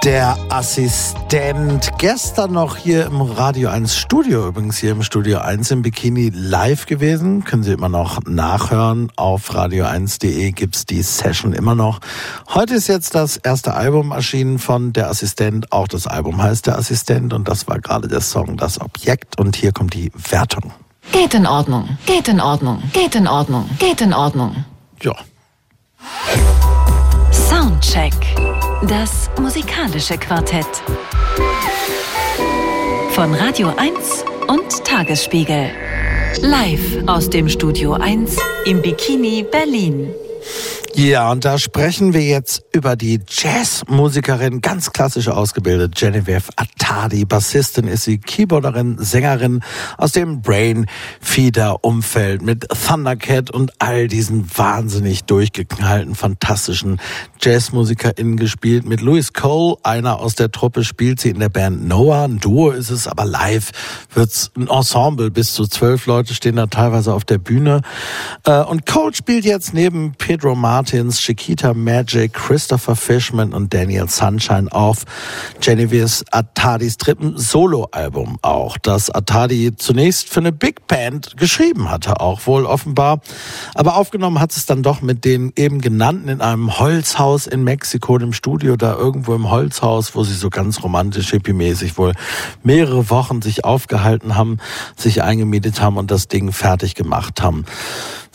Der 0.06 0.38
Assistent. 0.50 1.92
Gestern 1.98 2.54
noch 2.54 2.78
hier 2.78 3.08
im 3.08 3.22
Radio 3.22 3.70
1 3.70 3.98
Studio, 3.98 4.48
übrigens 4.48 4.78
hier 4.78 4.92
im 4.92 5.02
Studio 5.02 5.40
1 5.40 5.72
im 5.72 5.82
Bikini 5.82 6.30
live 6.32 6.86
gewesen. 6.86 7.44
Können 7.44 7.64
Sie 7.64 7.72
immer 7.72 7.90
noch 7.90 8.20
nachhören. 8.28 9.12
Auf 9.16 9.50
radio1.de 9.50 10.52
gibt's 10.52 10.86
die 10.86 11.02
Session 11.02 11.54
immer 11.54 11.74
noch. 11.74 12.02
Heute 12.54 12.76
ist 12.76 12.86
jetzt 12.88 13.16
das 13.16 13.38
erste 13.38 13.74
Album 13.74 14.12
erschienen 14.12 14.60
von 14.60 14.94
Der 14.94 15.10
Assistent. 15.10 15.72
Auch 15.72 15.88
das 15.88 16.06
Album 16.06 16.40
heißt 16.40 16.68
Der 16.68 16.78
Assistent 16.78 17.34
und 17.34 17.48
das 17.48 17.68
war 17.68 17.80
gerade 17.80 18.08
der 18.08 18.22
Song 18.22 18.58
Das 18.58 18.80
Objekt. 18.80 19.40
Und 19.40 19.56
hier 19.56 19.72
kommt 19.72 19.96
die 19.96 20.12
Wertung. 20.30 20.72
Geht 21.14 21.34
in 21.34 21.48
Ordnung, 21.48 21.98
geht 22.06 22.28
in 22.28 22.40
Ordnung, 22.40 22.84
geht 22.94 23.16
in 23.16 23.28
Ordnung, 23.28 23.68
geht 23.80 24.02
in 24.02 24.14
Ordnung. 24.14 24.66
Ja. 25.02 25.16
Soundcheck. 27.32 28.14
Das 28.88 29.32
musikalische 29.42 30.18
Quartett. 30.18 30.68
Von 33.12 33.34
Radio 33.34 33.74
1 33.78 34.26
und 34.48 34.86
Tagesspiegel. 34.86 35.72
Live 36.42 36.98
aus 37.08 37.30
dem 37.30 37.50
Studio 37.50 37.94
1 37.94 38.38
im 38.66 38.82
Bikini 38.82 39.44
Berlin. 39.50 40.14
Ja, 40.98 41.30
und 41.30 41.44
da 41.44 41.58
sprechen 41.60 42.14
wir 42.14 42.22
jetzt 42.22 42.64
über 42.72 42.96
die 42.96 43.20
Jazzmusikerin, 43.30 44.62
ganz 44.62 44.94
klassisch 44.94 45.28
ausgebildet, 45.28 45.94
Genevieve 45.94 46.50
Attadi. 46.56 47.26
Bassistin 47.26 47.90
ist 47.90 48.06
sie, 48.06 48.18
Keyboarderin, 48.18 48.96
Sängerin 49.00 49.60
aus 49.98 50.14
dem 50.14 50.42
Brain 50.42 50.86
Feeder 51.20 51.84
Umfeld 51.84 52.44
mit 52.44 52.70
Thundercat 52.70 53.52
und 53.52 53.74
all 53.80 54.08
diesen 54.08 54.50
wahnsinnig 54.58 55.26
durchgeknallten, 55.26 56.16
fantastischen 56.16 57.02
JazzmusikerInnen 57.42 58.38
gespielt. 58.38 58.86
Mit 58.86 59.02
Louis 59.02 59.34
Cole, 59.34 59.76
einer 59.84 60.20
aus 60.22 60.36
der 60.36 60.50
Truppe, 60.50 60.86
spielt 60.86 61.20
sie 61.20 61.30
in 61.30 61.40
der 61.40 61.50
Band 61.50 61.86
Noah. 61.86 62.24
Ein 62.24 62.40
Duo 62.40 62.72
ist 62.72 62.90
es, 62.90 63.06
aber 63.06 63.26
live 63.26 63.72
wird's 64.14 64.50
ein 64.56 64.70
Ensemble. 64.70 65.30
Bis 65.30 65.54
zu 65.56 65.68
zwölf 65.68 66.06
Leute 66.06 66.34
stehen 66.34 66.56
da 66.56 66.68
teilweise 66.68 67.14
auf 67.14 67.26
der 67.26 67.38
Bühne. 67.38 67.82
Äh, 68.46 68.62
Und 68.62 68.86
Cole 68.86 69.14
spielt 69.14 69.44
jetzt 69.44 69.74
neben 69.74 70.14
Pedro 70.18 70.56
Martins, 70.86 71.20
Chiquita 71.20 71.74
Magic, 71.74 72.34
Christopher 72.34 72.96
Fishman 72.96 73.54
und 73.54 73.74
Daniel 73.74 74.08
Sunshine 74.08 74.72
auf 74.72 75.04
Genevieve's 75.60 76.24
Attadis 76.30 76.98
dritten 76.98 77.40
Soloalbum 77.40 78.38
auch, 78.44 78.78
das 78.78 79.10
Attadi 79.10 79.76
zunächst 79.76 80.30
für 80.30 80.42
eine 80.42 80.52
Big 80.52 80.86
Band 80.86 81.38
geschrieben 81.38 81.90
hatte, 81.90 82.20
auch 82.20 82.46
wohl 82.46 82.68
offenbar. 82.68 83.22
Aber 83.74 83.96
aufgenommen 83.96 84.40
hat 84.40 84.52
es 84.52 84.68
dann 84.68 84.84
doch 84.84 85.02
mit 85.02 85.26
den 85.26 85.54
eben 85.56 85.82
genannten 85.82 86.30
in 86.30 86.42
einem 86.42 86.78
Holzhaus 86.78 87.48
in 87.48 87.64
Mexiko, 87.64 88.20
dem 88.20 88.32
Studio 88.32 88.76
da 88.76 88.96
irgendwo 88.96 89.34
im 89.34 89.50
Holzhaus, 89.50 90.14
wo 90.14 90.24
sie 90.24 90.36
so 90.36 90.52
ganz 90.52 90.84
romantisch, 90.84 91.32
hippie-mäßig 91.32 91.98
wohl 91.98 92.14
mehrere 92.62 93.10
Wochen 93.10 93.42
sich 93.42 93.66
aufgehalten 93.66 94.36
haben, 94.36 94.60
sich 94.96 95.24
eingemietet 95.24 95.82
haben 95.82 95.98
und 95.98 96.12
das 96.12 96.28
Ding 96.28 96.52
fertig 96.52 96.94
gemacht 96.94 97.42
haben. 97.42 97.66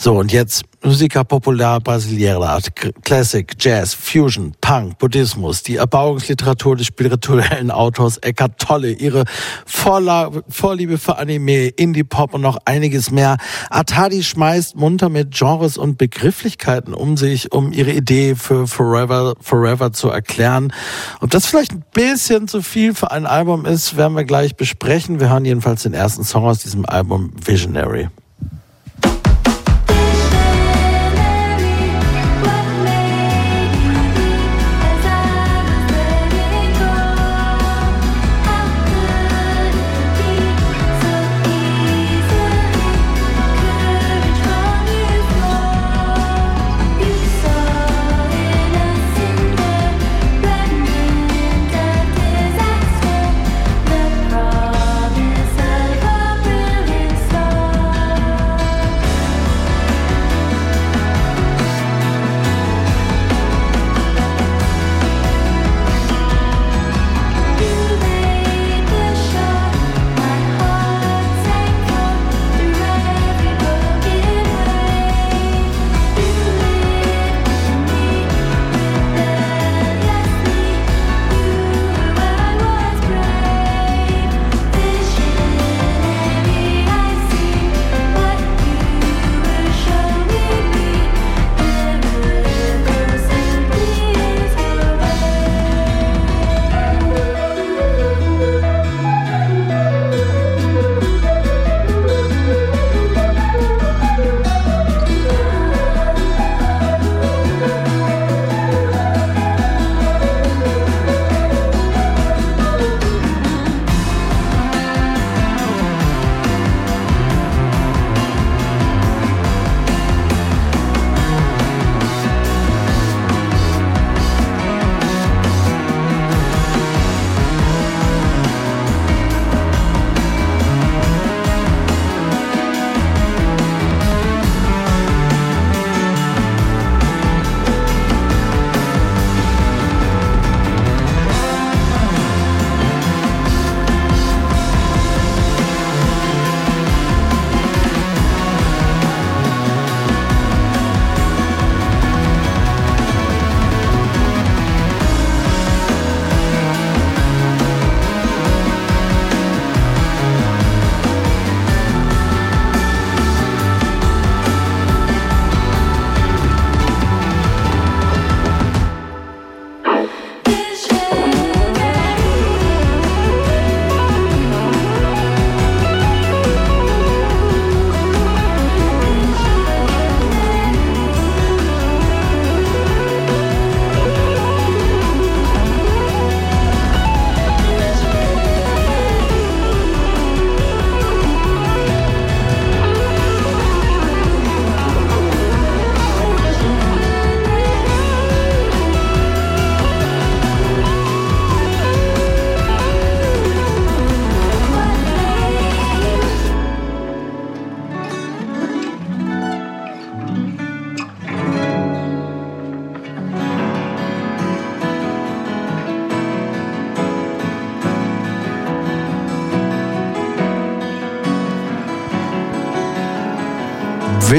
So, 0.03 0.15
und 0.19 0.33
jetzt 0.33 0.63
Musica 0.83 1.25
Popular 1.25 1.79
Brasileira, 1.79 2.59
K- 2.75 2.91
Classic, 3.05 3.55
Jazz, 3.61 3.93
Fusion, 3.93 4.55
Punk, 4.63 4.97
Buddhismus, 4.99 5.63
die 5.63 5.77
Erbauungsliteratur 5.77 6.75
des 6.77 6.87
spirituellen 6.87 7.71
Autors 7.71 8.17
Eckhart 8.17 8.59
Tolle, 8.59 8.93
ihre 8.93 9.25
Vorla 9.67 10.31
Vorliebe 10.49 10.97
für 10.97 11.19
Anime, 11.19 11.67
Indie-Pop 11.69 12.33
und 12.33 12.41
noch 12.41 12.57
einiges 12.65 13.11
mehr. 13.11 13.37
Atadi 13.69 14.23
schmeißt 14.23 14.75
munter 14.75 15.11
mit 15.11 15.33
Genres 15.35 15.77
und 15.77 15.99
Begrifflichkeiten 15.99 16.95
um 16.95 17.19
sich, 17.19 17.53
um 17.53 17.71
ihre 17.71 17.93
Idee 17.93 18.37
für 18.37 18.67
Forever, 18.67 19.35
Forever 19.43 19.93
zu 19.93 20.09
erklären. 20.09 20.73
Ob 21.21 21.29
das 21.29 21.45
vielleicht 21.45 21.73
ein 21.73 21.85
bisschen 21.93 22.49
zu 22.49 22.63
viel 22.63 22.95
für 22.95 23.11
ein 23.11 23.27
Album 23.27 23.67
ist, 23.67 23.99
werden 23.99 24.17
wir 24.17 24.25
gleich 24.25 24.57
besprechen. 24.57 25.21
Wir 25.21 25.29
hören 25.29 25.45
jedenfalls 25.45 25.83
den 25.83 25.93
ersten 25.93 26.25
Song 26.25 26.47
aus 26.47 26.61
diesem 26.61 26.87
Album, 26.87 27.35
Visionary. 27.45 28.09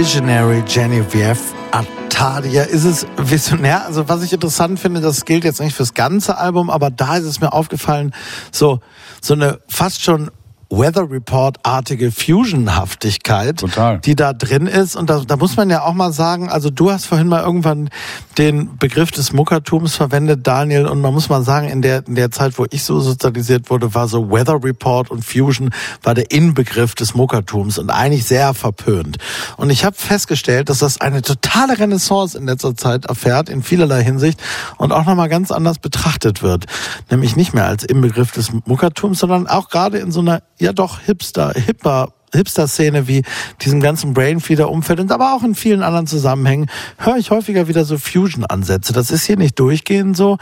Visionary 0.01 0.63
Genevieve 0.63 1.37
Atadia. 1.69 2.63
Ist 2.63 2.85
es 2.85 3.05
visionär? 3.17 3.85
Also 3.85 4.09
was 4.09 4.23
ich 4.23 4.33
interessant 4.33 4.79
finde, 4.79 4.99
das 4.99 5.25
gilt 5.25 5.43
jetzt 5.43 5.61
nicht 5.61 5.75
fürs 5.75 5.93
ganze 5.93 6.39
Album, 6.39 6.71
aber 6.71 6.89
da 6.89 7.17
ist 7.17 7.25
es 7.25 7.39
mir 7.39 7.53
aufgefallen, 7.53 8.11
so, 8.51 8.79
so 9.21 9.35
eine 9.35 9.59
fast 9.67 10.01
schon 10.01 10.31
Weather 10.71 11.07
Report-artige 11.07 12.11
Fusion-Haftigkeit, 12.11 13.20
Total. 13.31 13.99
die 13.99 14.15
da 14.15 14.33
drin 14.33 14.67
ist. 14.67 14.95
Und 14.95 15.09
da, 15.09 15.21
da 15.25 15.37
muss 15.37 15.57
man 15.57 15.69
ja 15.69 15.83
auch 15.83 15.93
mal 15.93 16.11
sagen, 16.11 16.49
also 16.49 16.69
du 16.69 16.91
hast 16.91 17.05
vorhin 17.05 17.27
mal 17.27 17.41
irgendwann 17.41 17.89
den 18.37 18.77
Begriff 18.77 19.11
des 19.11 19.33
Muckertums 19.33 19.95
verwendet, 19.95 20.45
Daniel, 20.45 20.87
und 20.87 21.01
man 21.01 21.13
muss 21.13 21.29
mal 21.29 21.43
sagen, 21.43 21.69
in 21.69 21.81
der, 21.81 22.05
in 22.07 22.15
der 22.15 22.31
Zeit, 22.31 22.57
wo 22.57 22.65
ich 22.69 22.83
so 22.83 22.99
sozialisiert 22.99 23.69
wurde, 23.69 23.93
war 23.93 24.07
so 24.07 24.29
Weather 24.29 24.63
Report 24.63 25.09
und 25.09 25.23
Fusion 25.23 25.71
war 26.03 26.13
der 26.13 26.31
Inbegriff 26.31 26.95
des 26.95 27.15
Muckertums 27.15 27.77
und 27.77 27.89
eigentlich 27.89 28.25
sehr 28.25 28.53
verpönt. 28.53 29.17
Und 29.57 29.69
ich 29.69 29.85
habe 29.85 29.95
festgestellt, 29.95 30.69
dass 30.69 30.79
das 30.79 30.99
eine 31.01 31.21
totale 31.21 31.79
Renaissance 31.79 32.37
in 32.37 32.45
letzter 32.45 32.75
Zeit 32.75 33.05
erfährt, 33.05 33.49
in 33.49 33.63
vielerlei 33.63 34.03
Hinsicht, 34.03 34.41
und 34.77 34.91
auch 34.91 35.05
nochmal 35.05 35.29
ganz 35.29 35.51
anders 35.51 35.79
betrachtet 35.79 36.43
wird. 36.43 36.65
Nämlich 37.09 37.35
nicht 37.35 37.53
mehr 37.53 37.65
als 37.65 37.83
Inbegriff 37.83 38.31
des 38.31 38.51
Muckertums, 38.65 39.19
sondern 39.19 39.47
auch 39.47 39.69
gerade 39.69 39.99
in 39.99 40.11
so 40.11 40.19
einer, 40.21 40.41
ja 40.59 40.73
doch, 40.73 40.99
hipster, 40.99 41.53
hipper, 41.53 42.13
Hipster-Szene 42.33 43.07
wie 43.07 43.23
diesem 43.61 43.81
ganzen 43.81 44.13
Brainfeeder-Umfeld 44.13 44.99
und 44.99 45.11
aber 45.11 45.33
auch 45.33 45.43
in 45.43 45.55
vielen 45.55 45.83
anderen 45.83 46.07
Zusammenhängen 46.07 46.67
höre 46.97 47.17
ich 47.17 47.31
häufiger 47.31 47.67
wieder 47.67 47.85
so 47.85 47.97
Fusion-Ansätze. 47.97 48.93
Das 48.93 49.11
ist 49.11 49.25
hier 49.25 49.37
nicht 49.37 49.59
durchgehend 49.59 50.15
so, 50.15 50.37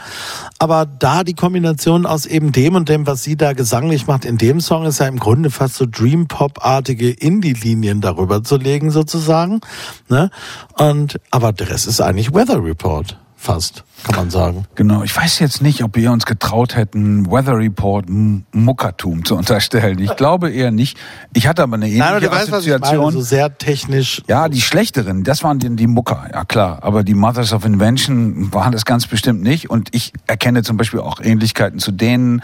aber 0.58 0.86
da 0.86 1.24
die 1.24 1.34
Kombination 1.34 2.06
aus 2.06 2.26
eben 2.26 2.52
dem 2.52 2.74
und 2.74 2.88
dem, 2.88 3.06
was 3.06 3.22
sie 3.22 3.36
da 3.36 3.52
gesanglich 3.52 4.06
macht, 4.06 4.24
in 4.24 4.38
dem 4.38 4.60
Song 4.60 4.84
ist 4.86 5.00
ja 5.00 5.06
im 5.06 5.18
Grunde 5.18 5.50
fast 5.50 5.74
so 5.76 5.86
Dream-Pop-artige 5.86 7.10
Indie-Linien 7.10 8.00
darüber 8.00 8.42
zu 8.42 8.56
legen 8.56 8.90
sozusagen. 8.90 9.60
Ne? 10.08 10.30
Und 10.76 11.20
aber 11.30 11.52
der 11.52 11.70
Rest 11.70 11.86
ist 11.86 12.00
eigentlich 12.00 12.32
Weather 12.32 12.62
Report 12.62 13.18
fast, 13.36 13.84
kann 14.04 14.16
man 14.16 14.30
sagen. 14.30 14.64
Genau, 14.74 15.02
ich 15.02 15.16
weiß 15.16 15.38
jetzt 15.38 15.62
nicht, 15.62 15.82
ob 15.84 15.96
wir 15.96 16.12
uns 16.12 16.26
getraut 16.26 16.76
hätten, 16.76 17.30
Weather 17.30 17.56
Report 17.56 18.06
Muckertum 18.52 19.24
zu 19.24 19.36
unterstellen. 19.36 19.98
Ich 19.98 20.16
glaube 20.16 20.50
eher 20.50 20.70
nicht. 20.70 20.98
Ich 21.32 21.46
hatte 21.46 21.62
aber 21.62 21.74
eine 21.74 21.86
ähnliche 21.86 22.04
Nein, 22.04 22.10
aber 22.12 22.20
du 22.20 22.30
weißt, 22.30 22.52
was 22.52 22.66
ich 22.66 22.72
Assoziation. 22.72 23.04
meine, 23.04 23.12
so 23.12 23.20
sehr 23.22 23.58
technisch. 23.58 24.22
Ja, 24.28 24.48
die 24.48 24.60
schlechteren, 24.60 25.24
das 25.24 25.42
waren 25.44 25.58
die, 25.58 25.74
die 25.76 25.86
Mucker, 25.86 26.28
ja 26.32 26.44
klar. 26.44 26.78
Aber 26.82 27.04
die 27.04 27.14
Mothers 27.14 27.52
of 27.52 27.64
Invention 27.64 28.52
waren 28.52 28.72
das 28.72 28.84
ganz 28.84 29.06
bestimmt 29.06 29.42
nicht. 29.42 29.70
Und 29.70 29.88
ich 29.94 30.12
erkenne 30.26 30.62
zum 30.62 30.76
Beispiel 30.76 31.00
auch 31.00 31.20
Ähnlichkeiten 31.20 31.78
zu 31.78 31.92
denen, 31.92 32.42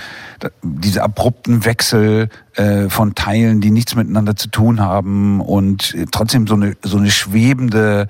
diese 0.63 1.03
abrupten 1.03 1.65
Wechsel 1.65 2.29
äh, 2.57 2.89
von 2.89 3.15
Teilen, 3.15 3.61
die 3.61 3.71
nichts 3.71 3.95
miteinander 3.95 4.35
zu 4.37 4.49
tun 4.49 4.81
haben 4.81 5.41
und 5.41 5.95
äh, 5.95 6.07
trotzdem 6.11 6.47
so 6.47 6.55
eine, 6.55 6.77
so 6.83 6.97
eine 6.97 7.11
schwebende 7.11 8.09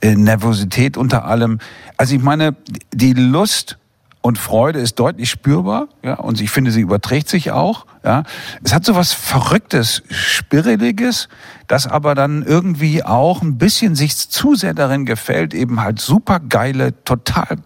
äh, 0.00 0.14
Nervosität 0.14 0.96
unter 0.96 1.24
allem. 1.24 1.58
Also 1.96 2.14
ich 2.14 2.22
meine, 2.22 2.54
die 2.92 3.12
Lust 3.12 3.78
und 4.20 4.38
Freude 4.38 4.80
ist 4.80 4.98
deutlich 4.98 5.30
spürbar, 5.30 5.88
ja, 6.02 6.14
und 6.14 6.40
ich 6.40 6.50
finde, 6.50 6.70
sie 6.70 6.80
überträgt 6.80 7.28
sich 7.28 7.52
auch, 7.52 7.86
ja. 8.04 8.24
Es 8.62 8.74
hat 8.74 8.84
so 8.84 8.94
was 8.94 9.12
Verrücktes, 9.12 10.02
Spirreliges, 10.10 11.28
das 11.66 11.86
aber 11.86 12.14
dann 12.14 12.42
irgendwie 12.42 13.04
auch 13.04 13.42
ein 13.42 13.58
bisschen 13.58 13.94
sich 13.94 14.16
zu 14.16 14.54
sehr 14.54 14.74
darin 14.74 15.06
gefällt, 15.06 15.54
eben 15.54 15.80
halt 15.80 16.00
super 16.00 16.40
geile, 16.40 17.02
total 17.04 17.58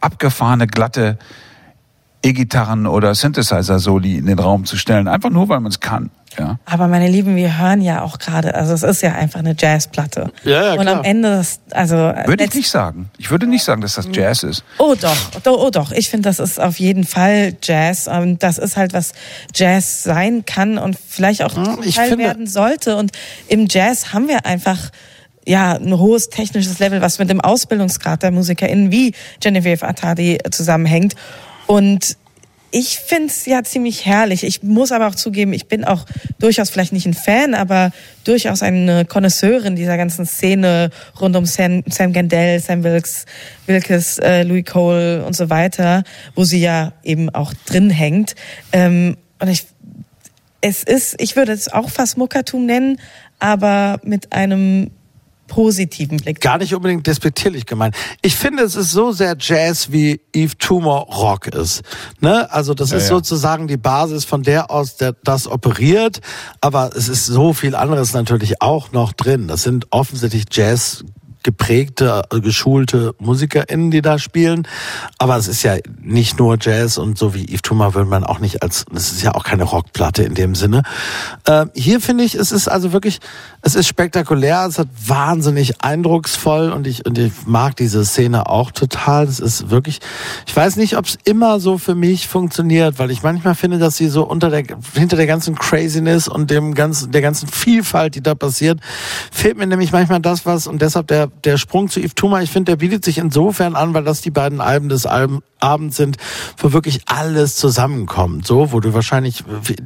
abgefahrene, 0.00 0.66
glatte 0.66 1.18
E-Gitarren 2.22 2.86
oder 2.86 3.14
Synthesizer-Soli 3.14 4.16
in 4.16 4.26
den 4.26 4.38
Raum 4.38 4.64
zu 4.64 4.76
stellen, 4.76 5.06
einfach 5.06 5.30
nur, 5.30 5.48
weil 5.48 5.60
man 5.60 5.70
es 5.70 5.80
kann, 5.80 6.10
ja. 6.38 6.58
Aber 6.64 6.88
meine 6.88 7.08
Lieben, 7.08 7.36
wir 7.36 7.58
hören 7.58 7.80
ja 7.80 8.02
auch 8.02 8.18
gerade, 8.18 8.54
also 8.54 8.72
es 8.74 8.82
ist 8.82 9.02
ja 9.02 9.14
einfach 9.14 9.40
eine 9.40 9.54
Jazzplatte. 9.58 10.32
Ja, 10.44 10.64
ja, 10.64 10.72
Und 10.72 10.80
klar. 10.82 10.98
am 10.98 11.04
Ende, 11.04 11.36
das, 11.36 11.60
also 11.70 11.96
Würde 11.96 12.44
ich 12.44 12.54
nicht 12.54 12.70
sagen. 12.70 13.10
Ich 13.18 13.30
würde 13.30 13.46
nicht 13.46 13.64
sagen, 13.64 13.80
dass 13.80 13.94
das 13.94 14.08
Jazz 14.12 14.42
ist. 14.42 14.64
Oh 14.78 14.94
doch, 15.00 15.16
oh, 15.46 15.66
oh 15.66 15.70
doch. 15.70 15.92
Ich 15.92 16.10
finde, 16.10 16.28
das 16.28 16.38
ist 16.38 16.60
auf 16.60 16.78
jeden 16.78 17.04
Fall 17.04 17.54
Jazz. 17.62 18.08
Und 18.08 18.42
das 18.42 18.58
ist 18.58 18.76
halt, 18.76 18.92
was 18.92 19.12
Jazz 19.54 20.02
sein 20.02 20.44
kann 20.44 20.78
und 20.78 20.96
vielleicht 21.08 21.42
auch 21.42 21.82
ich 21.82 21.94
Teil 21.96 22.10
finde- 22.10 22.24
werden 22.24 22.46
sollte. 22.46 22.96
Und 22.96 23.12
im 23.48 23.66
Jazz 23.68 24.12
haben 24.12 24.28
wir 24.28 24.44
einfach 24.46 24.90
ja 25.46 25.72
ein 25.76 25.98
hohes 25.98 26.28
technisches 26.28 26.78
Level, 26.78 27.00
was 27.00 27.18
mit 27.18 27.30
dem 27.30 27.40
Ausbildungsgrad 27.40 28.22
der 28.22 28.30
MusikerInnen 28.32 28.92
wie 28.92 29.14
Genevieve 29.40 29.86
Atadi 29.86 30.38
zusammenhängt. 30.50 31.14
Und 31.66 32.16
ich 32.70 32.98
find's 32.98 33.46
ja 33.46 33.62
ziemlich 33.62 34.04
herrlich. 34.04 34.44
Ich 34.44 34.62
muss 34.62 34.92
aber 34.92 35.08
auch 35.08 35.14
zugeben, 35.14 35.52
ich 35.52 35.68
bin 35.68 35.84
auch 35.84 36.04
durchaus 36.38 36.70
vielleicht 36.70 36.92
nicht 36.92 37.06
ein 37.06 37.14
Fan, 37.14 37.54
aber 37.54 37.92
durchaus 38.24 38.62
eine 38.62 39.04
Konnoisseurin 39.04 39.74
dieser 39.74 39.96
ganzen 39.96 40.26
Szene 40.26 40.90
rund 41.20 41.34
um 41.36 41.46
Sam, 41.46 41.82
Sam 41.88 42.12
Gendell, 42.12 42.60
Sam 42.60 42.84
Wilkes, 42.84 43.24
Wilkes 43.66 44.18
äh, 44.18 44.42
Louis 44.42 44.64
Cole 44.64 45.24
und 45.24 45.34
so 45.34 45.48
weiter, 45.48 46.04
wo 46.34 46.44
sie 46.44 46.60
ja 46.60 46.92
eben 47.02 47.30
auch 47.30 47.54
drin 47.66 47.90
hängt. 47.90 48.34
Ähm, 48.72 49.16
und 49.40 49.48
ich, 49.48 49.66
es 50.60 50.82
ist, 50.82 51.20
ich 51.20 51.36
würde 51.36 51.52
es 51.52 51.72
auch 51.72 51.88
fast 51.88 52.18
Muckertum 52.18 52.66
nennen, 52.66 53.00
aber 53.38 54.00
mit 54.02 54.32
einem 54.32 54.90
positiven 55.48 56.18
Blick. 56.18 56.40
Gar 56.40 56.58
nicht 56.58 56.74
unbedingt 56.74 57.06
despektierlich 57.06 57.66
gemeint. 57.66 57.96
Ich 58.22 58.36
finde, 58.36 58.62
es 58.62 58.76
ist 58.76 58.92
so 58.92 59.10
sehr 59.10 59.36
Jazz, 59.38 59.90
wie 59.90 60.20
Eve 60.32 60.56
Tumor 60.58 61.06
Rock 61.06 61.48
ist. 61.48 61.82
Ne? 62.20 62.50
Also 62.52 62.74
das 62.74 62.90
Ja, 62.90 62.98
ist 62.98 63.04
ja. 63.04 63.08
sozusagen 63.16 63.66
die 63.66 63.76
Basis, 63.76 64.24
von 64.24 64.44
der 64.44 64.70
aus 64.70 64.96
der, 64.96 65.14
das 65.24 65.48
operiert. 65.48 66.20
Aber 66.60 66.90
es 66.94 67.08
ist 67.08 67.26
so 67.26 67.52
viel 67.52 67.74
anderes 67.74 68.12
natürlich 68.12 68.62
auch 68.62 68.92
noch 68.92 69.12
drin. 69.12 69.48
Das 69.48 69.64
sind 69.64 69.86
offensichtlich 69.90 70.44
Jazz 70.52 71.04
geprägte, 71.42 72.22
geschulte 72.42 73.14
MusikerInnen, 73.18 73.90
die 73.90 74.02
da 74.02 74.18
spielen. 74.18 74.66
Aber 75.18 75.36
es 75.36 75.48
ist 75.48 75.62
ja 75.62 75.76
nicht 76.00 76.38
nur 76.38 76.56
Jazz 76.60 76.98
und 76.98 77.18
so 77.18 77.34
wie 77.34 77.44
Yves 77.44 77.62
Tumor 77.62 77.94
würde 77.94 78.08
man 78.08 78.24
auch 78.24 78.38
nicht 78.38 78.62
als, 78.62 78.84
es 78.94 79.12
ist 79.12 79.22
ja 79.22 79.34
auch 79.34 79.44
keine 79.44 79.64
Rockplatte 79.64 80.22
in 80.22 80.34
dem 80.34 80.54
Sinne. 80.54 80.82
Äh, 81.44 81.66
hier 81.74 82.00
finde 82.00 82.24
ich, 82.24 82.34
es 82.34 82.52
ist 82.52 82.68
also 82.68 82.92
wirklich, 82.92 83.20
es 83.62 83.74
ist 83.74 83.86
spektakulär, 83.86 84.66
es 84.68 84.78
hat 84.78 84.88
wahnsinnig 85.06 85.82
eindrucksvoll 85.82 86.70
und 86.72 86.86
ich, 86.86 87.06
und 87.06 87.18
ich 87.18 87.32
mag 87.46 87.76
diese 87.76 88.04
Szene 88.04 88.48
auch 88.48 88.70
total. 88.70 89.26
Das 89.26 89.40
ist 89.40 89.70
wirklich, 89.70 90.00
ich 90.46 90.54
weiß 90.54 90.76
nicht, 90.76 90.96
ob 90.96 91.06
es 91.06 91.18
immer 91.24 91.60
so 91.60 91.78
für 91.78 91.94
mich 91.94 92.28
funktioniert, 92.28 92.98
weil 92.98 93.10
ich 93.10 93.22
manchmal 93.22 93.54
finde, 93.54 93.78
dass 93.78 93.96
sie 93.96 94.08
so 94.08 94.24
unter 94.24 94.50
der, 94.50 94.64
hinter 94.94 95.16
der 95.16 95.26
ganzen 95.26 95.54
Craziness 95.54 96.28
und 96.28 96.50
dem 96.50 96.74
ganzen, 96.74 97.10
der 97.10 97.22
ganzen 97.22 97.48
Vielfalt, 97.48 98.14
die 98.14 98.22
da 98.22 98.34
passiert, 98.34 98.80
fehlt 99.30 99.58
mir 99.58 99.66
nämlich 99.66 99.92
manchmal 99.92 100.20
das, 100.20 100.46
was, 100.46 100.66
und 100.66 100.82
deshalb 100.82 101.08
der, 101.08 101.28
der 101.44 101.58
Sprung 101.58 101.88
zu 101.88 102.00
Yves 102.00 102.14
Tumor, 102.14 102.40
ich 102.40 102.50
finde, 102.50 102.72
der 102.72 102.76
bietet 102.76 103.04
sich 103.04 103.18
insofern 103.18 103.74
an, 103.76 103.94
weil 103.94 104.04
das 104.04 104.20
die 104.20 104.30
beiden 104.30 104.60
Alben 104.60 104.88
des 104.88 105.06
Alben, 105.06 105.40
Abends 105.60 105.96
sind, 105.96 106.18
wo 106.58 106.72
wirklich 106.72 107.02
alles 107.06 107.56
zusammenkommt. 107.56 108.46
So, 108.46 108.72
wo 108.72 108.80
du 108.80 108.94
wahrscheinlich, 108.94 109.42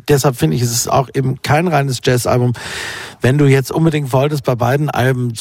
deshalb 0.08 0.36
finde 0.36 0.56
ich, 0.56 0.62
es 0.62 0.70
ist 0.70 0.90
auch 0.90 1.08
eben 1.14 1.40
kein 1.40 1.66
reines 1.66 2.00
Jazzalbum. 2.04 2.52
Wenn 3.20 3.38
du 3.38 3.46
jetzt 3.46 3.72
unbedingt 3.72 4.12
wolltest, 4.12 4.44
bei 4.44 4.54
beiden 4.54 4.90
Alben 4.90 5.32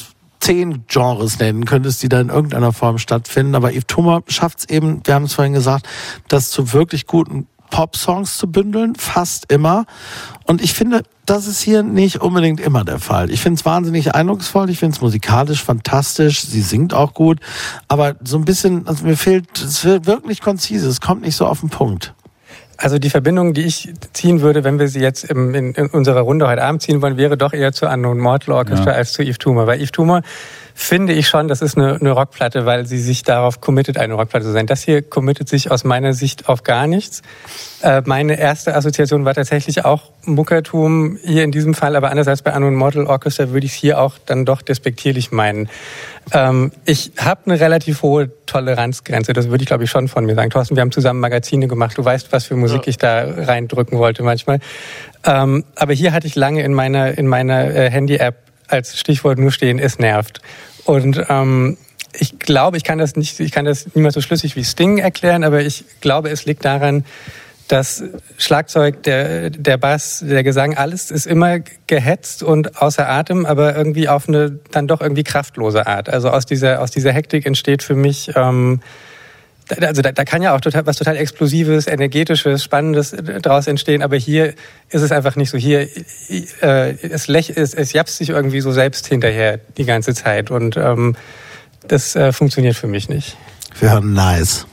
zehn 0.41 0.85
Genres 0.87 1.39
nennen 1.39 1.65
könntest, 1.65 2.01
die 2.03 2.09
da 2.09 2.19
in 2.19 2.29
irgendeiner 2.29 2.73
Form 2.73 2.97
stattfinden. 2.97 3.55
Aber 3.55 3.71
Yves 3.71 3.87
Tumor 3.87 4.23
schafft 4.27 4.59
es 4.59 4.69
eben, 4.69 5.01
wir 5.05 5.13
haben 5.13 5.25
es 5.25 5.33
vorhin 5.33 5.53
gesagt, 5.53 5.87
das 6.27 6.49
zu 6.49 6.73
wirklich 6.73 7.05
guten 7.07 7.47
Pop-Songs 7.71 8.37
zu 8.37 8.51
bündeln, 8.51 8.93
fast 8.95 9.51
immer. 9.51 9.85
Und 10.45 10.61
ich 10.61 10.73
finde, 10.73 11.01
das 11.25 11.47
ist 11.47 11.61
hier 11.61 11.81
nicht 11.81 12.21
unbedingt 12.21 12.59
immer 12.59 12.83
der 12.83 12.99
Fall. 12.99 13.31
Ich 13.31 13.41
finde 13.41 13.59
es 13.59 13.65
wahnsinnig 13.65 14.13
eindrucksvoll, 14.13 14.69
ich 14.69 14.77
finde 14.77 14.95
es 14.95 15.01
musikalisch 15.01 15.63
fantastisch, 15.63 16.41
sie 16.43 16.61
singt 16.61 16.93
auch 16.93 17.15
gut, 17.15 17.39
aber 17.87 18.15
so 18.23 18.37
ein 18.37 18.45
bisschen, 18.45 18.87
also 18.87 19.05
mir 19.05 19.17
fehlt, 19.17 19.59
es 19.59 19.83
wird 19.83 20.05
wirklich 20.05 20.41
konzise, 20.41 20.87
es 20.87 21.01
kommt 21.01 21.23
nicht 21.23 21.35
so 21.35 21.47
auf 21.47 21.61
den 21.61 21.69
Punkt. 21.69 22.13
Also 22.77 22.97
die 22.97 23.11
Verbindung, 23.11 23.53
die 23.53 23.61
ich 23.61 23.93
ziehen 24.13 24.41
würde, 24.41 24.63
wenn 24.63 24.79
wir 24.79 24.87
sie 24.87 25.01
jetzt 25.01 25.23
im, 25.25 25.53
in, 25.53 25.73
in 25.75 25.87
unserer 25.87 26.21
Runde 26.21 26.47
heute 26.47 26.63
Abend 26.63 26.81
ziehen 26.81 27.01
wollen, 27.03 27.15
wäre 27.15 27.37
doch 27.37 27.53
eher 27.53 27.73
zu 27.73 27.85
Unknown 27.87 28.17
Mortal 28.17 28.55
Orchestra 28.55 28.91
Ja. 28.91 28.97
als 28.97 29.13
zu 29.13 29.21
Yves 29.21 29.37
Tumor. 29.37 29.67
Weil 29.67 29.79
Yves 29.79 29.91
Tumor 29.91 30.21
finde 30.73 31.13
ich 31.13 31.27
schon, 31.27 31.47
das 31.47 31.61
ist 31.61 31.77
eine, 31.77 31.95
eine 31.95 32.11
Rockplatte, 32.11 32.65
weil 32.65 32.85
sie 32.85 32.99
sich 32.99 33.23
darauf 33.23 33.61
committet, 33.61 33.97
eine 33.97 34.13
Rockplatte 34.13 34.45
zu 34.45 34.51
sein. 34.51 34.67
Das 34.67 34.83
hier 34.83 35.01
committet 35.01 35.49
sich 35.49 35.71
aus 35.71 35.83
meiner 35.83 36.13
Sicht 36.13 36.49
auf 36.49 36.63
gar 36.63 36.87
nichts. 36.87 37.21
Äh, 37.81 38.01
meine 38.05 38.39
erste 38.39 38.75
Assoziation 38.75 39.25
war 39.25 39.33
tatsächlich 39.33 39.85
auch 39.85 40.11
Muckertum 40.25 41.17
hier 41.23 41.43
in 41.43 41.51
diesem 41.51 41.73
Fall, 41.73 41.95
aber 41.95 42.11
anders 42.11 42.27
als 42.27 42.41
bei 42.41 42.55
Unknown 42.55 42.75
Mortal 42.75 43.07
Orchestra 43.07 43.49
würde 43.49 43.65
ich 43.65 43.73
es 43.73 43.77
hier 43.77 43.99
auch 43.99 44.17
dann 44.25 44.45
doch 44.45 44.61
despektierlich 44.61 45.31
meinen. 45.31 45.69
Ähm, 46.31 46.71
ich 46.85 47.13
habe 47.17 47.41
eine 47.45 47.59
relativ 47.59 48.03
hohe 48.03 48.29
Toleranzgrenze, 48.45 49.33
das 49.33 49.49
würde 49.49 49.63
ich 49.63 49.67
glaube 49.67 49.85
ich 49.85 49.89
schon 49.89 50.07
von 50.07 50.25
mir 50.25 50.35
sagen. 50.35 50.51
Thorsten, 50.51 50.75
wir 50.75 50.81
haben 50.81 50.91
zusammen 50.91 51.19
Magazine 51.19 51.67
gemacht, 51.67 51.97
du 51.97 52.05
weißt, 52.05 52.31
was 52.31 52.45
für 52.45 52.55
Musik 52.55 52.83
ich 52.85 52.97
da 52.97 53.23
reindrücken 53.25 53.97
wollte 53.97 54.23
manchmal. 54.23 54.59
Ähm, 55.23 55.63
aber 55.75 55.93
hier 55.93 56.13
hatte 56.13 56.27
ich 56.27 56.35
lange 56.35 56.63
in 56.63 56.73
meiner, 56.73 57.17
in 57.17 57.27
meiner 57.27 57.73
äh, 57.73 57.89
Handy-App 57.89 58.50
als 58.71 58.99
Stichwort 58.99 59.37
nur 59.37 59.51
stehen, 59.51 59.79
es 59.79 59.99
nervt. 59.99 60.41
Und 60.85 61.23
ähm, 61.29 61.77
ich 62.13 62.39
glaube, 62.39 62.77
ich 62.77 62.83
kann 62.83 62.97
das 62.97 63.15
nicht, 63.15 63.39
ich 63.39 63.51
kann 63.51 63.65
das 63.65 63.87
niemals 63.95 64.15
so 64.15 64.21
schlüssig 64.21 64.55
wie 64.55 64.63
Sting 64.63 64.97
erklären, 64.97 65.43
aber 65.43 65.61
ich 65.61 65.85
glaube, 66.01 66.29
es 66.29 66.45
liegt 66.45 66.65
daran, 66.65 67.05
das 67.67 68.03
Schlagzeug, 68.37 69.03
der, 69.03 69.49
der 69.49 69.77
Bass, 69.77 70.23
der 70.27 70.43
Gesang, 70.43 70.75
alles 70.75 71.09
ist 71.09 71.25
immer 71.25 71.59
gehetzt 71.87 72.43
und 72.43 72.81
außer 72.81 73.07
Atem, 73.07 73.45
aber 73.45 73.75
irgendwie 73.75 74.09
auf 74.09 74.27
eine 74.27 74.59
dann 74.71 74.87
doch 74.87 74.99
irgendwie 74.99 75.23
kraftlose 75.23 75.87
Art. 75.87 76.09
Also 76.09 76.29
aus 76.31 76.45
dieser, 76.45 76.81
aus 76.81 76.91
dieser 76.91 77.13
Hektik 77.13 77.45
entsteht 77.45 77.81
für 77.81 77.95
mich, 77.95 78.31
ähm, 78.35 78.81
also 79.79 80.01
da, 80.01 80.11
da 80.11 80.25
kann 80.25 80.41
ja 80.41 80.55
auch 80.55 80.61
total, 80.61 80.85
was 80.85 80.97
total 80.97 81.15
Explosives, 81.17 81.87
Energetisches, 81.87 82.63
Spannendes 82.63 83.11
draus 83.41 83.67
entstehen, 83.67 84.01
aber 84.01 84.17
hier 84.17 84.53
ist 84.89 85.01
es 85.01 85.11
einfach 85.11 85.35
nicht 85.35 85.49
so. 85.49 85.57
Hier, 85.57 85.87
äh, 86.61 86.91
es, 87.01 87.27
lech, 87.27 87.51
es, 87.55 87.73
es 87.73 87.93
japst 87.93 88.17
sich 88.17 88.29
irgendwie 88.29 88.61
so 88.61 88.71
selbst 88.71 89.07
hinterher 89.07 89.59
die 89.77 89.85
ganze 89.85 90.13
Zeit 90.13 90.51
und 90.51 90.77
ähm, 90.77 91.15
das 91.87 92.15
äh, 92.15 92.31
funktioniert 92.31 92.75
für 92.75 92.87
mich 92.87 93.09
nicht. 93.09 93.37
Wir 93.79 93.91
hören 93.91 94.13
nice. 94.13 94.65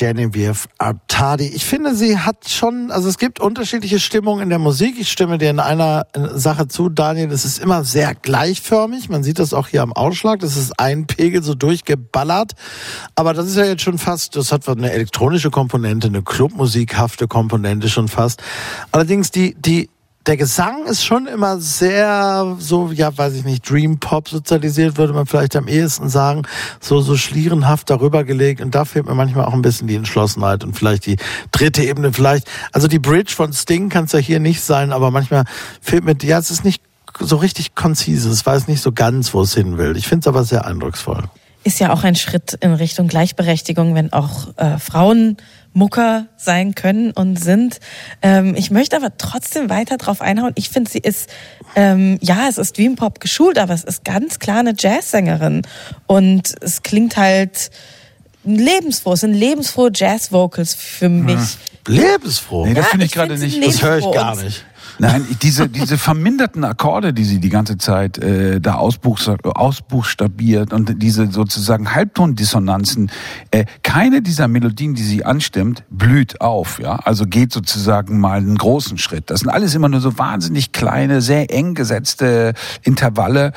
Genevieve 0.00 0.66
Artadi. 0.78 1.48
Ich 1.48 1.66
finde, 1.66 1.94
sie 1.94 2.18
hat 2.18 2.48
schon, 2.48 2.90
also 2.90 3.06
es 3.06 3.18
gibt 3.18 3.38
unterschiedliche 3.38 4.00
Stimmungen 4.00 4.44
in 4.44 4.48
der 4.48 4.58
Musik. 4.58 4.98
Ich 4.98 5.12
stimme 5.12 5.36
dir 5.36 5.50
in 5.50 5.60
einer 5.60 6.06
Sache 6.32 6.68
zu, 6.68 6.88
Daniel. 6.88 7.30
Es 7.30 7.44
ist 7.44 7.58
immer 7.58 7.84
sehr 7.84 8.14
gleichförmig. 8.14 9.10
Man 9.10 9.22
sieht 9.22 9.38
das 9.38 9.52
auch 9.52 9.68
hier 9.68 9.82
am 9.82 9.92
Ausschlag. 9.92 10.40
Das 10.40 10.56
ist 10.56 10.80
ein 10.80 11.06
Pegel 11.06 11.42
so 11.42 11.54
durchgeballert. 11.54 12.52
Aber 13.14 13.34
das 13.34 13.46
ist 13.46 13.56
ja 13.56 13.64
jetzt 13.66 13.82
schon 13.82 13.98
fast, 13.98 14.36
das 14.36 14.52
hat 14.52 14.66
eine 14.70 14.90
elektronische 14.90 15.50
Komponente, 15.50 16.06
eine 16.06 16.22
Clubmusikhafte 16.22 17.28
Komponente 17.28 17.90
schon 17.90 18.08
fast. 18.08 18.42
Allerdings 18.92 19.30
die, 19.30 19.54
die, 19.58 19.90
der 20.26 20.36
Gesang 20.36 20.84
ist 20.86 21.04
schon 21.04 21.26
immer 21.26 21.60
sehr 21.60 22.56
so, 22.58 22.90
ja, 22.92 23.16
weiß 23.16 23.34
ich 23.34 23.44
nicht, 23.44 23.68
Dream 23.68 23.98
Pop 23.98 24.28
sozialisiert, 24.28 24.98
würde 24.98 25.14
man 25.14 25.26
vielleicht 25.26 25.56
am 25.56 25.66
ehesten 25.66 26.10
sagen, 26.10 26.42
so, 26.78 27.00
so 27.00 27.16
schlierenhaft 27.16 27.88
darüber 27.88 28.24
gelegt. 28.24 28.60
Und 28.60 28.74
da 28.74 28.84
fehlt 28.84 29.06
mir 29.06 29.14
manchmal 29.14 29.46
auch 29.46 29.54
ein 29.54 29.62
bisschen 29.62 29.88
die 29.88 29.94
Entschlossenheit 29.94 30.62
und 30.62 30.76
vielleicht 30.76 31.06
die 31.06 31.16
dritte 31.52 31.82
Ebene 31.82 32.12
vielleicht. 32.12 32.46
Also 32.72 32.86
die 32.86 32.98
Bridge 32.98 33.32
von 33.34 33.52
Sting 33.52 33.88
kann 33.88 34.04
es 34.04 34.12
ja 34.12 34.18
hier 34.18 34.40
nicht 34.40 34.60
sein, 34.60 34.92
aber 34.92 35.10
manchmal 35.10 35.44
fehlt 35.80 36.04
mir, 36.04 36.14
ja, 36.20 36.38
es 36.38 36.50
ist 36.50 36.64
nicht 36.64 36.82
so 37.18 37.36
richtig 37.36 37.74
konzise. 37.74 38.28
Es 38.28 38.44
weiß 38.44 38.68
nicht 38.68 38.82
so 38.82 38.92
ganz, 38.92 39.32
wo 39.32 39.40
es 39.40 39.54
hin 39.54 39.78
will. 39.78 39.96
Ich 39.96 40.06
finde 40.06 40.24
es 40.24 40.28
aber 40.28 40.44
sehr 40.44 40.66
eindrucksvoll. 40.66 41.24
Ist 41.64 41.80
ja 41.80 41.92
auch 41.92 42.04
ein 42.04 42.14
Schritt 42.14 42.54
in 42.60 42.72
Richtung 42.72 43.08
Gleichberechtigung, 43.08 43.94
wenn 43.94 44.12
auch 44.12 44.48
äh, 44.56 44.78
Frauen 44.78 45.36
Mucker 45.72 46.26
sein 46.36 46.74
können 46.74 47.12
und 47.12 47.36
sind. 47.36 47.78
Ähm, 48.22 48.54
ich 48.56 48.70
möchte 48.70 48.96
aber 48.96 49.16
trotzdem 49.16 49.70
weiter 49.70 49.96
drauf 49.98 50.20
einhauen. 50.20 50.52
Ich 50.56 50.68
finde, 50.70 50.90
sie 50.90 50.98
ist, 50.98 51.28
ähm, 51.76 52.18
ja, 52.20 52.48
es 52.48 52.58
ist 52.58 52.76
Dream 52.76 52.96
Pop 52.96 53.20
geschult, 53.20 53.58
aber 53.58 53.74
es 53.74 53.84
ist 53.84 54.04
ganz 54.04 54.38
klar 54.38 54.58
eine 54.60 54.74
Jazzsängerin. 54.76 55.62
Und 56.06 56.54
es 56.60 56.82
klingt 56.82 57.16
halt 57.16 57.70
lebensfroh. 58.44 59.12
Es 59.12 59.20
sind 59.20 59.34
lebensfrohe 59.34 59.90
Jazz-Vocals 59.94 60.74
für 60.74 61.08
mich. 61.08 61.56
Lebensfroh? 61.86 62.66
Nee, 62.66 62.74
das 62.74 62.86
Ja, 62.86 62.90
finde 62.90 63.04
ich 63.06 63.12
ich 63.12 63.14
gerade 63.16 63.38
nicht. 63.38 63.66
Das 63.66 63.82
höre 63.82 63.98
ich 63.98 64.10
gar 64.12 64.36
nicht. 64.36 64.64
Nein, 65.00 65.26
diese, 65.40 65.68
diese 65.68 65.96
verminderten 65.96 66.62
Akkorde, 66.62 67.14
die 67.14 67.24
sie 67.24 67.40
die 67.40 67.48
ganze 67.48 67.78
Zeit 67.78 68.18
äh, 68.18 68.60
da 68.60 68.74
ausbuchsta 68.74 69.36
ausbuchstabiert 69.42 70.74
und 70.74 71.02
diese 71.02 71.30
sozusagen 71.30 71.94
Halbtondissonanzen, 71.94 73.10
äh, 73.50 73.64
keine 73.82 74.20
dieser 74.20 74.46
Melodien, 74.46 74.94
die 74.94 75.02
sie 75.02 75.24
anstimmt, 75.24 75.84
blüht 75.88 76.42
auf. 76.42 76.80
Ja, 76.80 76.96
Also 76.96 77.24
geht 77.24 77.52
sozusagen 77.52 78.20
mal 78.20 78.38
einen 78.38 78.58
großen 78.58 78.98
Schritt. 78.98 79.30
Das 79.30 79.40
sind 79.40 79.48
alles 79.48 79.74
immer 79.74 79.88
nur 79.88 80.00
so 80.00 80.18
wahnsinnig 80.18 80.72
kleine, 80.72 81.22
sehr 81.22 81.50
eng 81.50 81.74
gesetzte 81.74 82.52
Intervalle 82.82 83.52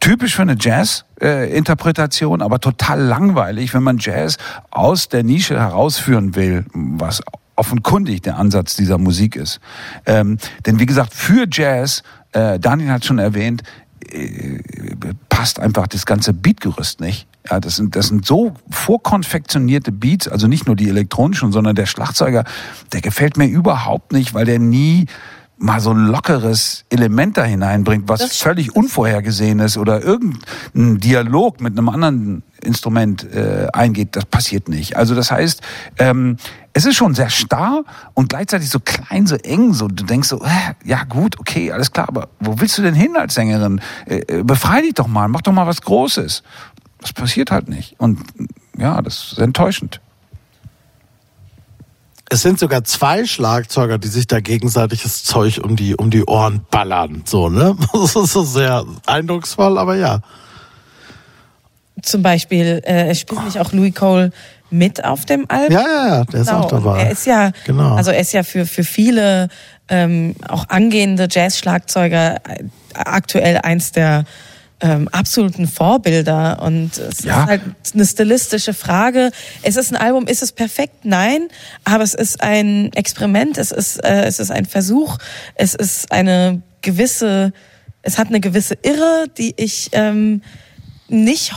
typisch 0.00 0.34
für 0.34 0.42
eine 0.42 0.56
Jazz-Interpretation, 0.58 2.42
aber 2.42 2.60
total 2.60 3.00
langweilig, 3.00 3.74
wenn 3.74 3.82
man 3.82 3.98
Jazz 3.98 4.38
aus 4.70 5.08
der 5.08 5.22
Nische 5.22 5.58
herausführen 5.58 6.34
will, 6.34 6.64
was 6.72 7.22
offenkundig 7.56 8.22
der 8.22 8.38
Ansatz 8.38 8.76
dieser 8.76 8.98
Musik 8.98 9.36
ist. 9.36 9.60
Ähm, 10.06 10.38
denn 10.66 10.78
wie 10.78 10.86
gesagt, 10.86 11.14
für 11.14 11.46
Jazz, 11.50 12.02
äh, 12.32 12.58
Daniel 12.58 12.90
hat 12.90 13.04
schon 13.04 13.18
erwähnt, 13.18 13.62
äh, 14.10 14.58
passt 15.28 15.60
einfach 15.60 15.86
das 15.86 16.06
ganze 16.06 16.32
Beatgerüst 16.32 17.00
nicht. 17.00 17.26
Ja, 17.50 17.60
das 17.60 17.76
sind, 17.76 17.94
das 17.94 18.08
sind 18.08 18.24
so 18.24 18.54
vorkonfektionierte 18.70 19.92
Beats, 19.92 20.28
also 20.28 20.46
nicht 20.46 20.66
nur 20.66 20.76
die 20.76 20.88
elektronischen, 20.88 21.52
sondern 21.52 21.76
der 21.76 21.86
Schlagzeuger, 21.86 22.44
der 22.92 23.02
gefällt 23.02 23.36
mir 23.36 23.46
überhaupt 23.46 24.12
nicht, 24.12 24.32
weil 24.32 24.46
der 24.46 24.58
nie 24.58 25.06
mal 25.56 25.80
so 25.80 25.90
ein 25.92 26.06
lockeres 26.06 26.84
Element 26.90 27.36
da 27.36 27.44
hineinbringt, 27.44 28.08
was 28.08 28.20
Das- 28.20 28.38
völlig 28.38 28.74
unvorhergesehen 28.74 29.60
ist 29.60 29.76
oder 29.78 30.02
irgendein 30.02 30.98
Dialog 30.98 31.60
mit 31.60 31.78
einem 31.78 31.88
anderen 31.88 32.42
Instrument 32.62 33.24
äh, 33.32 33.68
eingeht, 33.72 34.16
das 34.16 34.24
passiert 34.26 34.68
nicht. 34.68 34.96
Also 34.96 35.14
das 35.14 35.30
heißt, 35.30 35.60
ähm, 35.98 36.38
es 36.72 36.86
ist 36.86 36.96
schon 36.96 37.14
sehr 37.14 37.30
starr 37.30 37.84
und 38.14 38.30
gleichzeitig 38.30 38.68
so 38.68 38.80
klein, 38.80 39.26
so 39.26 39.36
eng, 39.36 39.74
so 39.74 39.86
du 39.86 40.04
denkst 40.04 40.28
so, 40.28 40.42
äh, 40.42 40.74
ja 40.84 41.04
gut, 41.04 41.38
okay, 41.38 41.70
alles 41.70 41.92
klar, 41.92 42.08
aber 42.08 42.28
wo 42.40 42.58
willst 42.60 42.76
du 42.78 42.82
denn 42.82 42.94
hin 42.94 43.16
als 43.16 43.34
Sängerin? 43.34 43.80
Äh, 44.06 44.16
äh, 44.40 44.42
befrei 44.42 44.80
dich 44.82 44.94
doch 44.94 45.06
mal, 45.06 45.28
mach 45.28 45.42
doch 45.42 45.52
mal 45.52 45.66
was 45.66 45.82
Großes. 45.82 46.42
Das 47.00 47.12
passiert 47.12 47.50
halt 47.50 47.68
nicht 47.68 47.94
und 47.98 48.18
ja, 48.76 49.00
das 49.02 49.32
ist 49.32 49.38
enttäuschend. 49.38 50.00
Es 52.34 52.42
sind 52.42 52.58
sogar 52.58 52.82
zwei 52.82 53.26
Schlagzeuger, 53.26 53.96
die 53.96 54.08
sich 54.08 54.26
da 54.26 54.40
gegenseitiges 54.40 55.22
Zeug 55.22 55.60
um 55.62 55.76
die, 55.76 55.94
um 55.94 56.10
die 56.10 56.24
Ohren 56.24 56.62
ballern. 56.68 57.22
So, 57.26 57.48
ne? 57.48 57.76
Das 57.92 58.16
ist 58.16 58.32
so 58.32 58.42
sehr 58.42 58.84
eindrucksvoll, 59.06 59.78
aber 59.78 59.94
ja. 59.94 60.18
Zum 62.02 62.22
Beispiel, 62.22 62.82
äh, 62.82 63.14
spielt 63.14 63.44
nicht 63.44 63.60
auch 63.60 63.70
Louis 63.70 63.94
Cole 63.94 64.32
mit 64.68 65.04
auf 65.04 65.24
dem 65.26 65.48
Album? 65.48 65.76
Ja, 65.76 65.82
ja, 65.82 66.08
ja, 66.08 66.24
der 66.24 66.40
ist 66.40 66.52
auch 66.52 66.64
und 66.64 66.72
dabei. 66.72 67.02
Er 67.04 67.10
ist 67.12 67.24
ja, 67.24 67.52
Genau. 67.66 67.94
also 67.94 68.10
er 68.10 68.18
ist 68.18 68.32
ja 68.32 68.42
für, 68.42 68.66
für 68.66 68.82
viele 68.82 69.46
ähm, 69.88 70.34
auch 70.48 70.68
angehende 70.70 71.28
Jazz-Schlagzeuger 71.30 72.34
äh, 72.48 72.64
aktuell 72.94 73.58
eins 73.58 73.92
der 73.92 74.24
ähm, 74.80 75.08
absoluten 75.08 75.66
Vorbilder 75.66 76.60
und 76.62 76.98
es 76.98 77.24
Ja. 77.24 77.42
ist 77.42 77.48
halt 77.48 77.62
eine 77.94 78.04
stilistische 78.04 78.74
Frage. 78.74 79.30
Es 79.62 79.76
ist 79.76 79.92
ein 79.92 79.96
Album, 79.96 80.26
ist 80.26 80.42
es 80.42 80.52
perfekt? 80.52 81.04
Nein, 81.04 81.48
aber 81.84 82.02
es 82.04 82.14
ist 82.14 82.42
ein 82.42 82.92
Experiment, 82.92 83.56
es 83.56 83.70
ist, 83.72 84.04
äh, 84.04 84.24
es 84.24 84.40
ist 84.40 84.50
ein 84.50 84.66
Versuch, 84.66 85.18
es 85.54 85.74
ist 85.74 86.10
eine 86.12 86.60
gewisse, 86.82 87.52
es 88.02 88.18
hat 88.18 88.28
eine 88.28 88.40
gewisse 88.40 88.76
Irre, 88.82 89.26
die 89.38 89.54
ich 89.56 89.90
ähm, 89.92 90.42
nicht 91.08 91.52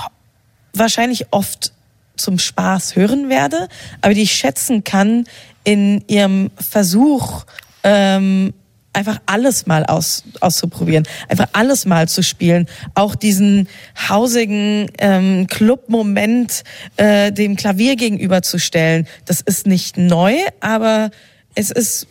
wahrscheinlich 0.74 1.26
oft 1.32 1.74
zum 2.16 2.40
Spaß 2.40 2.96
hören 2.96 3.30
werde, 3.30 3.68
aber 4.02 4.14
die 4.14 4.24
ich 4.24 4.32
schätzen 4.34 4.84
kann 4.84 5.26
in 5.64 6.04
ihrem 6.08 6.50
Versuch, 6.56 7.46
ähm, 7.84 8.54
einfach 8.98 9.22
alles 9.28 9.68
mal 9.68 9.86
aus, 9.86 10.24
auszuprobieren, 10.42 11.08
einfach 11.30 11.48
alles 11.54 11.86
mal 11.86 12.10
zu 12.10 12.24
spielen, 12.24 12.68
auch 12.96 13.16
diesen 13.16 13.68
hausigen 14.10 14.90
ähm, 14.98 15.48
Club-Moment 15.48 16.64
äh, 16.98 17.32
dem 17.32 17.56
Klavier 17.56 17.96
gegenüberzustellen. 17.96 19.08
Das 19.26 19.42
ist 19.42 19.68
nicht 19.68 19.98
neu, 19.98 20.34
aber 20.60 21.12
es 21.54 21.70
ist 21.70 22.08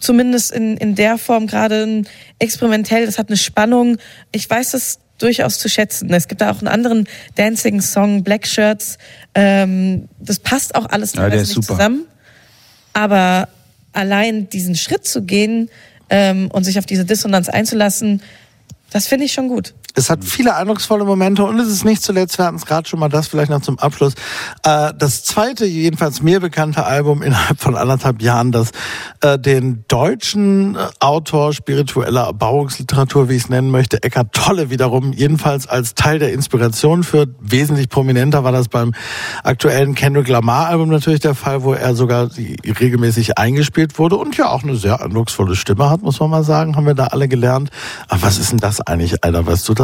zumindest 0.00 0.50
in, 0.50 0.76
in 0.78 0.94
der 0.94 1.18
Form 1.18 1.46
gerade 1.46 2.02
experimentell, 2.38 3.06
das 3.06 3.18
hat 3.18 3.28
eine 3.28 3.36
Spannung. 3.36 3.98
Ich 4.32 4.48
weiß 4.48 4.74
es 4.74 5.00
durchaus 5.18 5.58
zu 5.58 5.68
schätzen. 5.68 6.12
Es 6.12 6.26
gibt 6.26 6.40
da 6.40 6.50
auch 6.50 6.58
einen 6.58 6.68
anderen 6.68 7.06
Dancing-Song, 7.36 8.24
Black 8.24 8.46
Shirts. 8.46 8.98
Ähm, 9.34 10.08
das 10.18 10.38
passt 10.38 10.74
auch 10.74 10.86
alles 10.86 11.14
Ja, 11.14 11.28
nicht 11.28 11.46
super. 11.46 11.66
zusammen. 11.68 12.06
Aber 12.94 13.48
allein 13.92 14.48
diesen 14.48 14.74
Schritt 14.74 15.06
zu 15.06 15.22
gehen 15.22 15.70
ähm, 16.10 16.50
und 16.52 16.64
sich 16.64 16.78
auf 16.78 16.86
diese 16.86 17.04
Dissonanz 17.04 17.48
einzulassen, 17.48 18.22
das 18.90 19.06
finde 19.06 19.24
ich 19.24 19.32
schon 19.32 19.48
gut. 19.48 19.74
Es 19.96 20.10
hat 20.10 20.24
viele 20.24 20.56
eindrucksvolle 20.56 21.04
Momente 21.04 21.44
und 21.44 21.58
es 21.60 21.68
ist 21.68 21.84
nicht 21.84 22.02
zuletzt, 22.02 22.36
wir 22.38 22.46
hatten 22.46 22.56
es 22.56 22.66
gerade 22.66 22.88
schon 22.88 22.98
mal 22.98 23.08
das 23.08 23.28
vielleicht 23.28 23.50
noch 23.50 23.60
zum 23.60 23.78
Abschluss, 23.78 24.14
äh, 24.64 24.92
das 24.98 25.22
zweite, 25.22 25.66
jedenfalls 25.66 26.20
mir 26.20 26.40
bekannte 26.40 26.84
Album 26.84 27.22
innerhalb 27.22 27.60
von 27.60 27.76
anderthalb 27.76 28.20
Jahren, 28.20 28.50
das 28.50 28.72
äh, 29.20 29.38
den 29.38 29.84
deutschen 29.86 30.74
äh, 30.74 30.88
Autor 30.98 31.52
spiritueller 31.52 32.24
Erbauungsliteratur, 32.24 33.28
wie 33.28 33.36
ich 33.36 33.44
es 33.44 33.48
nennen 33.48 33.70
möchte, 33.70 34.02
Eckart 34.02 34.32
Tolle 34.32 34.68
wiederum, 34.68 35.12
jedenfalls 35.12 35.68
als 35.68 35.94
Teil 35.94 36.18
der 36.18 36.32
Inspiration 36.32 37.04
führt. 37.04 37.30
Wesentlich 37.40 37.88
prominenter 37.88 38.42
war 38.42 38.50
das 38.50 38.66
beim 38.66 38.94
aktuellen 39.44 39.94
Kendrick 39.94 40.28
Lamar 40.28 40.66
Album 40.66 40.88
natürlich 40.88 41.20
der 41.20 41.36
Fall, 41.36 41.62
wo 41.62 41.72
er 41.72 41.94
sogar 41.94 42.30
regelmäßig 42.34 43.38
eingespielt 43.38 43.96
wurde 44.00 44.16
und 44.16 44.36
ja 44.36 44.48
auch 44.48 44.64
eine 44.64 44.74
sehr 44.74 45.00
eindrucksvolle 45.00 45.54
Stimme 45.54 45.88
hat, 45.88 46.02
muss 46.02 46.18
man 46.18 46.30
mal 46.30 46.42
sagen, 46.42 46.74
haben 46.74 46.86
wir 46.86 46.94
da 46.94 47.06
alle 47.06 47.28
gelernt. 47.28 47.70
Aber 48.08 48.22
was 48.22 48.38
ist 48.38 48.50
denn 48.50 48.58
das 48.58 48.80
eigentlich, 48.80 49.22
Alter? 49.22 49.46
Weißt 49.46 49.68
du 49.68 49.74
das? 49.74 49.83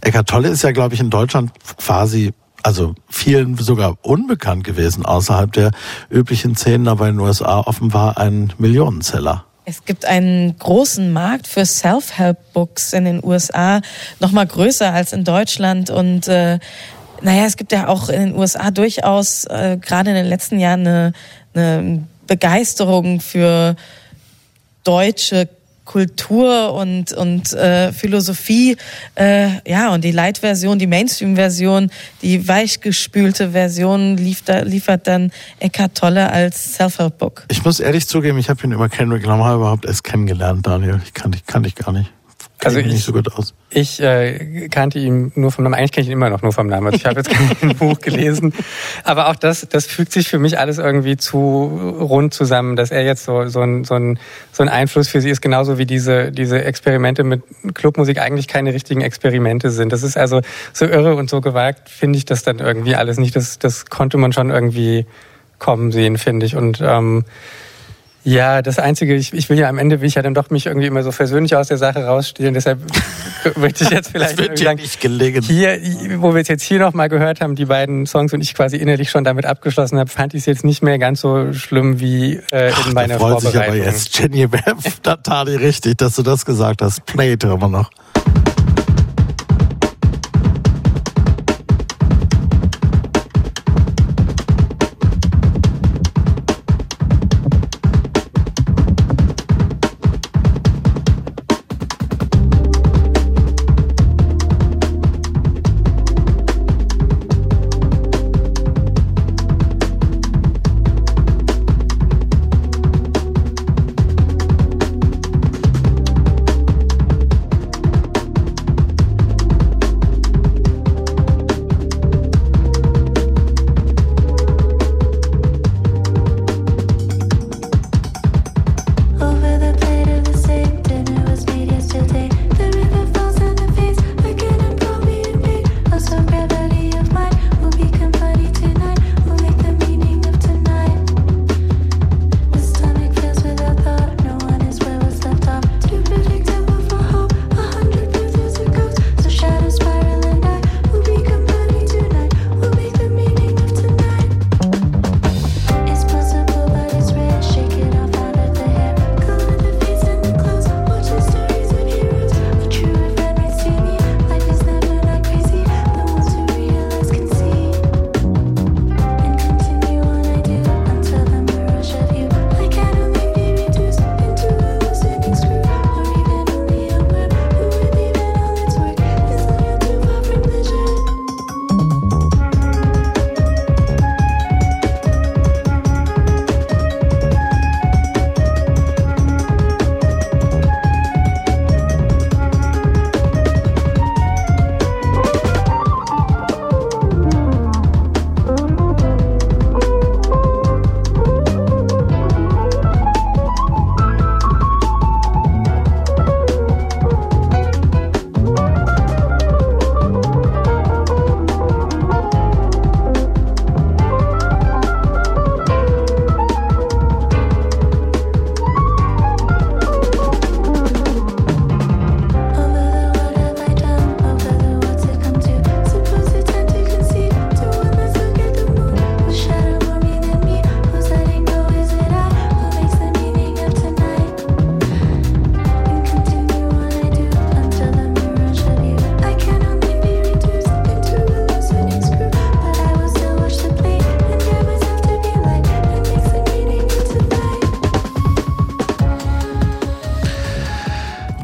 Eckart 0.00 0.28
Tolle 0.28 0.48
ist 0.48 0.62
ja, 0.62 0.72
glaube 0.72 0.94
ich, 0.94 1.00
in 1.00 1.10
Deutschland 1.10 1.50
quasi 1.76 2.32
also 2.62 2.94
vielen 3.08 3.56
sogar 3.56 3.96
unbekannt 4.02 4.64
gewesen, 4.64 5.04
außerhalb 5.06 5.52
der 5.52 5.70
üblichen 6.10 6.56
Szenen, 6.56 6.88
aber 6.88 7.08
in 7.08 7.16
den 7.16 7.20
USA 7.20 7.60
offenbar 7.60 8.18
ein 8.18 8.52
Millionenseller. 8.58 9.44
Es 9.64 9.84
gibt 9.84 10.04
einen 10.04 10.58
großen 10.58 11.12
Markt 11.12 11.46
für 11.46 11.64
Self-Help-Books 11.64 12.92
in 12.92 13.04
den 13.04 13.24
USA, 13.24 13.80
noch 14.18 14.32
mal 14.32 14.46
größer 14.46 14.92
als 14.92 15.12
in 15.12 15.24
Deutschland. 15.24 15.90
Und 15.90 16.28
äh, 16.28 16.58
naja, 17.20 17.44
es 17.44 17.56
gibt 17.56 17.72
ja 17.72 17.88
auch 17.88 18.08
in 18.08 18.20
den 18.20 18.34
USA 18.36 18.70
durchaus 18.70 19.44
äh, 19.44 19.78
gerade 19.80 20.10
in 20.10 20.16
den 20.16 20.26
letzten 20.26 20.58
Jahren 20.58 20.86
eine, 20.86 21.12
eine 21.54 22.04
Begeisterung 22.26 23.20
für 23.20 23.76
deutsche 24.82 25.48
Kultur 25.90 26.72
und 26.72 27.12
und 27.14 27.52
äh, 27.52 27.92
Philosophie, 27.92 28.76
äh, 29.16 29.48
ja 29.68 29.92
und 29.92 30.04
die 30.04 30.12
Light-Version, 30.12 30.78
die 30.78 30.86
Mainstream-Version, 30.86 31.90
die 32.22 32.46
weichgespülte 32.46 33.50
Version 33.50 34.16
liefert, 34.16 34.68
liefert 34.68 35.08
dann 35.08 35.32
Eckhart 35.58 35.96
Tolle 35.96 36.30
als 36.30 36.74
Self-Help-Book. 36.74 37.46
Ich 37.50 37.64
muss 37.64 37.80
ehrlich 37.80 38.06
zugeben, 38.06 38.38
ich 38.38 38.48
habe 38.48 38.62
ihn 38.62 38.70
über 38.70 38.88
Kendrick 38.88 39.26
Lamar 39.26 39.56
überhaupt 39.56 39.84
erst 39.84 40.04
kennengelernt, 40.04 40.64
Daniel. 40.64 41.00
Ich 41.04 41.12
kannte, 41.12 41.40
kannte 41.44 41.68
ich 41.68 41.74
gar 41.74 41.90
nicht. 41.90 42.12
Also 42.64 42.78
ich- 42.78 42.86
nicht 42.86 43.04
so 43.04 43.12
gut 43.12 43.32
aus. 43.32 43.54
Ich 43.70 44.02
äh, 44.02 44.68
kannte 44.68 44.98
ihn 44.98 45.32
nur 45.34 45.50
vom 45.52 45.64
Namen. 45.64 45.74
Eigentlich 45.74 45.92
kenne 45.92 46.02
ich 46.02 46.08
ihn 46.08 46.12
immer 46.14 46.28
noch 46.28 46.42
nur 46.42 46.52
vom 46.52 46.66
Namen. 46.66 46.86
Also 46.88 46.96
ich 46.96 47.06
habe 47.06 47.16
jetzt 47.20 47.30
kein 47.30 47.76
Buch 47.78 48.00
gelesen. 48.00 48.52
Aber 49.04 49.28
auch 49.28 49.36
das, 49.36 49.66
das 49.70 49.86
fügt 49.86 50.12
sich 50.12 50.28
für 50.28 50.38
mich 50.38 50.58
alles 50.58 50.78
irgendwie 50.78 51.16
zu 51.16 51.38
rund 52.00 52.34
zusammen, 52.34 52.76
dass 52.76 52.90
er 52.90 53.02
jetzt 53.04 53.24
so, 53.24 53.46
so, 53.48 53.60
ein, 53.60 53.84
so, 53.84 53.94
ein, 53.94 54.18
so 54.52 54.62
ein 54.62 54.68
Einfluss 54.68 55.08
für 55.08 55.20
sie 55.20 55.30
ist, 55.30 55.40
genauso 55.40 55.78
wie 55.78 55.86
diese, 55.86 56.32
diese 56.32 56.62
Experimente 56.64 57.24
mit 57.24 57.42
Clubmusik 57.74 58.20
eigentlich 58.20 58.48
keine 58.48 58.74
richtigen 58.74 59.00
Experimente 59.00 59.70
sind. 59.70 59.92
Das 59.92 60.02
ist 60.02 60.16
also 60.18 60.40
so 60.72 60.84
irre 60.84 61.14
und 61.14 61.30
so 61.30 61.40
gewagt, 61.40 61.88
finde 61.88 62.18
ich 62.18 62.24
das 62.24 62.42
dann 62.42 62.58
irgendwie 62.58 62.94
alles 62.96 63.18
nicht. 63.18 63.36
Das, 63.36 63.58
das 63.58 63.86
konnte 63.86 64.18
man 64.18 64.32
schon 64.32 64.50
irgendwie 64.50 65.06
kommen 65.58 65.92
sehen, 65.92 66.18
finde 66.18 66.46
ich. 66.46 66.56
Und 66.56 66.80
ähm, 66.82 67.24
ja, 68.22 68.60
das 68.60 68.78
Einzige, 68.78 69.14
ich, 69.14 69.32
ich 69.32 69.48
will 69.48 69.58
ja 69.58 69.68
am 69.68 69.78
Ende, 69.78 70.00
will 70.00 70.08
ich 70.08 70.14
ja 70.14 70.22
dann 70.22 70.34
doch 70.34 70.50
mich 70.50 70.66
irgendwie 70.66 70.86
immer 70.86 71.02
so 71.02 71.10
versöhnlich 71.10 71.56
aus 71.56 71.68
der 71.68 71.78
Sache 71.78 72.04
rausstehlen. 72.04 72.52
Deshalb 72.52 72.80
möchte 73.56 73.84
ich 73.84 73.90
jetzt 73.90 74.08
vielleicht 74.12 74.38
Das 74.38 74.38
wird 74.38 74.58
sagen, 74.58 74.80
nicht 74.80 75.00
gelingen. 75.00 75.42
hier, 75.42 75.78
wo 76.18 76.34
wir 76.34 76.42
es 76.42 76.48
jetzt 76.48 76.62
hier 76.62 76.78
nochmal 76.80 77.08
gehört 77.08 77.40
haben, 77.40 77.54
die 77.54 77.64
beiden 77.64 78.06
Songs 78.06 78.32
und 78.32 78.40
ich 78.42 78.54
quasi 78.54 78.76
innerlich 78.76 79.10
schon 79.10 79.24
damit 79.24 79.46
abgeschlossen 79.46 79.98
habe, 79.98 80.10
fand 80.10 80.34
ich 80.34 80.40
es 80.40 80.46
jetzt 80.46 80.64
nicht 80.64 80.82
mehr 80.82 80.98
ganz 80.98 81.20
so 81.22 81.52
schlimm 81.52 82.00
wie 82.00 82.40
äh, 82.50 82.72
in 82.86 82.92
meiner 82.92 83.14
da 83.14 83.20
freut 83.20 83.40
sich 83.40 83.56
aber 83.56 83.64
Vorbereitung. 83.64 83.86
jetzt 83.86 84.18
Jenny 84.18 84.46
Natali 85.04 85.56
richtig, 85.56 85.98
dass 85.98 86.16
du 86.16 86.22
das 86.22 86.44
gesagt 86.44 86.82
hast. 86.82 87.06
Playt 87.06 87.44
immer 87.44 87.68
noch. 87.68 87.90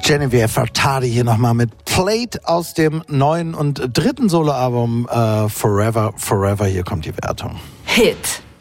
Genevieve 0.07 0.47
Fartadi 0.47 1.11
hier 1.11 1.25
nochmal 1.25 1.55
mit 1.55 1.85
Plate 1.85 2.39
aus 2.45 2.75
dem 2.75 3.03
neuen 3.09 3.55
und 3.55 3.91
dritten 3.93 4.29
Soloalbum 4.29 5.09
äh, 5.09 5.49
Forever, 5.49 6.13
Forever. 6.17 6.67
Hier 6.67 6.85
kommt 6.85 7.07
die 7.07 7.13
Wertung. 7.25 7.57
Hit. 7.87 8.17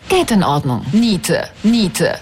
Geht 0.09 0.31
in 0.31 0.43
Ordnung. 0.43 0.83
Niete. 0.91 1.43
Niete. 1.61 2.15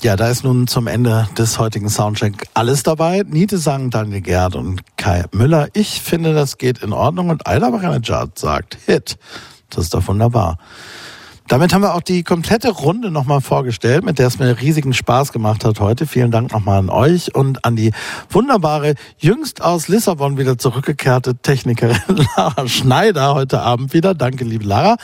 Ja, 0.00 0.16
da 0.16 0.30
ist 0.30 0.44
nun 0.44 0.66
zum 0.66 0.86
Ende 0.86 1.28
des 1.36 1.58
heutigen 1.58 1.90
Soundcheck 1.90 2.46
alles 2.54 2.82
dabei. 2.82 3.22
Niete 3.26 3.58
sagen 3.58 3.90
Daniel 3.90 4.22
Gerd 4.22 4.56
und 4.56 4.80
Kai 4.96 5.24
Müller. 5.32 5.68
Ich 5.74 6.00
finde, 6.00 6.32
das 6.32 6.56
geht 6.56 6.78
in 6.78 6.94
Ordnung 6.94 7.28
und 7.28 7.46
Alda 7.46 7.68
Baranejad 7.68 8.38
sagt 8.38 8.78
Hit. 8.86 9.18
Das 9.68 9.84
ist 9.84 9.92
doch 9.92 10.08
wunderbar. 10.08 10.56
Damit 11.54 11.72
haben 11.72 11.82
wir 11.82 11.94
auch 11.94 12.02
die 12.02 12.24
komplette 12.24 12.68
Runde 12.70 13.12
nochmal 13.12 13.40
vorgestellt, 13.40 14.04
mit 14.04 14.18
der 14.18 14.26
es 14.26 14.40
mir 14.40 14.60
riesigen 14.60 14.92
Spaß 14.92 15.30
gemacht 15.30 15.64
hat 15.64 15.78
heute. 15.78 16.04
Vielen 16.04 16.32
Dank 16.32 16.50
nochmal 16.50 16.80
an 16.80 16.90
euch 16.90 17.32
und 17.32 17.64
an 17.64 17.76
die 17.76 17.92
wunderbare, 18.28 18.94
jüngst 19.18 19.62
aus 19.62 19.86
Lissabon 19.86 20.36
wieder 20.36 20.58
zurückgekehrte 20.58 21.36
Technikerin 21.36 21.96
Lara 22.36 22.66
Schneider 22.66 23.36
heute 23.36 23.60
Abend 23.60 23.94
wieder. 23.94 24.16
Danke, 24.16 24.42
liebe 24.42 24.64
Lara. 24.64 24.96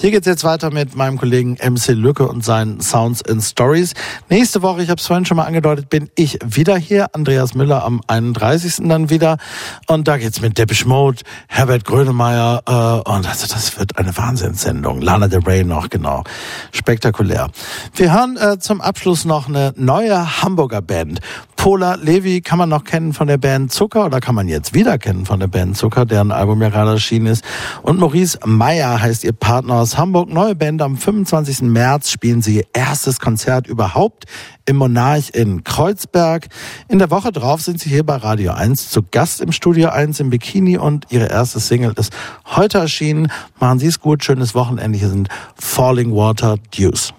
Hier 0.00 0.10
geht's 0.10 0.26
jetzt 0.26 0.44
weiter 0.44 0.70
mit 0.70 0.96
meinem 0.96 1.18
Kollegen 1.18 1.52
MC 1.54 1.88
Lücke 1.88 2.26
und 2.26 2.44
seinen 2.44 2.80
Sounds 2.80 3.24
and 3.24 3.42
Stories. 3.42 3.94
Nächste 4.28 4.62
Woche, 4.62 4.82
ich 4.82 4.90
habe 4.90 5.00
es 5.00 5.06
vorhin 5.06 5.24
schon 5.24 5.36
mal 5.36 5.44
angedeutet, 5.44 5.88
bin 5.88 6.10
ich 6.16 6.38
wieder 6.44 6.76
hier. 6.76 7.14
Andreas 7.14 7.54
Müller 7.54 7.84
am 7.84 8.00
31. 8.06 8.88
dann 8.88 9.08
wieder. 9.08 9.38
Und 9.86 10.08
da 10.08 10.18
geht's 10.18 10.40
mit 10.40 10.58
Depeche 10.58 10.86
Mode, 10.88 11.22
Herbert 11.48 11.84
Grönemeyer 11.84 12.62
äh, 12.66 13.10
und 13.10 13.28
also 13.28 13.46
das 13.46 13.78
wird 13.78 13.96
eine 13.96 14.16
Wahnsinnssendung. 14.16 15.00
Lana 15.00 15.28
Del 15.28 15.40
Rey 15.40 15.64
noch, 15.64 15.88
genau. 15.88 16.24
Spektakulär. 16.72 17.48
Wir 17.94 18.12
hören 18.12 18.36
äh, 18.36 18.58
zum 18.58 18.80
Abschluss 18.80 19.24
noch 19.24 19.48
eine 19.48 19.72
neue 19.76 20.42
Hamburger 20.42 20.82
Band. 20.82 21.20
Pola 21.56 21.94
Levi 21.94 22.42
kann 22.42 22.58
man 22.58 22.68
noch 22.68 22.84
kennen 22.84 23.14
von 23.14 23.26
der 23.26 23.38
Band 23.38 23.72
Zucker 23.72 24.04
oder 24.04 24.20
kann 24.20 24.34
man 24.34 24.48
jetzt 24.48 24.74
wieder 24.74 24.98
kennen 24.98 25.24
von 25.24 25.40
der 25.40 25.46
Band 25.46 25.78
Zucker, 25.78 26.04
deren 26.04 26.30
Album 26.30 26.60
ja 26.60 26.68
gerade 26.68 26.90
erschienen 26.90 27.26
ist. 27.26 27.42
Und 27.80 27.98
Maurice 27.98 28.38
Meyer 28.44 29.00
heißt 29.00 29.24
ihr 29.24 29.32
Partner 29.32 29.86
Hamburg. 29.98 30.28
Neue 30.28 30.54
Band 30.54 30.82
am 30.82 30.96
25. 30.96 31.62
März 31.62 32.10
spielen 32.10 32.42
sie 32.42 32.56
ihr 32.56 32.66
erstes 32.72 33.20
Konzert 33.20 33.66
überhaupt 33.66 34.24
im 34.66 34.76
Monarch 34.76 35.30
in 35.34 35.64
Kreuzberg. 35.64 36.48
In 36.88 36.98
der 36.98 37.10
Woche 37.10 37.32
drauf 37.32 37.60
sind 37.60 37.80
sie 37.80 37.90
hier 37.90 38.04
bei 38.04 38.16
Radio 38.16 38.52
1 38.52 38.90
zu 38.90 39.02
Gast 39.02 39.40
im 39.40 39.52
Studio 39.52 39.90
1 39.90 40.20
im 40.20 40.30
Bikini 40.30 40.78
und 40.78 41.06
ihre 41.10 41.26
erste 41.26 41.60
Single 41.60 41.94
ist 41.96 42.12
heute 42.46 42.78
erschienen. 42.78 43.30
Machen 43.60 43.78
Sie 43.78 43.86
es 43.86 44.00
gut, 44.00 44.24
schönes 44.24 44.54
Wochenende. 44.54 44.98
Hier 44.98 45.08
sind 45.10 45.28
Falling 45.54 46.14
Water 46.14 46.56
Dews. 46.76 47.12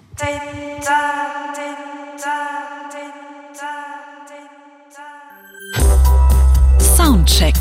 Soundcheck. 6.96 7.54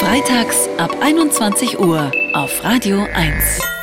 Freitags 0.00 0.68
ab 0.78 0.96
21 1.00 1.80
Uhr 1.80 2.12
auf 2.32 2.62
Radio 2.62 3.04
1. 3.14 3.77